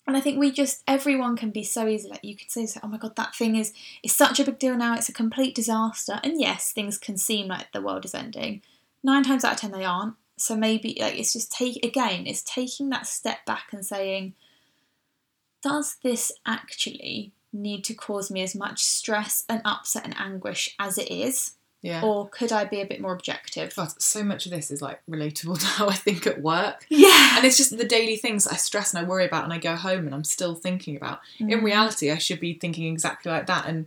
and 0.05 0.17
I 0.17 0.21
think 0.21 0.37
we 0.37 0.51
just 0.51 0.83
everyone 0.87 1.37
can 1.37 1.51
be 1.51 1.63
so 1.63 1.87
easy. 1.87 2.09
Like 2.09 2.23
you 2.23 2.35
could 2.35 2.51
say, 2.51 2.67
"Oh 2.83 2.87
my 2.87 2.97
god, 2.97 3.15
that 3.15 3.35
thing 3.35 3.55
is 3.55 3.73
is 4.03 4.15
such 4.15 4.39
a 4.39 4.43
big 4.43 4.59
deal 4.59 4.75
now. 4.75 4.95
It's 4.95 5.09
a 5.09 5.13
complete 5.13 5.55
disaster." 5.55 6.19
And 6.23 6.39
yes, 6.39 6.71
things 6.71 6.97
can 6.97 7.17
seem 7.17 7.47
like 7.47 7.71
the 7.71 7.81
world 7.81 8.05
is 8.05 8.13
ending. 8.13 8.61
Nine 9.03 9.23
times 9.23 9.43
out 9.43 9.53
of 9.53 9.59
ten, 9.59 9.71
they 9.71 9.85
aren't. 9.85 10.15
So 10.37 10.55
maybe 10.55 10.97
like 10.99 11.17
it's 11.17 11.33
just 11.33 11.51
take 11.51 11.83
again. 11.85 12.27
It's 12.27 12.41
taking 12.41 12.89
that 12.89 13.07
step 13.07 13.45
back 13.45 13.67
and 13.71 13.85
saying, 13.85 14.33
"Does 15.61 15.95
this 16.03 16.31
actually 16.45 17.31
need 17.53 17.83
to 17.85 17.93
cause 17.93 18.31
me 18.31 18.41
as 18.41 18.55
much 18.55 18.83
stress 18.83 19.43
and 19.47 19.61
upset 19.63 20.03
and 20.03 20.17
anguish 20.17 20.75
as 20.79 20.97
it 20.97 21.09
is, 21.09 21.53
yeah. 21.83 22.01
or 22.03 22.27
could 22.29 22.51
I 22.51 22.65
be 22.65 22.81
a 22.81 22.85
bit 22.87 22.99
more 22.99 23.13
objective?" 23.13 23.75
God, 23.75 24.01
so 24.01 24.23
much 24.23 24.45
of 24.47 24.51
this 24.51 24.71
is 24.71 24.81
like 24.81 25.01
relatable 25.07 25.59
to 25.59 25.65
how 25.65 25.87
I 25.89 25.93
think 25.93 26.25
at 26.25 26.41
work. 26.41 26.87
Yeah. 26.89 27.35
And 27.37 27.45
it's 27.45 27.57
just 27.57 27.77
the 27.77 27.85
daily 27.85 28.15
things 28.15 28.47
I 28.47 28.55
stress 28.55 28.91
and 28.93 29.05
I 29.05 29.07
worry 29.07 29.25
about 29.25 29.43
and 29.43 29.53
I 29.53 29.59
go 29.59 29.75
home 29.75 30.05
and 30.07 30.15
I'm 30.15 30.23
still 30.23 30.55
thinking 30.55 30.95
about. 30.97 31.19
In 31.39 31.47
Mm. 31.49 31.61
reality, 31.63 32.09
I 32.09 32.17
should 32.17 32.39
be 32.39 32.55
thinking 32.55 32.91
exactly 32.91 33.31
like 33.31 33.45
that. 33.45 33.67
And 33.67 33.85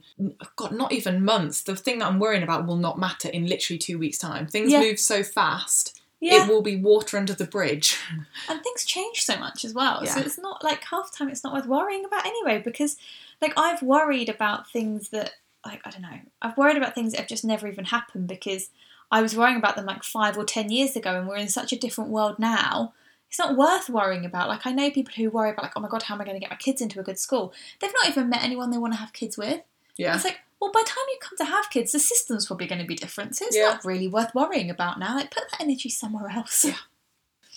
God, 0.55 0.71
not 0.73 0.93
even 0.93 1.25
months. 1.25 1.63
The 1.63 1.75
thing 1.75 1.99
that 1.99 2.07
I'm 2.07 2.21
worrying 2.21 2.45
about 2.45 2.67
will 2.67 2.77
not 2.77 2.99
matter 3.01 3.29
in 3.29 3.47
literally 3.47 3.79
two 3.79 3.99
weeks' 3.99 4.19
time. 4.19 4.47
Things 4.47 4.71
Yeah. 4.71 4.81
move 4.81 5.01
so 5.01 5.23
fast. 5.25 6.01
yeah. 6.21 6.45
It 6.45 6.49
will 6.49 6.63
be 6.63 6.77
water 6.77 7.19
under 7.19 7.35
the 7.35 7.45
bridge. 7.45 7.99
and 8.49 8.63
things 8.63 8.85
change 8.85 9.23
so 9.23 9.37
much 9.39 9.65
as 9.67 9.75
well. 9.75 10.05
So 10.07 10.21
it's 10.21 10.39
not 10.39 10.65
like 10.65 10.83
half 10.85 11.11
the 11.13 11.17
time 11.19 11.29
it's 11.29 11.45
not 11.45 11.53
worth 11.53 11.67
worrying 11.67 12.05
about 12.07 12.25
anyway 12.27 12.61
because 12.65 12.97
like 13.43 13.53
I've 13.57 13.83
worried 13.83 14.29
about 14.31 14.71
things 14.71 15.11
that 15.11 15.33
like 15.67 15.81
I 15.85 15.91
don't 15.91 16.03
know. 16.03 16.19
I've 16.43 16.57
worried 16.57 16.77
about 16.77 16.95
things 16.95 17.13
that 17.13 17.21
have 17.21 17.29
just 17.29 17.45
never 17.45 17.69
even 17.69 17.87
happened 17.87 18.29
because 18.29 18.71
I 19.11 19.23
was 19.23 19.37
worrying 19.37 19.57
about 19.57 19.77
them 19.77 19.87
like 19.87 20.03
5 20.03 20.37
or 20.37 20.45
10 20.45 20.71
years 20.71 20.97
ago 20.97 21.19
and 21.19 21.29
we're 21.29 21.37
in 21.37 21.49
such 21.49 21.73
a 21.73 21.79
different 21.79 22.11
world 22.11 22.39
now. 22.39 22.93
It's 23.29 23.39
not 23.39 23.57
worth 23.57 23.89
worrying 23.89 24.25
about. 24.25 24.49
Like 24.49 24.67
I 24.67 24.73
know 24.73 24.91
people 24.91 25.15
who 25.17 25.31
worry 25.31 25.51
about 25.51 25.65
like 25.65 25.73
oh 25.77 25.81
my 25.81 25.89
god 25.89 26.05
how 26.05 26.15
am 26.15 26.21
I 26.21 26.25
going 26.25 26.37
to 26.37 26.41
get 26.41 26.51
my 26.51 26.57
kids 26.57 26.81
into 26.81 27.01
a 27.01 27.05
good 27.05 27.19
school? 27.19 27.53
They've 27.81 27.93
not 27.93 28.09
even 28.09 28.29
met 28.29 28.43
anyone 28.43 28.71
they 28.71 28.79
want 28.79 28.95
to 28.95 28.99
have 29.01 29.13
kids 29.13 29.37
with. 29.37 29.61
Yeah. 29.97 30.15
It's 30.15 30.25
like 30.25 30.39
well, 30.59 30.73
by 30.73 30.81
the 30.83 30.89
time 30.89 31.05
you 31.11 31.19
come 31.21 31.37
to 31.39 31.45
have 31.45 31.69
kids, 31.69 31.93
the 31.93 31.99
system's 31.99 32.47
probably 32.47 32.67
going 32.67 32.81
to 32.81 32.87
be 32.87 32.95
different. 32.95 33.37
So 33.37 33.45
it's 33.45 33.57
Yeah. 33.57 33.65
not 33.65 33.85
really 33.85 34.09
worth 34.09 34.35
worrying 34.35 34.71
about 34.71 34.99
now. 34.99 35.15
Like, 35.15 35.31
put 35.31 35.45
that 35.51 35.61
energy 35.61 35.91
somewhere 35.91 36.31
else. 36.31 36.65
Yeah. 36.65 36.77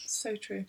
So 0.05 0.35
true. 0.35 0.65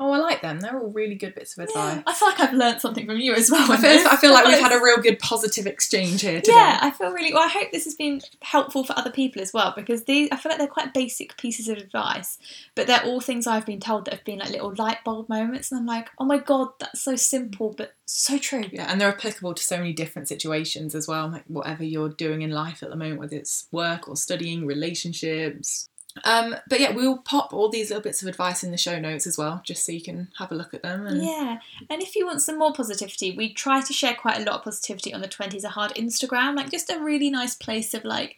Oh, 0.00 0.10
I 0.10 0.18
like 0.18 0.42
them. 0.42 0.60
They're 0.60 0.78
all 0.78 0.90
really 0.90 1.14
good 1.14 1.34
bits 1.34 1.56
of 1.56 1.64
advice. 1.64 1.96
Yeah, 1.96 2.02
I 2.06 2.14
feel 2.14 2.28
like 2.28 2.40
I've 2.40 2.52
learned 2.52 2.80
something 2.80 3.06
from 3.06 3.18
you 3.18 3.34
as 3.34 3.50
well. 3.50 3.70
I 3.70 3.76
feel. 3.76 4.08
I 4.08 4.16
feel 4.16 4.32
like 4.32 4.44
we've 4.46 4.58
had 4.60 4.72
a 4.72 4.82
real 4.82 4.98
good 4.98 5.18
positive 5.20 5.66
exchange 5.66 6.22
here 6.22 6.40
today. 6.40 6.52
yeah. 6.52 6.78
I 6.82 6.90
feel 6.90 7.12
really 7.12 7.32
well. 7.32 7.44
I 7.44 7.48
hope 7.48 7.70
this 7.70 7.84
has 7.84 7.94
been 7.94 8.20
helpful 8.42 8.84
for 8.84 8.98
other 8.98 9.10
people 9.10 9.40
as 9.40 9.52
well 9.52 9.72
because 9.76 10.04
these 10.04 10.28
I 10.32 10.36
feel 10.36 10.50
like 10.50 10.58
they're 10.58 10.66
quite 10.66 10.92
basic 10.92 11.36
pieces 11.36 11.68
of 11.68 11.78
advice, 11.78 12.38
but 12.74 12.86
they're 12.86 13.04
all 13.04 13.20
things 13.20 13.46
I've 13.46 13.66
been 13.66 13.80
told 13.80 14.06
that 14.06 14.14
have 14.14 14.24
been 14.24 14.40
like 14.40 14.50
little 14.50 14.74
light 14.76 14.98
bulb 15.04 15.28
moments, 15.28 15.70
and 15.70 15.80
I'm 15.80 15.86
like, 15.86 16.10
oh 16.18 16.24
my 16.24 16.38
god, 16.38 16.70
that's 16.80 17.00
so 17.00 17.14
simple 17.16 17.74
but 17.76 17.94
so 18.06 18.36
true. 18.38 18.64
Yeah, 18.72 18.90
and 18.90 19.00
they're 19.00 19.08
applicable 19.08 19.54
to 19.54 19.62
so 19.62 19.78
many 19.78 19.92
different 19.92 20.28
situations 20.28 20.94
as 20.94 21.06
well, 21.08 21.28
like 21.28 21.44
whatever 21.46 21.84
you're 21.84 22.08
doing 22.08 22.42
in 22.42 22.50
life 22.50 22.82
at 22.82 22.90
the 22.90 22.96
moment, 22.96 23.20
whether 23.20 23.36
it's 23.36 23.66
work 23.70 24.08
or 24.08 24.16
studying, 24.16 24.66
relationships. 24.66 25.88
Um, 26.22 26.54
but 26.68 26.78
yeah, 26.78 26.92
we'll 26.92 27.18
pop 27.18 27.52
all 27.52 27.68
these 27.68 27.90
little 27.90 28.02
bits 28.02 28.22
of 28.22 28.28
advice 28.28 28.62
in 28.62 28.70
the 28.70 28.76
show 28.76 29.00
notes 29.00 29.26
as 29.26 29.36
well, 29.36 29.60
just 29.64 29.84
so 29.84 29.90
you 29.90 30.02
can 30.02 30.28
have 30.38 30.52
a 30.52 30.54
look 30.54 30.72
at 30.72 30.82
them. 30.82 31.06
And 31.06 31.24
Yeah, 31.24 31.58
and 31.90 32.02
if 32.02 32.14
you 32.14 32.24
want 32.24 32.40
some 32.40 32.58
more 32.58 32.72
positivity, 32.72 33.32
we 33.32 33.52
try 33.52 33.80
to 33.80 33.92
share 33.92 34.14
quite 34.14 34.40
a 34.40 34.44
lot 34.44 34.56
of 34.56 34.64
positivity 34.64 35.12
on 35.12 35.20
the 35.20 35.28
20s 35.28 35.64
are 35.64 35.68
hard 35.68 35.92
Instagram, 35.94 36.56
like 36.56 36.70
just 36.70 36.90
a 36.90 37.00
really 37.00 37.30
nice 37.30 37.56
place 37.56 37.94
of 37.94 38.04
like 38.04 38.36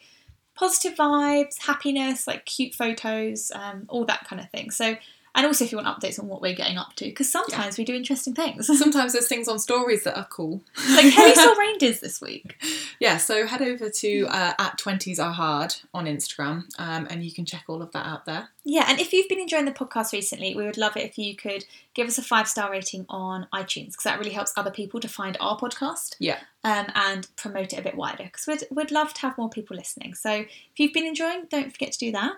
positive 0.54 0.94
vibes, 0.94 1.58
happiness, 1.58 2.26
like 2.26 2.46
cute 2.46 2.74
photos, 2.74 3.52
um, 3.54 3.84
all 3.88 4.06
that 4.06 4.26
kind 4.26 4.40
of 4.40 4.50
thing. 4.50 4.70
So 4.70 4.96
And 5.36 5.44
also 5.44 5.66
if 5.66 5.70
you 5.70 5.78
want 5.78 5.86
updates 5.86 6.18
on 6.18 6.28
what 6.28 6.40
we're 6.40 6.54
getting 6.54 6.78
up 6.78 6.96
to, 6.96 7.04
because 7.04 7.30
sometimes 7.30 7.76
we 7.76 7.84
do 7.84 7.94
interesting 7.94 8.34
things. 8.34 8.66
Sometimes 8.78 9.12
there's 9.12 9.28
things 9.28 9.48
on 9.48 9.58
stories 9.58 10.02
that 10.04 10.16
are 10.16 10.26
cool. 10.30 10.62
like 10.90 11.12
Kelly 11.12 11.34
saw 11.34 11.52
reindeers 11.52 12.00
this 12.00 12.22
week. 12.22 12.56
Yeah, 12.98 13.18
so 13.18 13.46
head 13.46 13.60
over 13.60 13.90
to 13.90 14.26
uh, 14.28 14.54
at 14.58 14.78
20s 14.78 15.22
are 15.22 15.32
hard 15.32 15.76
on 15.92 16.06
Instagram 16.06 16.64
um, 16.78 17.06
and 17.10 17.22
you 17.22 17.30
can 17.32 17.44
check 17.44 17.64
all 17.68 17.82
of 17.82 17.92
that 17.92 18.06
out 18.06 18.24
there. 18.24 18.48
Yeah, 18.64 18.86
and 18.88 18.98
if 18.98 19.12
you've 19.12 19.28
been 19.28 19.38
enjoying 19.38 19.66
the 19.66 19.72
podcast 19.72 20.12
recently, 20.12 20.54
we 20.54 20.64
would 20.64 20.78
love 20.78 20.96
it 20.96 21.04
if 21.04 21.18
you 21.18 21.36
could 21.36 21.66
give 21.92 22.08
us 22.08 22.16
a 22.16 22.22
five 22.22 22.48
star 22.48 22.70
rating 22.70 23.04
on 23.10 23.46
iTunes 23.54 23.88
because 23.88 24.04
that 24.04 24.18
really 24.18 24.32
helps 24.32 24.54
other 24.56 24.70
people 24.70 25.00
to 25.00 25.08
find 25.08 25.36
our 25.38 25.58
podcast. 25.58 26.16
Yeah. 26.18 26.38
Um, 26.64 26.86
and 26.96 27.28
promote 27.36 27.74
it 27.74 27.78
a 27.78 27.82
bit 27.82 27.94
wider 27.94 28.24
because 28.24 28.46
we'd, 28.48 28.64
we'd 28.72 28.90
love 28.90 29.14
to 29.14 29.20
have 29.20 29.38
more 29.38 29.48
people 29.50 29.76
listening. 29.76 30.14
So 30.14 30.30
if 30.32 30.48
you've 30.78 30.92
been 30.92 31.06
enjoying, 31.06 31.44
don't 31.48 31.70
forget 31.70 31.92
to 31.92 31.98
do 31.98 32.10
that. 32.12 32.32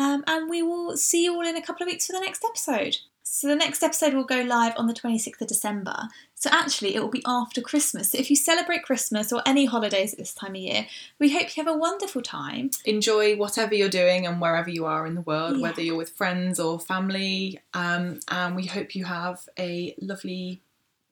Um, 0.00 0.24
and 0.26 0.48
we 0.48 0.62
will 0.62 0.96
see 0.96 1.24
you 1.24 1.34
all 1.34 1.46
in 1.46 1.56
a 1.56 1.62
couple 1.62 1.84
of 1.84 1.88
weeks 1.92 2.06
for 2.06 2.12
the 2.14 2.20
next 2.20 2.42
episode. 2.42 2.96
So 3.22 3.46
the 3.48 3.54
next 3.54 3.82
episode 3.82 4.14
will 4.14 4.24
go 4.24 4.40
live 4.40 4.72
on 4.76 4.86
the 4.86 4.94
26th 4.94 5.40
of 5.42 5.46
December. 5.46 6.08
So 6.34 6.48
actually, 6.52 6.94
it 6.94 7.00
will 7.02 7.10
be 7.10 7.22
after 7.26 7.60
Christmas. 7.60 8.10
So 8.10 8.18
if 8.18 8.30
you 8.30 8.34
celebrate 8.34 8.82
Christmas 8.82 9.30
or 9.30 9.42
any 9.44 9.66
holidays 9.66 10.12
at 10.14 10.18
this 10.18 10.32
time 10.34 10.52
of 10.52 10.56
year, 10.56 10.86
we 11.18 11.30
hope 11.30 11.54
you 11.54 11.62
have 11.62 11.72
a 11.72 11.78
wonderful 11.78 12.22
time. 12.22 12.70
Enjoy 12.86 13.36
whatever 13.36 13.74
you're 13.74 13.90
doing 13.90 14.26
and 14.26 14.40
wherever 14.40 14.70
you 14.70 14.86
are 14.86 15.06
in 15.06 15.14
the 15.14 15.20
world, 15.20 15.56
Yeah. 15.58 15.62
whether 15.62 15.82
you're 15.82 15.96
with 15.98 16.10
friends 16.16 16.58
or 16.58 16.80
family. 16.80 17.60
Um, 17.74 18.20
and 18.28 18.56
we 18.56 18.66
hope 18.66 18.96
you 18.96 19.04
have 19.04 19.48
a 19.58 19.94
lovely 20.00 20.62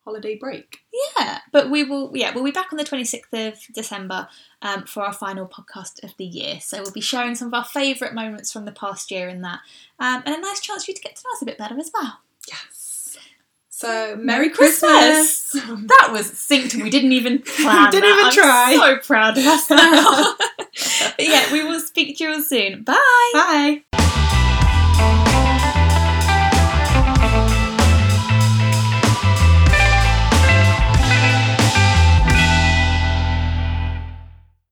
holiday 0.09 0.37
break. 0.37 0.79
Yeah, 1.19 1.41
but 1.53 1.71
we 1.71 1.85
will. 1.85 2.11
Yeah, 2.15 2.33
we'll 2.35 2.45
be 2.45 2.51
back 2.51 2.73
on 2.73 2.79
the 2.79 2.85
twenty 2.85 3.05
sixth 3.05 3.33
of 3.35 3.59
December 3.75 4.29
um, 4.63 4.85
for 4.85 5.05
our 5.05 5.13
final 5.13 5.47
podcast 5.47 6.03
of 6.03 6.17
the 6.17 6.25
year. 6.25 6.61
So 6.61 6.81
we'll 6.83 6.93
be 6.93 7.03
sharing 7.03 7.35
some 7.35 7.49
of 7.49 7.55
our 7.55 7.65
favourite 7.65 8.15
moments 8.15 8.53
from 8.53 8.65
the 8.65 8.73
past 8.73 9.11
year 9.11 9.29
in 9.29 9.43
that, 9.43 9.61
um, 9.99 10.23
and 10.25 10.35
a 10.35 10.41
nice 10.41 10.61
chance 10.61 10.87
for 10.87 10.93
you 10.93 10.95
to 10.95 11.03
get 11.03 11.17
to 11.17 11.23
know 11.27 11.33
us 11.35 11.43
a 11.43 11.45
bit 11.45 11.59
better 11.59 11.79
as 11.79 11.91
well. 11.93 12.21
Yes. 12.49 13.19
So, 13.69 14.17
Merry 14.17 14.51
Christmas! 14.51 15.53
Christmas! 15.53 15.87
That 15.87 16.09
was 16.11 16.33
synced. 16.33 16.83
We 16.83 16.91
didn't 16.91 17.13
even 17.13 17.39
plan. 17.47 17.93
Didn't 17.93 18.09
that. 18.11 18.17
even 18.19 18.25
I'm 18.25 18.33
try. 18.33 18.75
So 18.75 19.07
proud 19.07 19.39
of 19.39 19.47
us 19.47 19.71
now. 19.71 20.35
but 21.17 21.25
yeah, 21.25 21.53
we 21.53 21.63
will 21.63 21.79
speak 21.79 22.19
to 22.19 22.25
you 22.25 22.31
all 22.31 22.43
soon. 22.43 22.83
Bye. 22.83 23.31
Bye. 23.33 23.83